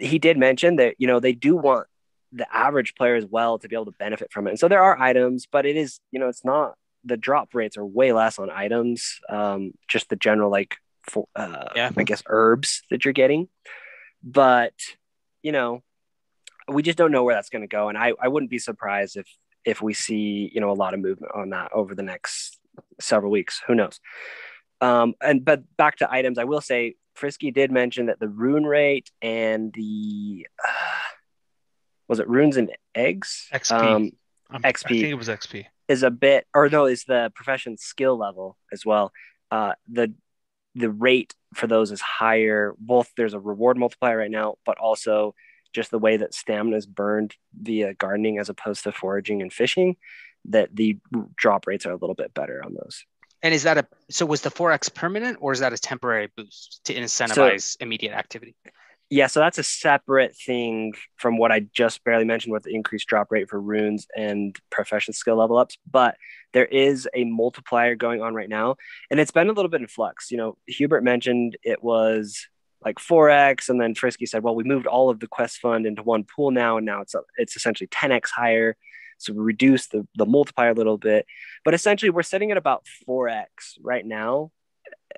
he 0.00 0.18
did 0.18 0.36
mention 0.36 0.76
that 0.76 0.94
you 0.98 1.06
know 1.06 1.20
they 1.20 1.32
do 1.32 1.56
want 1.56 1.86
the 2.32 2.46
average 2.54 2.94
player 2.94 3.14
as 3.14 3.26
well 3.26 3.58
to 3.58 3.68
be 3.68 3.76
able 3.76 3.86
to 3.86 3.92
benefit 3.92 4.32
from 4.32 4.46
it. 4.46 4.50
And 4.50 4.58
so 4.58 4.68
there 4.68 4.82
are 4.82 4.98
items, 4.98 5.46
but 5.50 5.66
it 5.66 5.76
is, 5.76 6.00
you 6.10 6.20
know, 6.20 6.28
it's 6.28 6.44
not 6.44 6.74
the 7.04 7.16
drop 7.16 7.54
rates 7.54 7.76
are 7.76 7.86
way 7.86 8.12
less 8.12 8.38
on 8.38 8.50
items. 8.50 9.20
Um, 9.28 9.72
just 9.88 10.08
the 10.08 10.16
general 10.16 10.50
like 10.50 10.76
for, 11.04 11.26
uh, 11.34 11.68
yeah. 11.74 11.90
I 11.96 12.04
guess 12.04 12.22
herbs 12.26 12.82
that 12.90 13.04
you're 13.04 13.12
getting. 13.12 13.48
But 14.22 14.74
you 15.42 15.52
know, 15.52 15.82
we 16.66 16.82
just 16.82 16.98
don't 16.98 17.12
know 17.12 17.24
where 17.24 17.34
that's 17.34 17.50
going 17.50 17.62
to 17.62 17.68
go, 17.68 17.88
and 17.88 17.96
I 17.96 18.12
I 18.20 18.28
wouldn't 18.28 18.50
be 18.50 18.58
surprised 18.58 19.16
if 19.16 19.26
if 19.64 19.80
we 19.80 19.94
see 19.94 20.50
you 20.52 20.60
know 20.60 20.70
a 20.70 20.72
lot 20.72 20.94
of 20.94 21.00
movement 21.00 21.32
on 21.34 21.50
that 21.50 21.72
over 21.72 21.94
the 21.94 22.02
next 22.02 22.58
several 23.00 23.30
weeks. 23.30 23.62
Who 23.66 23.74
knows? 23.74 24.00
Um, 24.80 25.14
and 25.22 25.44
but 25.44 25.62
back 25.76 25.96
to 25.98 26.12
items, 26.12 26.38
I 26.38 26.44
will 26.44 26.60
say 26.60 26.96
Frisky 27.14 27.50
did 27.50 27.72
mention 27.72 28.06
that 28.06 28.20
the 28.20 28.28
rune 28.28 28.64
rate 28.64 29.10
and 29.22 29.72
the 29.72 30.46
uh, 30.64 30.70
was 32.08 32.20
it 32.20 32.28
runes 32.28 32.56
and 32.56 32.70
eggs? 32.94 33.48
XP. 33.52 33.72
Um, 33.72 34.10
XP. 34.62 34.84
I 34.86 34.88
think 34.88 35.04
it 35.04 35.14
was 35.14 35.28
XP. 35.28 35.66
Is 35.88 36.02
a 36.02 36.10
bit, 36.10 36.46
or 36.54 36.68
no, 36.68 36.86
is 36.86 37.04
the 37.04 37.32
profession 37.34 37.76
skill 37.78 38.16
level 38.18 38.56
as 38.72 38.84
well. 38.84 39.12
Uh, 39.50 39.72
the 39.90 40.12
the 40.74 40.90
rate 40.90 41.34
for 41.54 41.66
those 41.66 41.90
is 41.90 42.00
higher. 42.00 42.74
Both 42.78 43.12
there's 43.16 43.34
a 43.34 43.40
reward 43.40 43.78
multiplier 43.78 44.18
right 44.18 44.30
now, 44.30 44.56
but 44.64 44.78
also 44.78 45.34
just 45.72 45.90
the 45.90 45.98
way 45.98 46.16
that 46.16 46.34
stamina 46.34 46.76
is 46.76 46.86
burned 46.86 47.34
via 47.58 47.94
gardening 47.94 48.38
as 48.38 48.48
opposed 48.48 48.84
to 48.84 48.92
foraging 48.92 49.42
and 49.42 49.52
fishing, 49.52 49.96
that 50.46 50.74
the 50.74 50.98
drop 51.36 51.66
rates 51.66 51.86
are 51.86 51.92
a 51.92 51.96
little 51.96 52.14
bit 52.14 52.34
better 52.34 52.62
on 52.64 52.74
those. 52.74 53.04
And 53.42 53.54
is 53.54 53.62
that 53.62 53.78
a 53.78 53.86
so 54.10 54.26
was 54.26 54.40
the 54.40 54.50
4x 54.50 54.92
permanent 54.92 55.38
or 55.40 55.52
is 55.52 55.60
that 55.60 55.72
a 55.72 55.78
temporary 55.78 56.28
boost 56.36 56.80
to 56.84 56.94
incentivize 56.94 57.62
so, 57.62 57.76
immediate 57.80 58.12
activity? 58.12 58.56
Yeah, 59.10 59.26
so 59.26 59.40
that's 59.40 59.58
a 59.58 59.62
separate 59.62 60.36
thing 60.36 60.92
from 61.16 61.38
what 61.38 61.50
I 61.50 61.60
just 61.72 62.04
barely 62.04 62.26
mentioned 62.26 62.52
with 62.52 62.64
the 62.64 62.74
increased 62.74 63.08
drop 63.08 63.28
rate 63.30 63.48
for 63.48 63.60
runes 63.60 64.06
and 64.14 64.54
profession 64.70 65.14
skill 65.14 65.36
level 65.36 65.56
ups. 65.56 65.78
But 65.90 66.16
there 66.52 66.66
is 66.66 67.08
a 67.14 67.24
multiplier 67.24 67.94
going 67.94 68.20
on 68.20 68.34
right 68.34 68.48
now, 68.48 68.76
and 69.10 69.18
it's 69.18 69.30
been 69.30 69.48
a 69.48 69.52
little 69.52 69.70
bit 69.70 69.80
in 69.80 69.86
flux. 69.86 70.30
You 70.30 70.36
know, 70.36 70.58
Hubert 70.66 71.02
mentioned 71.02 71.56
it 71.62 71.82
was 71.82 72.46
like 72.84 72.98
4x, 72.98 73.70
and 73.70 73.80
then 73.80 73.94
Frisky 73.94 74.26
said, 74.26 74.42
"Well, 74.42 74.54
we 74.54 74.64
moved 74.64 74.86
all 74.86 75.08
of 75.08 75.20
the 75.20 75.26
quest 75.26 75.58
fund 75.58 75.86
into 75.86 76.02
one 76.02 76.24
pool 76.24 76.50
now, 76.50 76.76
and 76.76 76.84
now 76.84 77.00
it's 77.00 77.14
it's 77.38 77.56
essentially 77.56 77.88
10x 77.88 78.28
higher." 78.30 78.76
So 79.16 79.32
we 79.32 79.40
reduced 79.40 79.90
the 79.90 80.06
the 80.16 80.26
multiplier 80.26 80.70
a 80.70 80.74
little 80.74 80.98
bit, 80.98 81.24
but 81.64 81.72
essentially 81.72 82.10
we're 82.10 82.22
sitting 82.22 82.50
at 82.50 82.58
about 82.58 82.86
4x 83.08 83.78
right 83.82 84.04
now, 84.04 84.52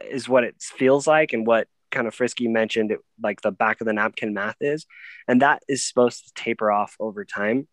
is 0.08 0.28
what 0.28 0.44
it 0.44 0.56
feels 0.60 1.08
like, 1.08 1.32
and 1.32 1.44
what 1.44 1.66
kind 1.90 2.06
of 2.06 2.14
frisky 2.14 2.48
mentioned 2.48 2.92
it, 2.92 3.00
like 3.22 3.40
the 3.40 3.50
back 3.50 3.80
of 3.80 3.86
the 3.86 3.92
napkin 3.92 4.34
math 4.34 4.56
is 4.60 4.86
and 5.28 5.42
that 5.42 5.62
is 5.68 5.86
supposed 5.86 6.24
to 6.24 6.32
taper 6.34 6.70
off 6.70 6.96
over 7.00 7.24
time. 7.24 7.68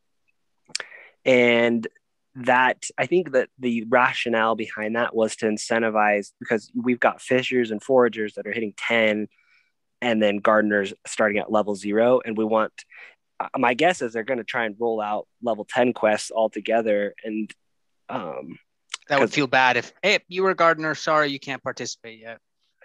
And 1.26 1.88
that 2.46 2.86
i 2.98 3.06
think 3.08 3.32
that 3.32 3.50
the 3.58 3.84
rationale 3.90 4.56
behind 4.56 4.96
that 4.96 5.16
was 5.16 5.36
to 5.36 5.48
incentivize 5.48 6.32
because 6.40 6.72
we've 6.76 7.00
got 7.00 7.22
fishers 7.22 7.72
and 7.72 7.82
foragers 7.82 8.36
that 8.36 8.46
are 8.46 8.52
hitting 8.52 8.74
10 8.78 9.28
and 10.02 10.22
then 10.22 10.38
gardeners 10.38 10.94
starting 11.08 11.40
at 11.40 11.52
level 11.52 11.74
zero 11.76 12.22
and 12.24 12.38
we 12.38 12.46
want 12.46 12.72
uh, 13.40 13.48
my 13.58 13.74
guess 13.74 14.02
is 14.02 14.14
they're 14.14 14.24
going 14.24 14.38
to 14.38 14.44
try 14.44 14.66
and 14.66 14.76
roll 14.80 15.02
out 15.02 15.28
level 15.42 15.66
10 15.68 15.94
quests 15.94 16.30
all 16.30 16.50
together 16.50 17.16
and 17.24 17.52
um 18.10 18.60
that 19.10 19.20
would 19.20 19.34
feel 19.34 19.48
bad 19.48 19.76
if 19.76 19.92
hey 20.04 20.20
you 20.28 20.44
were 20.44 20.52
a 20.52 20.56
gardener 20.56 20.94
sorry 20.94 21.32
you 21.32 21.40
can't 21.40 21.64
participate 21.64 22.20
yet 22.20 22.38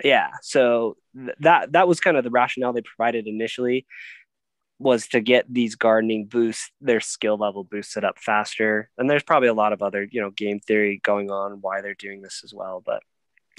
yeah 0.02 0.30
so 0.42 0.96
th- 1.14 1.36
that 1.40 1.72
that 1.72 1.88
was 1.88 2.00
kind 2.00 2.16
of 2.16 2.24
the 2.24 2.30
rationale 2.30 2.72
they 2.72 2.82
provided 2.82 3.26
initially 3.26 3.86
was 4.82 5.06
to 5.08 5.20
get 5.20 5.46
these 5.52 5.76
gardening 5.76 6.26
boosts 6.26 6.70
their 6.80 7.00
skill 7.00 7.36
level 7.36 7.64
boosted 7.64 8.04
up 8.04 8.18
faster. 8.18 8.90
And 8.98 9.08
there's 9.08 9.22
probably 9.22 9.48
a 9.48 9.54
lot 9.54 9.72
of 9.72 9.82
other 9.82 10.06
you 10.10 10.20
know 10.20 10.30
game 10.30 10.60
theory 10.60 11.00
going 11.02 11.30
on 11.30 11.60
why 11.60 11.80
they're 11.80 11.94
doing 11.94 12.20
this 12.20 12.42
as 12.44 12.52
well 12.52 12.82
but 12.84 13.02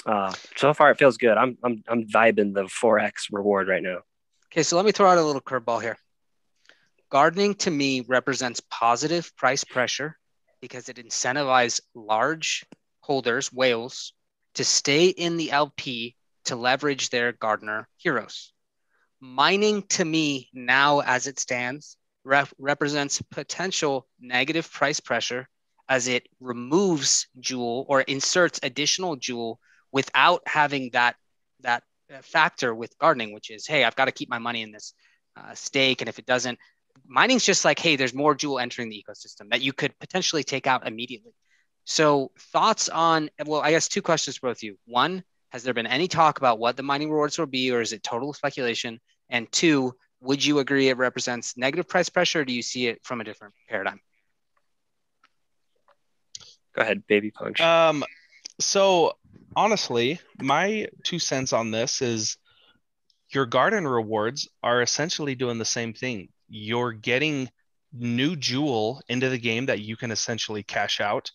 uh, 0.05 0.33
so 0.57 0.73
far 0.73 0.91
it 0.91 0.99
feels 0.99 1.17
good. 1.17 1.37
I'm 1.37 1.57
i'm, 1.63 1.83
I'm 1.87 2.07
vibing 2.07 2.53
the 2.53 2.63
4x 2.63 3.27
reward 3.31 3.67
right 3.67 3.81
now. 3.81 3.99
Okay 4.51 4.63
so 4.63 4.75
let 4.75 4.85
me 4.85 4.91
throw 4.91 5.09
out 5.09 5.17
a 5.17 5.23
little 5.23 5.41
curveball 5.41 5.81
here. 5.81 5.97
Gardening 7.09 7.55
to 7.55 7.71
me 7.71 8.01
represents 8.01 8.61
positive 8.69 9.35
price 9.37 9.63
pressure 9.63 10.17
because 10.61 10.89
it 10.89 10.97
incentivizes 10.97 11.81
large 11.95 12.65
holders 13.01 13.51
whales 13.51 14.13
to 14.55 14.63
stay 14.63 15.07
in 15.07 15.37
the 15.37 15.51
lp 15.51 16.15
to 16.45 16.55
leverage 16.55 17.09
their 17.09 17.31
gardener 17.31 17.87
heroes. 17.97 18.53
Mining 19.19 19.83
to 19.83 20.03
me 20.03 20.49
now 20.53 20.99
as 20.99 21.27
it 21.27 21.39
stands 21.39 21.97
rep- 22.23 22.53
represents 22.57 23.21
potential 23.21 24.07
negative 24.19 24.71
price 24.71 24.99
pressure 24.99 25.47
as 25.89 26.07
it 26.07 26.27
removes 26.39 27.27
jewel 27.39 27.85
or 27.87 28.01
inserts 28.01 28.59
additional 28.63 29.15
jewel 29.15 29.59
without 29.91 30.41
having 30.45 30.89
that 30.91 31.15
that 31.61 31.83
uh, 32.13 32.17
factor 32.21 32.73
with 32.75 32.97
gardening, 32.97 33.33
which 33.33 33.49
is, 33.49 33.65
hey, 33.65 33.83
I've 33.83 33.95
got 33.95 34.05
to 34.05 34.11
keep 34.11 34.29
my 34.29 34.39
money 34.39 34.61
in 34.61 34.71
this 34.71 34.93
uh, 35.37 35.53
stake, 35.53 36.01
and 36.01 36.09
if 36.09 36.19
it 36.19 36.25
doesn't, 36.25 36.59
mining's 37.05 37.45
just 37.45 37.63
like, 37.63 37.79
hey, 37.79 37.95
there's 37.95 38.13
more 38.13 38.35
jewel 38.35 38.59
entering 38.59 38.89
the 38.89 39.03
ecosystem 39.03 39.49
that 39.51 39.61
you 39.61 39.73
could 39.73 39.97
potentially 39.99 40.43
take 40.43 40.67
out 40.67 40.87
immediately. 40.87 41.33
So, 41.85 42.31
thoughts 42.37 42.89
on, 42.89 43.29
well, 43.45 43.61
I 43.61 43.71
guess 43.71 43.87
two 43.87 44.01
questions 44.01 44.37
for 44.37 44.49
both 44.49 44.57
of 44.57 44.63
you. 44.63 44.77
One, 44.85 45.23
has 45.53 45.61
there 45.61 45.73
been 45.75 45.85
any 45.85 46.07
talk 46.07 46.39
about 46.39 46.57
what 46.57 46.75
the 46.75 46.83
mining 46.83 47.11
rewards 47.11 47.37
will 47.37 47.45
be, 47.45 47.71
or 47.71 47.79
is 47.79 47.93
it 47.93 48.01
total 48.01 48.33
speculation? 48.33 48.99
And 49.29 49.49
two, 49.51 49.93
would 50.19 50.43
you 50.43 50.57
agree 50.57 50.89
it 50.89 50.97
represents 50.97 51.55
negative 51.55 51.87
price 51.87 52.09
pressure, 52.09 52.41
or 52.41 52.45
do 52.45 52.51
you 52.51 52.63
see 52.63 52.87
it 52.87 52.99
from 53.03 53.21
a 53.21 53.23
different 53.23 53.53
paradigm? 53.69 54.01
Go 56.75 56.81
ahead, 56.81 57.05
baby 57.05 57.29
punch. 57.29 57.61
Um, 57.61 58.03
so 58.59 59.13
honestly, 59.55 60.19
my 60.41 60.87
two 61.03 61.19
cents 61.19 61.53
on 61.53 61.69
this 61.69 62.01
is 62.01 62.37
your 63.29 63.45
garden 63.45 63.87
rewards 63.87 64.49
are 64.63 64.81
essentially 64.81 65.35
doing 65.35 65.59
the 65.59 65.65
same 65.65 65.93
thing. 65.93 66.29
You're 66.49 66.93
getting 66.93 67.47
new 67.93 68.35
jewel 68.35 69.01
into 69.07 69.29
the 69.29 69.37
game 69.37 69.67
that 69.67 69.81
you 69.81 69.97
can 69.97 70.09
essentially 70.09 70.63
cash 70.63 70.99
out. 70.99 71.29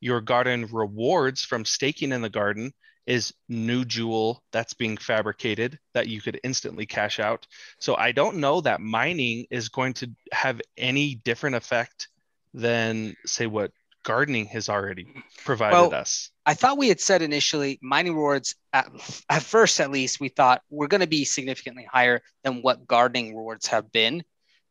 Your 0.00 0.20
garden 0.20 0.66
rewards 0.72 1.44
from 1.44 1.64
staking 1.64 2.10
in 2.10 2.22
the 2.22 2.28
garden 2.28 2.72
is 3.06 3.34
new 3.48 3.84
jewel 3.84 4.42
that's 4.52 4.74
being 4.74 4.96
fabricated 4.96 5.78
that 5.94 6.08
you 6.08 6.20
could 6.20 6.40
instantly 6.44 6.86
cash 6.86 7.18
out. 7.18 7.46
So 7.78 7.96
I 7.96 8.12
don't 8.12 8.36
know 8.36 8.60
that 8.60 8.80
mining 8.80 9.46
is 9.50 9.68
going 9.68 9.94
to 9.94 10.10
have 10.32 10.60
any 10.76 11.16
different 11.16 11.56
effect 11.56 12.08
than 12.54 13.16
say 13.26 13.46
what 13.46 13.72
gardening 14.04 14.46
has 14.46 14.68
already 14.68 15.06
provided 15.44 15.76
well, 15.76 15.94
us. 15.94 16.30
I 16.44 16.54
thought 16.54 16.78
we 16.78 16.88
had 16.88 17.00
said 17.00 17.22
initially 17.22 17.78
mining 17.82 18.14
rewards 18.14 18.54
at, 18.72 18.90
at 19.28 19.42
first 19.42 19.80
at 19.80 19.90
least 19.90 20.20
we 20.20 20.28
thought 20.28 20.62
we're 20.70 20.88
going 20.88 21.00
to 21.00 21.06
be 21.06 21.24
significantly 21.24 21.86
higher 21.90 22.20
than 22.42 22.62
what 22.62 22.86
gardening 22.86 23.36
rewards 23.36 23.66
have 23.68 23.90
been. 23.92 24.22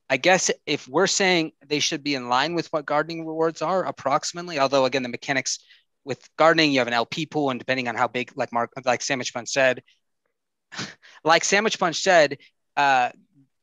I 0.09 0.17
guess 0.17 0.51
if 0.65 0.87
we're 0.89 1.07
saying 1.07 1.53
they 1.65 1.79
should 1.79 2.03
be 2.03 2.15
in 2.15 2.27
line 2.27 2.53
with 2.53 2.67
what 2.73 2.85
gardening 2.85 3.25
rewards 3.25 3.61
are 3.61 3.85
approximately, 3.85 4.59
although 4.59 4.83
again 4.85 5.03
the 5.03 5.09
mechanics 5.09 5.59
with 6.03 6.27
gardening 6.37 6.71
you 6.71 6.79
have 6.79 6.87
an 6.87 6.93
LP 6.93 7.25
pool 7.25 7.49
and 7.49 7.59
depending 7.59 7.87
on 7.87 7.95
how 7.95 8.07
big 8.07 8.31
like 8.35 8.51
Mark 8.51 8.71
like 8.85 9.01
Samich 9.01 9.33
Punch 9.33 9.49
said, 9.49 9.83
like 11.23 11.43
Samich 11.43 11.79
Punch 11.79 12.01
said, 12.01 12.37
uh, 12.77 13.09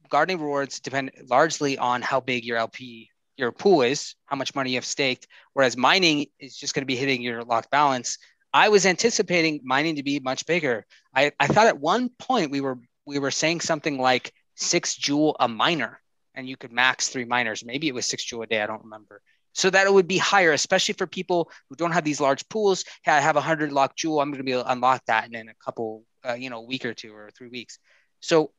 gardening 0.09 0.41
rewards 0.41 0.81
depend 0.81 1.11
largely 1.29 1.79
on 1.79 2.03
how 2.03 2.21
big 2.21 2.45
your 2.45 2.57
LP 2.57 3.11
your 3.37 3.53
pool 3.53 3.83
is, 3.83 4.15
how 4.27 4.37
much 4.37 4.55
money 4.55 4.71
you 4.71 4.77
have 4.77 4.85
staked, 4.85 5.27
whereas 5.53 5.77
mining 5.77 6.27
is 6.41 6.57
just 6.57 6.75
going 6.75 6.83
to 6.83 6.87
be 6.87 6.97
hitting 6.97 7.23
your 7.23 7.45
locked 7.45 7.71
balance. 7.71 8.19
I 8.53 8.69
was 8.69 8.87
anticipating 8.87 9.61
mining 9.63 9.97
to 9.97 10.03
be 10.03 10.19
much 10.19 10.45
bigger. 10.47 10.85
I, 11.15 11.33
I 11.39 11.47
thought 11.47 11.67
at 11.67 11.79
one 11.79 12.09
point 12.19 12.51
we 12.51 12.61
were 12.61 12.79
we 13.07 13.19
were 13.19 13.31
saying 13.31 13.61
something 13.61 13.99
like 13.99 14.33
six 14.57 14.97
jewel 14.97 15.37
a 15.39 15.49
miner, 15.49 16.01
and 16.35 16.49
you 16.49 16.57
could 16.57 16.73
max 16.73 17.09
three 17.09 17.25
miners. 17.25 17.65
Maybe 17.65 17.89
it 17.89 17.95
was 17.95 18.07
six 18.07 18.25
jewel 18.25 18.43
a 18.43 18.47
day. 18.47 18.61
I 18.61 18.67
don't 18.67 18.85
remember. 18.85 19.23
So 19.59 19.71
that 19.71 19.89
it 19.89 19.93
would 19.93 20.07
be 20.07 20.19
higher, 20.19 20.53
especially 20.53 20.95
for 20.95 21.09
people 21.09 21.51
who 21.69 21.75
don't 21.75 21.91
have 21.91 22.05
these 22.05 22.21
large 22.21 22.49
pools. 22.49 22.85
Hey, 23.03 23.11
I 23.11 23.19
have 23.19 23.35
a 23.35 23.41
hundred 23.41 23.73
locked 23.73 23.99
jewel. 23.99 24.21
I'm 24.21 24.31
going 24.31 24.39
to 24.39 24.45
be 24.45 24.53
able 24.53 24.63
to 24.63 24.71
unlock 24.71 25.03
that 25.07 25.35
in 25.35 25.49
a 25.49 25.55
couple, 25.65 26.05
uh, 26.25 26.35
you 26.35 26.49
know, 26.49 26.61
week 26.63 26.85
or 26.85 26.95
two 26.95 27.13
or 27.13 27.31
three 27.37 27.49
weeks. 27.49 27.81
So, 28.21 28.53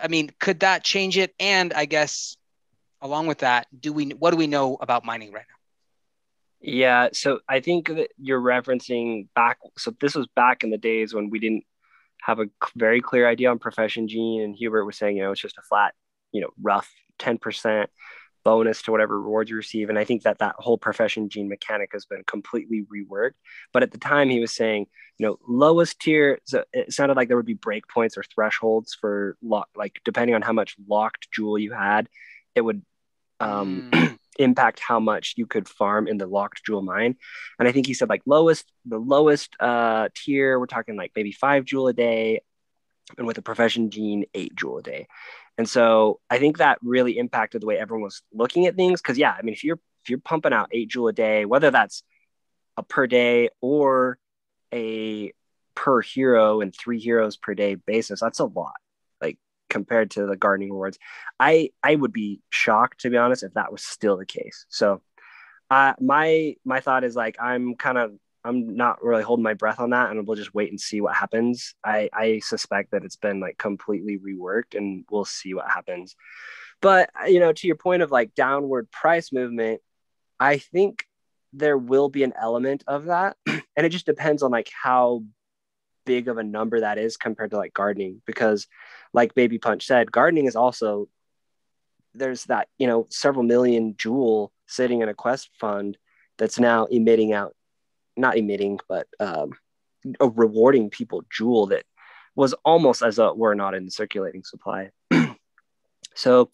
I 0.00 0.06
mean, 0.06 0.30
could 0.38 0.60
that 0.60 0.84
change 0.84 1.18
it? 1.18 1.34
And 1.40 1.72
I 1.74 1.84
guess 1.84 2.36
along 3.00 3.26
with 3.26 3.38
that, 3.38 3.66
do 3.76 3.92
we 3.92 4.10
what 4.10 4.30
do 4.30 4.36
we 4.36 4.46
know 4.46 4.76
about 4.80 5.04
mining 5.04 5.32
right 5.32 5.44
now? 5.48 5.56
Yeah, 6.60 7.08
so 7.12 7.40
I 7.48 7.58
think 7.58 7.88
that 7.88 8.10
you're 8.16 8.40
referencing 8.40 9.26
back. 9.34 9.58
So 9.76 9.94
this 10.00 10.14
was 10.14 10.28
back 10.36 10.62
in 10.62 10.70
the 10.70 10.78
days 10.78 11.12
when 11.12 11.28
we 11.28 11.40
didn't 11.40 11.64
have 12.22 12.38
a 12.38 12.46
very 12.76 13.00
clear 13.00 13.28
idea 13.28 13.50
on 13.50 13.58
profession 13.58 14.06
gene, 14.06 14.42
and 14.42 14.54
Hubert 14.54 14.84
was 14.84 14.96
saying, 14.96 15.16
you 15.16 15.24
know, 15.24 15.32
it's 15.32 15.40
just 15.40 15.58
a 15.58 15.62
flat, 15.62 15.92
you 16.30 16.40
know, 16.40 16.50
rough 16.62 16.88
ten 17.18 17.36
percent 17.36 17.90
bonus 18.46 18.80
to 18.80 18.92
whatever 18.92 19.20
rewards 19.20 19.50
you 19.50 19.56
receive. 19.56 19.88
And 19.88 19.98
I 19.98 20.04
think 20.04 20.22
that 20.22 20.38
that 20.38 20.54
whole 20.56 20.78
profession 20.78 21.28
gene 21.28 21.48
mechanic 21.48 21.90
has 21.92 22.06
been 22.06 22.22
completely 22.28 22.84
reworked. 22.94 23.32
But 23.72 23.82
at 23.82 23.90
the 23.90 23.98
time, 23.98 24.28
he 24.30 24.38
was 24.38 24.54
saying, 24.54 24.86
you 25.18 25.26
know, 25.26 25.36
lowest 25.48 25.98
tier. 25.98 26.38
So 26.44 26.62
it 26.72 26.92
sounded 26.92 27.16
like 27.16 27.26
there 27.26 27.36
would 27.36 27.44
be 27.44 27.56
breakpoints 27.56 28.16
or 28.16 28.22
thresholds 28.22 28.94
for 28.94 29.36
lock, 29.42 29.68
like 29.74 30.00
depending 30.04 30.36
on 30.36 30.42
how 30.42 30.52
much 30.52 30.76
locked 30.86 31.26
jewel 31.32 31.58
you 31.58 31.72
had, 31.72 32.08
it 32.54 32.60
would 32.60 32.82
um, 33.40 33.90
mm. 33.90 34.16
impact 34.38 34.78
how 34.78 35.00
much 35.00 35.34
you 35.36 35.46
could 35.46 35.68
farm 35.68 36.06
in 36.06 36.16
the 36.16 36.28
locked 36.28 36.64
jewel 36.64 36.82
mine. 36.82 37.16
And 37.58 37.66
I 37.66 37.72
think 37.72 37.88
he 37.88 37.94
said 37.94 38.08
like 38.08 38.22
lowest, 38.26 38.70
the 38.84 38.98
lowest 38.98 39.56
uh, 39.58 40.08
tier, 40.14 40.60
we're 40.60 40.66
talking 40.66 40.94
like 40.94 41.10
maybe 41.16 41.32
five 41.32 41.64
jewel 41.64 41.88
a 41.88 41.92
day, 41.92 42.42
and 43.18 43.26
with 43.26 43.38
a 43.38 43.42
profession 43.42 43.90
gene, 43.90 44.24
eight 44.34 44.54
jewel 44.54 44.78
a 44.78 44.82
day. 44.82 45.08
And 45.58 45.68
so 45.68 46.20
I 46.28 46.38
think 46.38 46.58
that 46.58 46.78
really 46.82 47.18
impacted 47.18 47.62
the 47.62 47.66
way 47.66 47.78
everyone 47.78 48.04
was 48.04 48.22
looking 48.32 48.66
at 48.66 48.76
things. 48.76 49.00
Cause 49.00 49.16
yeah, 49.16 49.34
I 49.36 49.42
mean, 49.42 49.54
if 49.54 49.64
you're 49.64 49.80
if 50.02 50.10
you're 50.10 50.18
pumping 50.20 50.52
out 50.52 50.68
eight 50.72 50.88
jewel 50.88 51.08
a 51.08 51.12
day, 51.12 51.44
whether 51.44 51.70
that's 51.70 52.02
a 52.76 52.82
per 52.82 53.06
day 53.06 53.48
or 53.60 54.18
a 54.72 55.32
per 55.74 56.00
hero 56.00 56.60
and 56.60 56.74
three 56.74 57.00
heroes 57.00 57.36
per 57.36 57.54
day 57.54 57.74
basis, 57.74 58.20
that's 58.20 58.38
a 58.38 58.44
lot 58.44 58.74
Like 59.20 59.38
compared 59.70 60.12
to 60.12 60.26
the 60.26 60.36
gardening 60.36 60.70
rewards. 60.70 60.98
I 61.40 61.70
I 61.82 61.94
would 61.94 62.12
be 62.12 62.42
shocked 62.50 63.00
to 63.00 63.10
be 63.10 63.16
honest 63.16 63.42
if 63.42 63.54
that 63.54 63.72
was 63.72 63.82
still 63.82 64.16
the 64.16 64.26
case. 64.26 64.66
So 64.68 65.00
uh, 65.70 65.94
my 66.00 66.56
my 66.64 66.80
thought 66.80 67.04
is 67.04 67.16
like 67.16 67.36
I'm 67.40 67.74
kind 67.74 67.98
of 67.98 68.12
I'm 68.46 68.76
not 68.76 69.02
really 69.02 69.22
holding 69.22 69.42
my 69.42 69.54
breath 69.54 69.80
on 69.80 69.90
that, 69.90 70.10
and 70.10 70.26
we'll 70.26 70.36
just 70.36 70.54
wait 70.54 70.70
and 70.70 70.80
see 70.80 71.00
what 71.00 71.14
happens. 71.14 71.74
I 71.84 72.08
I 72.12 72.38
suspect 72.40 72.92
that 72.92 73.04
it's 73.04 73.16
been 73.16 73.40
like 73.40 73.58
completely 73.58 74.18
reworked, 74.18 74.74
and 74.74 75.04
we'll 75.10 75.24
see 75.24 75.54
what 75.54 75.70
happens. 75.70 76.16
But 76.80 77.10
uh, 77.20 77.26
you 77.26 77.40
know, 77.40 77.52
to 77.52 77.66
your 77.66 77.76
point 77.76 78.02
of 78.02 78.10
like 78.10 78.34
downward 78.34 78.90
price 78.90 79.32
movement, 79.32 79.80
I 80.38 80.58
think 80.58 81.04
there 81.52 81.78
will 81.78 82.08
be 82.08 82.22
an 82.22 82.34
element 82.40 82.84
of 82.86 83.06
that, 83.06 83.36
and 83.46 83.62
it 83.76 83.90
just 83.90 84.06
depends 84.06 84.42
on 84.42 84.50
like 84.50 84.70
how 84.70 85.22
big 86.04 86.28
of 86.28 86.38
a 86.38 86.44
number 86.44 86.80
that 86.80 86.98
is 86.98 87.16
compared 87.16 87.50
to 87.50 87.56
like 87.56 87.74
gardening 87.74 88.22
because 88.26 88.68
like 89.12 89.34
baby 89.34 89.58
punch 89.58 89.84
said 89.84 90.12
gardening 90.12 90.46
is 90.46 90.54
also 90.54 91.08
there's 92.14 92.44
that 92.44 92.68
you 92.78 92.86
know 92.86 93.08
several 93.10 93.42
million 93.42 93.96
jewel 93.98 94.52
sitting 94.68 95.02
in 95.02 95.08
a 95.08 95.14
quest 95.14 95.50
fund 95.58 95.98
that's 96.38 96.60
now 96.60 96.84
emitting 96.86 97.32
out 97.32 97.55
not 98.16 98.36
emitting 98.36 98.78
but 98.88 99.06
um, 99.20 99.52
rewarding 100.20 100.90
people 100.90 101.22
jewel 101.30 101.66
that 101.66 101.84
was 102.34 102.52
almost 102.64 103.02
as 103.02 103.16
though 103.16 103.32
we're 103.34 103.54
not 103.54 103.74
in 103.74 103.84
the 103.84 103.90
circulating 103.90 104.44
supply 104.44 104.90
so 106.14 106.50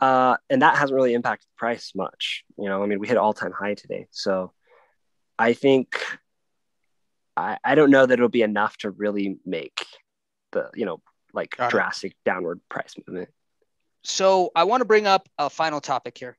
uh, 0.00 0.36
and 0.48 0.62
that 0.62 0.76
hasn't 0.76 0.96
really 0.96 1.14
impacted 1.14 1.46
the 1.46 1.58
price 1.58 1.92
much 1.94 2.44
you 2.58 2.68
know 2.68 2.82
i 2.82 2.86
mean 2.86 2.98
we 2.98 3.08
hit 3.08 3.16
all-time 3.16 3.52
high 3.52 3.74
today 3.74 4.06
so 4.10 4.52
i 5.38 5.52
think 5.52 5.96
I, 7.36 7.58
I 7.64 7.74
don't 7.74 7.90
know 7.90 8.04
that 8.04 8.12
it'll 8.12 8.28
be 8.28 8.42
enough 8.42 8.76
to 8.78 8.90
really 8.90 9.38
make 9.46 9.86
the 10.52 10.70
you 10.74 10.84
know 10.84 11.00
like 11.32 11.56
Got 11.56 11.70
drastic 11.70 12.12
it. 12.12 12.18
downward 12.24 12.60
price 12.68 12.94
movement. 13.06 13.28
So 14.02 14.50
I 14.54 14.64
want 14.64 14.80
to 14.80 14.84
bring 14.84 15.06
up 15.06 15.28
a 15.38 15.50
final 15.50 15.80
topic 15.80 16.18
here, 16.18 16.36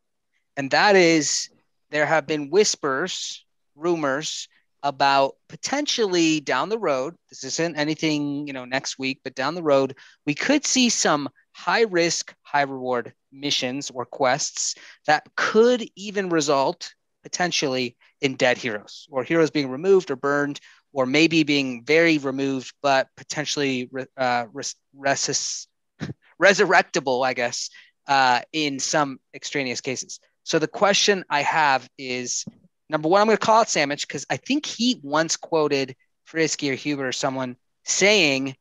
and 0.57 0.71
that 0.71 0.95
is 0.95 1.49
there 1.89 2.05
have 2.05 2.27
been 2.27 2.49
whispers, 2.49 3.45
rumors 3.75 4.47
about 4.84 5.36
potentially 5.50 6.39
down 6.39 6.70
the 6.70 6.80
road. 6.80 7.15
This 7.30 7.44
isn't 7.44 7.78
anything 7.78 8.48
you 8.48 8.54
know 8.54 8.65
next 8.65 8.98
week, 8.98 9.20
but 9.24 9.36
down 9.36 9.56
the 9.56 9.63
road 9.63 9.96
we 10.26 10.34
could 10.34 10.65
see 10.65 10.89
some 10.89 11.30
high 11.54 11.84
risk, 11.84 12.34
high 12.44 12.62
reward 12.62 13.13
missions 13.32 13.91
or 13.94 14.06
quests 14.06 14.76
that 15.08 15.24
could 15.36 15.88
even 15.96 16.30
result 16.30 16.94
potentially 17.24 17.96
in 18.22 18.36
dead 18.36 18.58
heroes 18.58 19.08
or 19.12 19.24
heroes 19.24 19.52
being 19.52 19.70
removed 19.70 20.12
or 20.12 20.15
burned 20.15 20.60
or 20.94 21.06
maybe 21.06 21.44
being 21.44 21.84
very 21.86 22.17
removed, 22.17 22.74
but 22.82 23.08
potentially 23.15 23.89
uh, 24.17 24.46
res- 24.52 24.76
res- 24.94 25.67
resurrectable, 26.41 27.26
I 27.26 27.34
guess, 27.34 27.70
uh, 28.08 28.41
in 28.52 28.80
some 28.80 29.20
extraneous 29.34 29.82
cases. 29.82 30.20
So 30.44 30.60
the 30.60 30.67
question 30.67 31.24
I 31.30 31.44
have 31.44 31.88
is 31.98 32.46
number 32.91 33.10
one, 33.10 33.21
I'm 33.21 33.27
going 33.27 33.38
to 33.38 33.45
call 33.45 33.62
it 33.62 33.67
Samich 33.67 34.01
because 34.01 34.25
I 34.30 34.38
think 34.38 34.65
he 34.65 34.99
once 35.01 35.38
quoted 35.38 35.95
Frisky 36.25 36.69
or 36.71 36.75
Hubert 36.75 37.08
or 37.08 37.12
someone 37.12 37.56
saying 37.84 38.56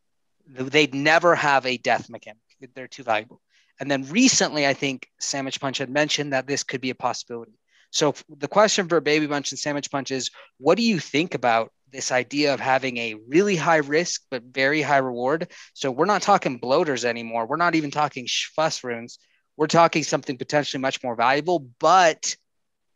they'd 0.47 0.95
never 0.95 1.35
have 1.35 1.67
a 1.67 1.77
death 1.77 2.09
mechanic. 2.09 2.41
They're 2.75 2.89
too 2.89 3.03
valuable. 3.03 3.41
And 3.79 3.91
then 3.91 4.09
recently, 4.09 4.67
I 4.67 4.75
think 4.75 5.09
Samich 5.21 5.61
Punch 5.61 5.79
had 5.79 5.91
mentioned 5.91 6.33
that 6.33 6.47
this 6.47 6.63
could 6.63 6.81
be 6.81 6.91
a 6.91 6.95
possibility. 6.95 7.53
So 7.91 8.15
the 8.29 8.49
question 8.49 8.89
for 8.89 9.01
Baby 9.01 9.27
Punch 9.27 9.53
and 9.53 9.59
Samich 9.59 9.91
Punch 9.91 10.11
is, 10.11 10.31
what 10.59 10.77
do 10.77 10.83
you 10.83 10.99
think 10.99 11.35
about 11.35 11.73
this 11.93 12.13
idea 12.13 12.55
of 12.55 12.61
having 12.61 12.97
a 12.99 13.15
really 13.29 13.57
high 13.57 13.79
risk 13.79 14.23
but 14.31 14.43
very 14.43 14.83
high 14.83 14.99
reward. 14.99 15.51
So 15.75 15.91
we're 15.91 16.05
not 16.05 16.23
talking 16.23 16.59
bloaters 16.59 17.05
anymore. 17.05 17.47
We're 17.47 17.57
not 17.57 17.75
even 17.75 17.91
talking 17.91 18.27
fuss 18.29 18.85
runes. 18.85 19.19
We're 19.57 19.67
talking 19.67 20.03
something 20.03 20.39
potentially 20.39 20.81
much 20.81 21.03
more 21.03 21.17
valuable, 21.17 21.67
but 21.79 22.37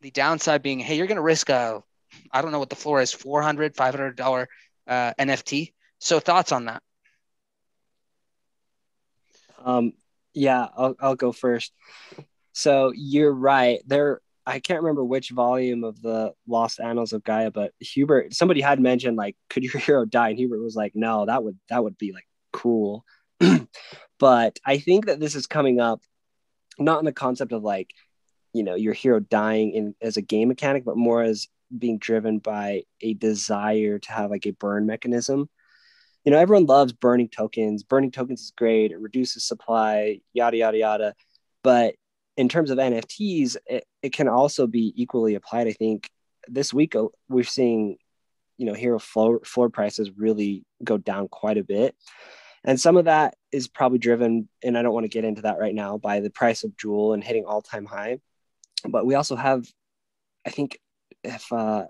the 0.01 0.11
downside 0.11 0.61
being, 0.61 0.79
hey, 0.79 0.97
you're 0.97 1.07
going 1.07 1.15
to 1.17 1.21
risk 1.21 1.49
a, 1.49 1.83
I 2.31 2.41
don't 2.41 2.51
know 2.51 2.59
what 2.59 2.69
the 2.69 2.75
floor 2.75 3.01
is, 3.01 3.11
400 3.11 3.75
$500 3.75 4.45
uh, 4.87 5.13
NFT. 5.19 5.73
So 5.99 6.19
thoughts 6.19 6.51
on 6.51 6.65
that? 6.65 6.83
Um, 9.63 9.93
yeah, 10.33 10.67
I'll, 10.77 10.95
I'll 10.99 11.15
go 11.15 11.31
first. 11.31 11.73
So 12.53 12.93
you're 12.95 13.33
right. 13.33 13.81
There, 13.87 14.21
I 14.45 14.59
can't 14.59 14.81
remember 14.81 15.03
which 15.03 15.31
volume 15.31 15.83
of 15.83 16.01
the 16.01 16.33
Lost 16.47 16.79
Annals 16.79 17.13
of 17.13 17.23
Gaia, 17.23 17.49
but 17.49 17.73
Hubert, 17.79 18.33
somebody 18.33 18.61
had 18.61 18.79
mentioned 18.79 19.17
like, 19.17 19.35
could 19.49 19.63
your 19.63 19.73
hero 19.79 20.05
die? 20.05 20.29
And 20.29 20.37
Hubert 20.37 20.61
was 20.61 20.75
like, 20.75 20.93
no, 20.95 21.25
that 21.25 21.43
would 21.43 21.57
that 21.69 21.83
would 21.83 21.97
be 21.97 22.13
like 22.13 22.27
cruel. 22.53 23.03
but 24.19 24.59
I 24.65 24.77
think 24.77 25.07
that 25.07 25.19
this 25.19 25.35
is 25.35 25.47
coming 25.47 25.79
up, 25.79 26.01
not 26.77 26.99
in 26.99 27.05
the 27.05 27.13
concept 27.13 27.51
of 27.51 27.63
like, 27.63 27.89
you 28.55 28.63
know, 28.63 28.75
your 28.75 28.93
hero 28.93 29.19
dying 29.19 29.71
in 29.71 29.95
as 30.01 30.15
a 30.15 30.21
game 30.21 30.47
mechanic, 30.47 30.85
but 30.85 30.95
more 30.95 31.21
as 31.21 31.49
being 31.77 31.97
driven 31.97 32.39
by 32.39 32.83
a 33.01 33.13
desire 33.13 33.99
to 33.99 34.11
have 34.13 34.31
like 34.31 34.45
a 34.45 34.51
burn 34.51 34.85
mechanism. 34.85 35.49
You 36.23 36.31
know, 36.31 36.37
everyone 36.37 36.65
loves 36.65 36.93
burning 36.93 37.27
tokens. 37.27 37.83
Burning 37.83 38.11
tokens 38.11 38.41
is 38.41 38.53
great. 38.55 38.91
It 38.91 38.99
reduces 39.01 39.45
supply, 39.45 40.21
yada 40.31 40.55
yada 40.55 40.77
yada. 40.77 41.15
But 41.63 41.95
in 42.37 42.47
terms 42.47 42.71
of 42.71 42.77
NFTs, 42.77 43.57
it, 43.65 43.83
it 44.01 44.13
can 44.13 44.29
also 44.29 44.67
be 44.67 44.93
equally 44.95 45.35
applied. 45.35 45.67
I 45.67 45.73
think 45.73 46.09
this 46.47 46.73
week 46.73 46.95
uh, 46.95 47.07
we're 47.27 47.43
seeing, 47.43 47.97
you 48.57 48.65
know, 48.67 48.73
hero 48.73 48.99
floor, 48.99 49.41
floor 49.43 49.69
prices 49.69 50.11
really 50.15 50.63
go 50.81 50.97
down 50.97 51.27
quite 51.27 51.57
a 51.57 51.63
bit. 51.63 51.93
And 52.63 52.79
some 52.79 52.95
of 52.95 53.05
that 53.05 53.35
is 53.51 53.67
probably 53.67 53.99
driven, 53.99 54.47
and 54.63 54.77
I 54.77 54.81
don't 54.81 54.93
want 54.93 55.03
to 55.03 55.09
get 55.09 55.25
into 55.25 55.41
that 55.41 55.59
right 55.59 55.75
now, 55.75 55.97
by 55.97 56.21
the 56.21 56.29
price 56.29 56.63
of 56.63 56.77
Jewel 56.77 57.13
and 57.13 57.23
hitting 57.23 57.43
all 57.45 57.61
time 57.61 57.85
high. 57.85 58.19
But 58.83 59.05
we 59.05 59.15
also 59.15 59.35
have, 59.35 59.65
I 60.45 60.49
think, 60.49 60.79
if, 61.23 61.51
uh, 61.51 61.85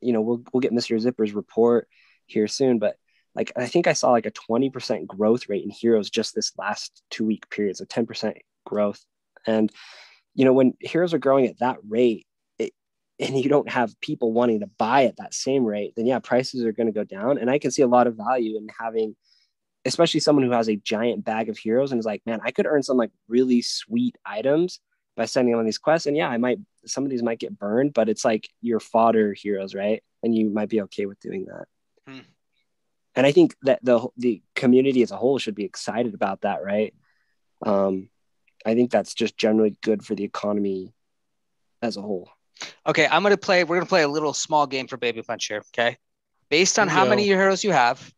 you 0.00 0.12
know, 0.12 0.20
we'll, 0.20 0.42
we'll 0.52 0.60
get 0.60 0.72
Mr. 0.72 0.98
Zipper's 1.00 1.32
report 1.32 1.88
here 2.26 2.46
soon, 2.46 2.78
but 2.78 2.96
like 3.34 3.52
I 3.56 3.66
think 3.66 3.86
I 3.86 3.92
saw 3.92 4.10
like 4.10 4.26
a 4.26 4.30
20% 4.30 5.06
growth 5.06 5.48
rate 5.48 5.64
in 5.64 5.70
heroes 5.70 6.10
just 6.10 6.34
this 6.34 6.52
last 6.58 7.02
two 7.10 7.24
week 7.24 7.48
period. 7.50 7.76
So 7.76 7.84
10% 7.84 8.34
growth 8.64 9.04
and, 9.46 9.72
you 10.34 10.44
know, 10.44 10.52
when 10.52 10.74
heroes 10.80 11.14
are 11.14 11.18
growing 11.18 11.46
at 11.46 11.58
that 11.58 11.78
rate, 11.88 12.26
it, 12.58 12.72
and 13.18 13.36
you 13.36 13.48
don't 13.48 13.68
have 13.68 13.98
people 14.00 14.32
wanting 14.32 14.60
to 14.60 14.70
buy 14.78 15.04
at 15.04 15.16
that 15.16 15.34
same 15.34 15.64
rate, 15.64 15.94
then 15.96 16.06
yeah, 16.06 16.18
prices 16.18 16.64
are 16.64 16.72
going 16.72 16.86
to 16.86 16.92
go 16.92 17.04
down. 17.04 17.38
And 17.38 17.50
I 17.50 17.58
can 17.58 17.70
see 17.70 17.82
a 17.82 17.88
lot 17.88 18.06
of 18.06 18.16
value 18.16 18.56
in 18.56 18.68
having, 18.78 19.16
especially 19.84 20.20
someone 20.20 20.44
who 20.44 20.52
has 20.52 20.68
a 20.68 20.76
giant 20.76 21.24
bag 21.24 21.48
of 21.48 21.58
heroes 21.58 21.92
and 21.92 21.98
is 21.98 22.06
like, 22.06 22.22
man, 22.26 22.40
I 22.44 22.50
could 22.50 22.66
earn 22.66 22.82
some 22.82 22.96
like 22.96 23.10
really 23.28 23.62
sweet 23.62 24.16
items 24.24 24.80
by 25.18 25.24
sending 25.24 25.50
them 25.50 25.58
on 25.58 25.66
these 25.66 25.78
quests. 25.78 26.06
And 26.06 26.16
yeah, 26.16 26.28
I 26.28 26.38
might, 26.38 26.60
some 26.86 27.02
of 27.02 27.10
these 27.10 27.24
might 27.24 27.40
get 27.40 27.58
burned, 27.58 27.92
but 27.92 28.08
it's 28.08 28.24
like 28.24 28.48
your 28.62 28.78
fodder 28.78 29.34
heroes, 29.34 29.74
right? 29.74 30.00
And 30.22 30.32
you 30.32 30.48
might 30.48 30.68
be 30.68 30.80
okay 30.82 31.06
with 31.06 31.18
doing 31.18 31.46
that. 31.46 31.64
Hmm. 32.06 32.20
And 33.16 33.26
I 33.26 33.32
think 33.32 33.56
that 33.62 33.80
the 33.82 34.06
the 34.16 34.42
community 34.54 35.02
as 35.02 35.10
a 35.10 35.16
whole 35.16 35.38
should 35.38 35.56
be 35.56 35.64
excited 35.64 36.14
about 36.14 36.42
that, 36.42 36.62
right? 36.62 36.94
Um, 37.66 38.10
I 38.64 38.74
think 38.74 38.92
that's 38.92 39.12
just 39.12 39.36
generally 39.36 39.76
good 39.82 40.04
for 40.04 40.14
the 40.14 40.22
economy 40.22 40.94
as 41.82 41.96
a 41.96 42.00
whole. 42.00 42.30
Okay, 42.86 43.08
I'm 43.10 43.24
gonna 43.24 43.36
play. 43.36 43.64
We're 43.64 43.76
gonna 43.76 43.86
play 43.86 44.02
a 44.02 44.08
little 44.08 44.32
small 44.32 44.68
game 44.68 44.86
for 44.86 44.98
Baby 44.98 45.22
Punch 45.22 45.46
here. 45.46 45.64
Okay, 45.74 45.96
based 46.48 46.78
on 46.78 46.86
how 46.86 47.04
many 47.04 47.24
heroes 47.24 47.64
you 47.64 47.72
have, 47.72 48.14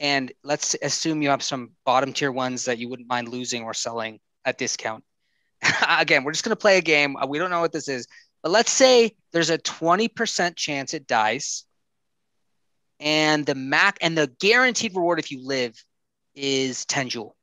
and 0.00 0.32
let's 0.42 0.74
assume 0.82 1.22
you 1.22 1.30
have 1.30 1.44
some 1.44 1.70
bottom 1.84 2.12
tier 2.12 2.32
ones 2.32 2.64
that 2.64 2.78
you 2.78 2.88
wouldn't 2.88 3.08
mind 3.08 3.28
losing 3.28 3.62
or 3.62 3.72
selling 3.72 4.18
at 4.44 4.58
discount. 4.58 5.04
Again, 5.88 6.24
we're 6.24 6.32
just 6.32 6.44
gonna 6.44 6.56
play 6.56 6.78
a 6.78 6.82
game. 6.82 7.16
We 7.28 7.38
don't 7.38 7.50
know 7.50 7.60
what 7.60 7.72
this 7.72 7.88
is, 7.88 8.06
but 8.42 8.52
let's 8.52 8.70
say 8.70 9.14
there's 9.32 9.50
a 9.50 9.58
20% 9.58 10.56
chance 10.56 10.94
it 10.94 11.06
dies, 11.06 11.64
and 12.98 13.44
the 13.46 13.54
mac 13.54 13.98
and 14.00 14.16
the 14.16 14.30
guaranteed 14.40 14.94
reward 14.94 15.18
if 15.18 15.30
you 15.30 15.44
live 15.46 15.74
is 16.34 16.84
10 16.86 17.08
jewel. 17.08 17.36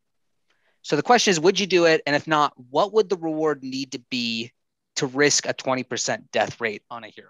So 0.81 0.95
the 0.95 1.03
question 1.03 1.31
is, 1.31 1.39
would 1.39 1.59
you 1.59 1.67
do 1.67 1.85
it? 1.85 2.01
And 2.05 2.15
if 2.15 2.27
not, 2.27 2.53
what 2.69 2.93
would 2.93 3.09
the 3.09 3.17
reward 3.17 3.61
need 3.61 3.91
to 3.91 3.99
be 4.09 4.53
to 4.95 5.07
risk 5.07 5.45
a 5.45 5.53
20% 5.53 6.31
death 6.31 6.61
rate 6.61 6.81
on 6.89 7.03
a 7.03 7.09
hero? 7.09 7.29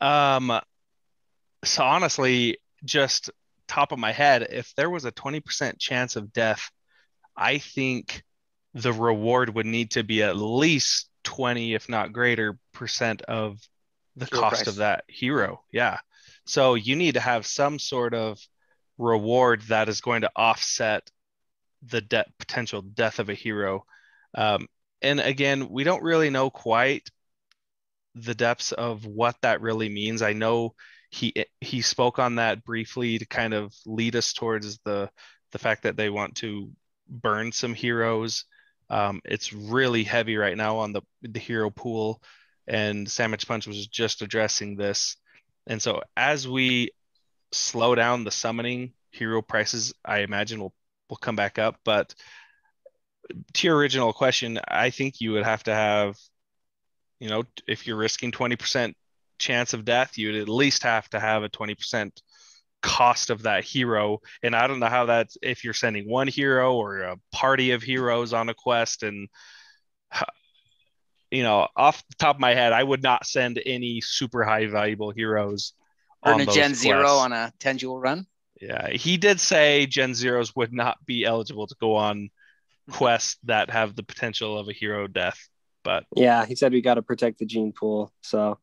Um, 0.00 0.60
so 1.64 1.82
honestly, 1.82 2.58
just 2.84 3.30
top 3.66 3.92
of 3.92 3.98
my 3.98 4.12
head, 4.12 4.46
if 4.50 4.74
there 4.76 4.88
was 4.88 5.04
a 5.04 5.12
20% 5.12 5.78
chance 5.78 6.16
of 6.16 6.32
death, 6.32 6.70
I 7.36 7.58
think 7.58 8.22
the 8.74 8.92
reward 8.92 9.54
would 9.54 9.66
need 9.66 9.92
to 9.92 10.02
be 10.02 10.22
at 10.22 10.36
least 10.36 11.08
20, 11.24 11.74
if 11.74 11.88
not 11.88 12.12
greater, 12.12 12.58
percent 12.72 13.22
of 13.22 13.58
the 14.16 14.26
cost 14.26 14.64
price. 14.64 14.66
of 14.66 14.76
that 14.76 15.04
hero. 15.08 15.62
Yeah. 15.72 15.98
So 16.46 16.74
you 16.74 16.96
need 16.96 17.14
to 17.14 17.20
have 17.20 17.46
some 17.46 17.78
sort 17.78 18.14
of 18.14 18.38
reward 18.96 19.62
that 19.68 19.88
is 19.88 20.00
going 20.00 20.22
to 20.22 20.30
offset 20.34 21.10
the 21.82 22.00
de- 22.00 22.26
potential 22.38 22.82
death 22.82 23.18
of 23.18 23.28
a 23.28 23.34
hero. 23.34 23.84
Um, 24.34 24.66
and 25.00 25.20
again, 25.20 25.68
we 25.68 25.84
don't 25.84 26.02
really 26.02 26.30
know 26.30 26.50
quite 26.50 27.08
the 28.14 28.34
depths 28.34 28.72
of 28.72 29.06
what 29.06 29.36
that 29.42 29.60
really 29.60 29.88
means. 29.88 30.22
I 30.22 30.32
know 30.32 30.74
he 31.10 31.32
he 31.60 31.80
spoke 31.80 32.18
on 32.18 32.34
that 32.34 32.64
briefly 32.64 33.18
to 33.18 33.26
kind 33.26 33.54
of 33.54 33.74
lead 33.86 34.16
us 34.16 34.32
towards 34.32 34.78
the 34.84 35.10
the 35.52 35.58
fact 35.58 35.84
that 35.84 35.96
they 35.96 36.10
want 36.10 36.36
to 36.36 36.70
burn 37.08 37.52
some 37.52 37.74
heroes. 37.74 38.44
Um, 38.90 39.20
it's 39.24 39.52
really 39.52 40.04
heavy 40.04 40.36
right 40.36 40.56
now 40.56 40.78
on 40.78 40.92
the 40.92 41.02
the 41.22 41.40
hero 41.40 41.70
pool, 41.70 42.22
and 42.66 43.06
Samich 43.06 43.46
Punch 43.46 43.66
was 43.66 43.86
just 43.86 44.22
addressing 44.22 44.76
this. 44.76 45.16
And 45.66 45.80
so 45.82 46.02
as 46.16 46.48
we 46.48 46.90
slow 47.52 47.94
down 47.94 48.24
the 48.24 48.30
summoning, 48.30 48.92
hero 49.10 49.42
prices, 49.42 49.92
I 50.04 50.20
imagine 50.20 50.60
will 50.60 50.74
will 51.08 51.16
come 51.16 51.36
back 51.36 51.58
up. 51.58 51.76
But 51.84 52.14
to 53.54 53.66
your 53.66 53.76
original 53.76 54.12
question, 54.12 54.58
I 54.66 54.90
think 54.90 55.20
you 55.20 55.32
would 55.32 55.44
have 55.44 55.62
to 55.64 55.74
have, 55.74 56.16
you 57.20 57.28
know, 57.28 57.44
if 57.66 57.86
you're 57.86 57.96
risking 57.96 58.32
20% 58.32 58.94
chance 59.38 59.72
of 59.72 59.84
death, 59.84 60.18
you'd 60.18 60.36
at 60.36 60.48
least 60.48 60.82
have 60.82 61.08
to 61.10 61.20
have 61.20 61.42
a 61.42 61.48
20% 61.48 62.10
cost 62.82 63.30
of 63.30 63.42
that 63.42 63.64
hero. 63.64 64.20
And 64.42 64.54
I 64.54 64.66
don't 64.66 64.80
know 64.80 64.86
how 64.86 65.06
that's 65.06 65.36
if 65.42 65.64
you're 65.64 65.74
sending 65.74 66.08
one 66.08 66.28
hero 66.28 66.74
or 66.74 67.00
a 67.00 67.16
party 67.32 67.72
of 67.72 67.82
heroes 67.82 68.32
on 68.32 68.48
a 68.48 68.54
quest. 68.54 69.02
And, 69.02 69.28
you 71.30 71.42
know, 71.42 71.68
off 71.76 72.02
the 72.08 72.16
top 72.16 72.36
of 72.36 72.40
my 72.40 72.54
head, 72.54 72.72
I 72.72 72.82
would 72.82 73.02
not 73.02 73.26
send 73.26 73.60
any 73.64 74.00
super 74.00 74.44
high 74.44 74.66
valuable 74.66 75.10
heroes. 75.10 75.72
Earn 76.24 76.40
a 76.40 76.46
Gen 76.46 76.70
quests. 76.70 76.82
Zero 76.82 77.08
on 77.16 77.32
a 77.32 77.52
10 77.58 77.78
jewel 77.78 78.00
run? 78.00 78.26
Yeah, 78.60 78.90
he 78.90 79.16
did 79.18 79.38
say 79.38 79.86
Gen 79.86 80.14
Zeros 80.14 80.56
would 80.56 80.72
not 80.72 80.98
be 81.06 81.24
eligible 81.24 81.68
to 81.68 81.76
go 81.80 81.94
on 81.94 82.30
quests 82.90 83.38
that 83.44 83.70
have 83.70 83.94
the 83.94 84.02
potential 84.02 84.58
of 84.58 84.68
a 84.68 84.72
hero 84.72 85.06
death. 85.06 85.38
But 85.84 86.06
yeah, 86.16 86.44
he 86.44 86.56
said 86.56 86.72
we 86.72 86.80
got 86.80 86.94
to 86.94 87.02
protect 87.02 87.38
the 87.38 87.46
gene 87.46 87.72
pool. 87.72 88.12
So 88.22 88.58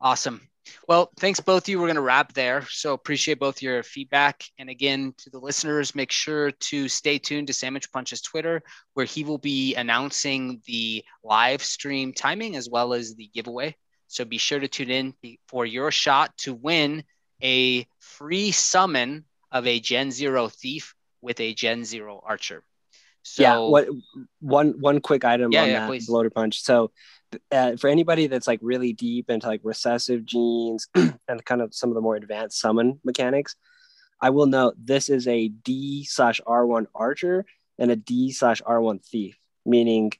awesome. 0.00 0.46
Well, 0.88 1.10
thanks 1.18 1.40
both 1.40 1.64
of 1.64 1.68
you. 1.68 1.78
We're 1.78 1.86
going 1.86 1.96
to 1.96 2.02
wrap 2.02 2.32
there. 2.32 2.64
So 2.68 2.92
appreciate 2.92 3.38
both 3.38 3.62
your 3.62 3.82
feedback. 3.82 4.44
And 4.58 4.68
again, 4.68 5.14
to 5.18 5.30
the 5.30 5.38
listeners, 5.38 5.94
make 5.94 6.12
sure 6.12 6.50
to 6.50 6.88
stay 6.88 7.18
tuned 7.18 7.48
to 7.48 7.52
Samich 7.52 7.90
Punch's 7.92 8.20
Twitter, 8.20 8.62
where 8.94 9.06
he 9.06 9.24
will 9.24 9.38
be 9.38 9.74
announcing 9.74 10.60
the 10.66 11.04
live 11.24 11.62
stream 11.62 12.12
timing 12.12 12.56
as 12.56 12.68
well 12.68 12.94
as 12.94 13.14
the 13.14 13.30
giveaway. 13.34 13.76
So 14.06 14.24
be 14.24 14.38
sure 14.38 14.60
to 14.60 14.68
tune 14.68 14.90
in 14.90 15.14
for 15.48 15.64
your 15.64 15.90
shot 15.90 16.36
to 16.38 16.54
win 16.54 17.04
a 17.42 17.86
free 17.98 18.52
summon 18.52 19.24
of 19.50 19.66
a 19.66 19.80
Gen 19.80 20.10
Zero 20.10 20.48
thief 20.48 20.94
with 21.20 21.40
a 21.40 21.54
Gen 21.54 21.84
Zero 21.84 22.22
archer. 22.24 22.62
So 23.22 23.42
yeah, 23.42 23.58
what 23.58 23.88
one 24.40 24.80
one 24.80 25.00
quick 25.00 25.24
item 25.24 25.52
yeah, 25.52 25.62
on 25.62 25.68
yeah, 25.68 25.80
that 25.80 25.86
please. 25.88 26.06
bloater 26.06 26.30
punch. 26.30 26.62
So 26.62 26.90
uh, 27.50 27.76
for 27.76 27.88
anybody 27.88 28.26
that's 28.26 28.46
like 28.46 28.60
really 28.62 28.92
deep 28.92 29.30
into 29.30 29.46
like 29.46 29.60
recessive 29.64 30.24
genes 30.24 30.88
and 30.94 31.44
kind 31.44 31.60
of 31.60 31.74
some 31.74 31.90
of 31.90 31.94
the 31.94 32.00
more 32.00 32.16
advanced 32.16 32.58
summon 32.58 33.00
mechanics, 33.04 33.56
I 34.20 34.30
will 34.30 34.46
note 34.46 34.74
this 34.78 35.08
is 35.08 35.26
a 35.26 35.48
D 35.48 36.04
slash 36.04 36.40
R1 36.46 36.86
archer 36.94 37.44
and 37.78 37.90
a 37.90 37.96
D 37.96 38.32
slash 38.32 38.62
R1 38.62 39.04
thief, 39.04 39.38
meaning 39.66 40.12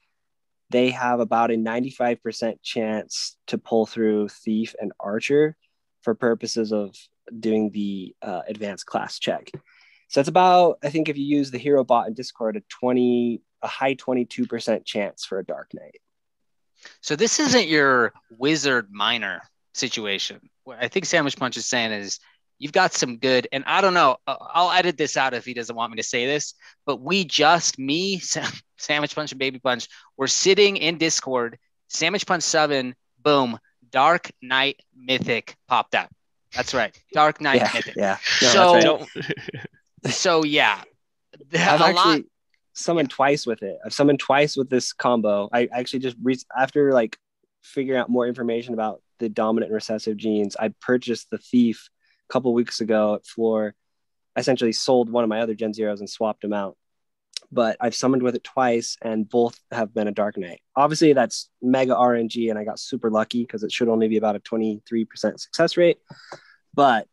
they 0.69 0.89
have 0.91 1.19
about 1.19 1.51
a 1.51 1.55
95% 1.55 2.55
chance 2.63 3.37
to 3.47 3.57
pull 3.57 3.85
through 3.85 4.27
thief 4.29 4.75
and 4.81 4.91
archer 4.99 5.55
for 6.01 6.15
purposes 6.15 6.73
of 6.73 6.95
doing 7.39 7.69
the 7.71 8.15
uh, 8.21 8.41
advanced 8.47 8.85
class 8.85 9.19
check. 9.19 9.51
So 10.09 10.19
it's 10.19 10.29
about, 10.29 10.79
I 10.83 10.89
think 10.89 11.09
if 11.09 11.17
you 11.17 11.25
use 11.25 11.51
the 11.51 11.57
hero 11.57 11.83
bot 11.83 12.07
in 12.07 12.13
Discord, 12.13 12.57
a 12.57 12.61
20, 12.69 13.41
a 13.61 13.67
high 13.67 13.95
22% 13.95 14.85
chance 14.85 15.25
for 15.25 15.39
a 15.39 15.45
Dark 15.45 15.71
Knight. 15.73 16.01
So 17.01 17.15
this 17.15 17.39
isn't 17.39 17.67
your 17.67 18.13
wizard 18.37 18.89
miner 18.91 19.41
situation. 19.73 20.39
What 20.63 20.77
I 20.81 20.87
think 20.87 21.05
Samich 21.05 21.37
Punch 21.37 21.57
is 21.57 21.65
saying 21.65 21.91
is 21.91 22.19
you've 22.59 22.71
got 22.71 22.93
some 22.93 23.17
good, 23.17 23.47
and 23.51 23.63
I 23.67 23.81
don't 23.81 23.93
know, 23.93 24.17
uh, 24.27 24.35
I'll 24.39 24.71
edit 24.71 24.97
this 24.97 25.17
out 25.17 25.33
if 25.33 25.45
he 25.45 25.53
doesn't 25.53 25.75
want 25.75 25.91
me 25.91 25.97
to 25.97 26.03
say 26.03 26.25
this, 26.25 26.53
but 26.85 27.01
we 27.01 27.25
just, 27.25 27.77
me, 27.77 28.19
Samich 28.79 29.15
Punch 29.15 29.31
and 29.31 29.39
Baby 29.39 29.59
Punch, 29.59 29.87
we're 30.17 30.27
sitting 30.27 30.77
in 30.77 30.97
Discord 30.97 31.57
Samich 31.89 32.25
Punch 32.25 32.43
7, 32.43 32.95
boom, 33.21 33.59
Dark 33.91 34.31
Knight 34.41 34.79
Mythic 34.95 35.55
popped 35.67 35.95
out. 35.95 36.09
That's 36.55 36.73
right. 36.73 36.95
Dark 37.13 37.41
Knight 37.41 37.57
yeah, 37.57 37.71
Mythic. 37.73 37.95
yeah. 37.95 38.17
No, 38.41 38.47
So- 38.49 38.97
right. 38.99 39.35
So 40.11 40.43
yeah. 40.43 40.81
I've 41.53 41.79
a 41.79 41.85
actually 41.85 41.93
lot 41.93 42.21
summoned 42.73 43.09
twice 43.09 43.45
with 43.45 43.63
it. 43.63 43.77
I've 43.85 43.93
summoned 43.93 44.19
twice 44.19 44.57
with 44.57 44.69
this 44.69 44.93
combo. 44.93 45.49
I 45.51 45.69
actually 45.71 45.99
just 45.99 46.17
re- 46.21 46.37
after 46.57 46.91
like 46.93 47.17
figuring 47.61 47.99
out 47.99 48.09
more 48.09 48.27
information 48.27 48.73
about 48.73 49.01
the 49.19 49.29
dominant 49.29 49.69
and 49.69 49.75
recessive 49.75 50.17
genes, 50.17 50.55
I 50.59 50.69
purchased 50.81 51.29
the 51.29 51.37
thief 51.37 51.89
a 52.29 52.33
couple 52.33 52.53
weeks 52.53 52.81
ago 52.81 53.15
at 53.15 53.25
floor. 53.25 53.75
I 54.35 54.39
essentially 54.39 54.73
sold 54.73 55.09
one 55.09 55.23
of 55.23 55.29
my 55.29 55.41
other 55.41 55.53
Gen 55.53 55.73
Zeros 55.73 55.99
and 55.99 56.09
swapped 56.09 56.41
them 56.41 56.53
out. 56.53 56.75
But 57.51 57.77
I've 57.79 57.93
summoned 57.93 58.23
with 58.23 58.33
it 58.33 58.43
twice, 58.43 58.97
and 58.99 59.29
both 59.29 59.59
have 59.71 59.93
been 59.93 60.07
a 60.07 60.11
Dark 60.11 60.37
Knight. 60.37 60.61
Obviously, 60.75 61.13
that's 61.13 61.49
mega 61.61 61.93
RNG, 61.93 62.49
and 62.49 62.57
I 62.57 62.63
got 62.63 62.79
super 62.79 63.11
lucky 63.11 63.43
because 63.43 63.63
it 63.63 63.71
should 63.71 63.89
only 63.89 64.07
be 64.07 64.17
about 64.17 64.35
a 64.35 64.39
23% 64.39 65.39
success 65.39 65.77
rate. 65.77 65.99
But 66.73 67.07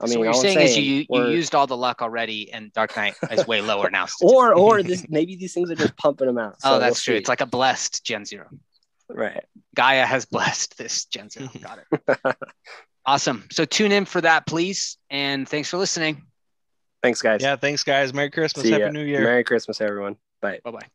I 0.00 0.04
mean, 0.04 0.14
so 0.14 0.18
what 0.20 0.24
you're 0.24 0.34
saying, 0.34 0.56
saying, 0.56 0.68
is 0.68 0.78
you, 0.78 1.06
you 1.10 1.28
used 1.28 1.54
all 1.54 1.66
the 1.66 1.76
luck 1.76 2.00
already, 2.00 2.50
and 2.52 2.72
Dark 2.72 2.96
Knight 2.96 3.14
is 3.30 3.46
way 3.46 3.60
lower 3.60 3.90
now. 3.90 4.06
or 4.22 4.54
or 4.54 4.82
this 4.82 5.04
maybe 5.10 5.36
these 5.36 5.52
things 5.52 5.70
are 5.70 5.74
just 5.74 5.94
pumping 5.96 6.26
them 6.26 6.38
out. 6.38 6.56
Oh, 6.64 6.70
so 6.70 6.76
oh, 6.76 6.78
that's 6.78 6.94
we'll 6.94 6.94
true. 6.94 7.14
See. 7.14 7.18
It's 7.18 7.28
like 7.28 7.42
a 7.42 7.46
blessed 7.46 8.04
Gen 8.04 8.24
Zero. 8.24 8.48
Right. 9.08 9.44
Gaia 9.74 10.06
has 10.06 10.24
blessed 10.24 10.78
this 10.78 11.04
Gen 11.06 11.28
Zero. 11.28 11.48
Got 11.62 11.80
it. 11.92 12.36
awesome. 13.04 13.46
So 13.50 13.64
tune 13.64 13.90
in 13.92 14.04
for 14.04 14.20
that, 14.20 14.46
please, 14.46 14.96
and 15.10 15.48
thanks 15.48 15.68
for 15.68 15.76
listening. 15.76 16.22
Thanks, 17.02 17.20
guys. 17.22 17.42
Yeah, 17.42 17.56
thanks, 17.56 17.82
guys. 17.82 18.14
Merry 18.14 18.30
Christmas. 18.30 18.64
See 18.64 18.72
Happy 18.72 18.84
ya. 18.84 18.90
New 18.90 19.04
Year. 19.04 19.22
Merry 19.22 19.44
Christmas, 19.44 19.80
everyone. 19.80 20.16
Bye. 20.40 20.60
Bye 20.64 20.70
bye. 20.70 20.86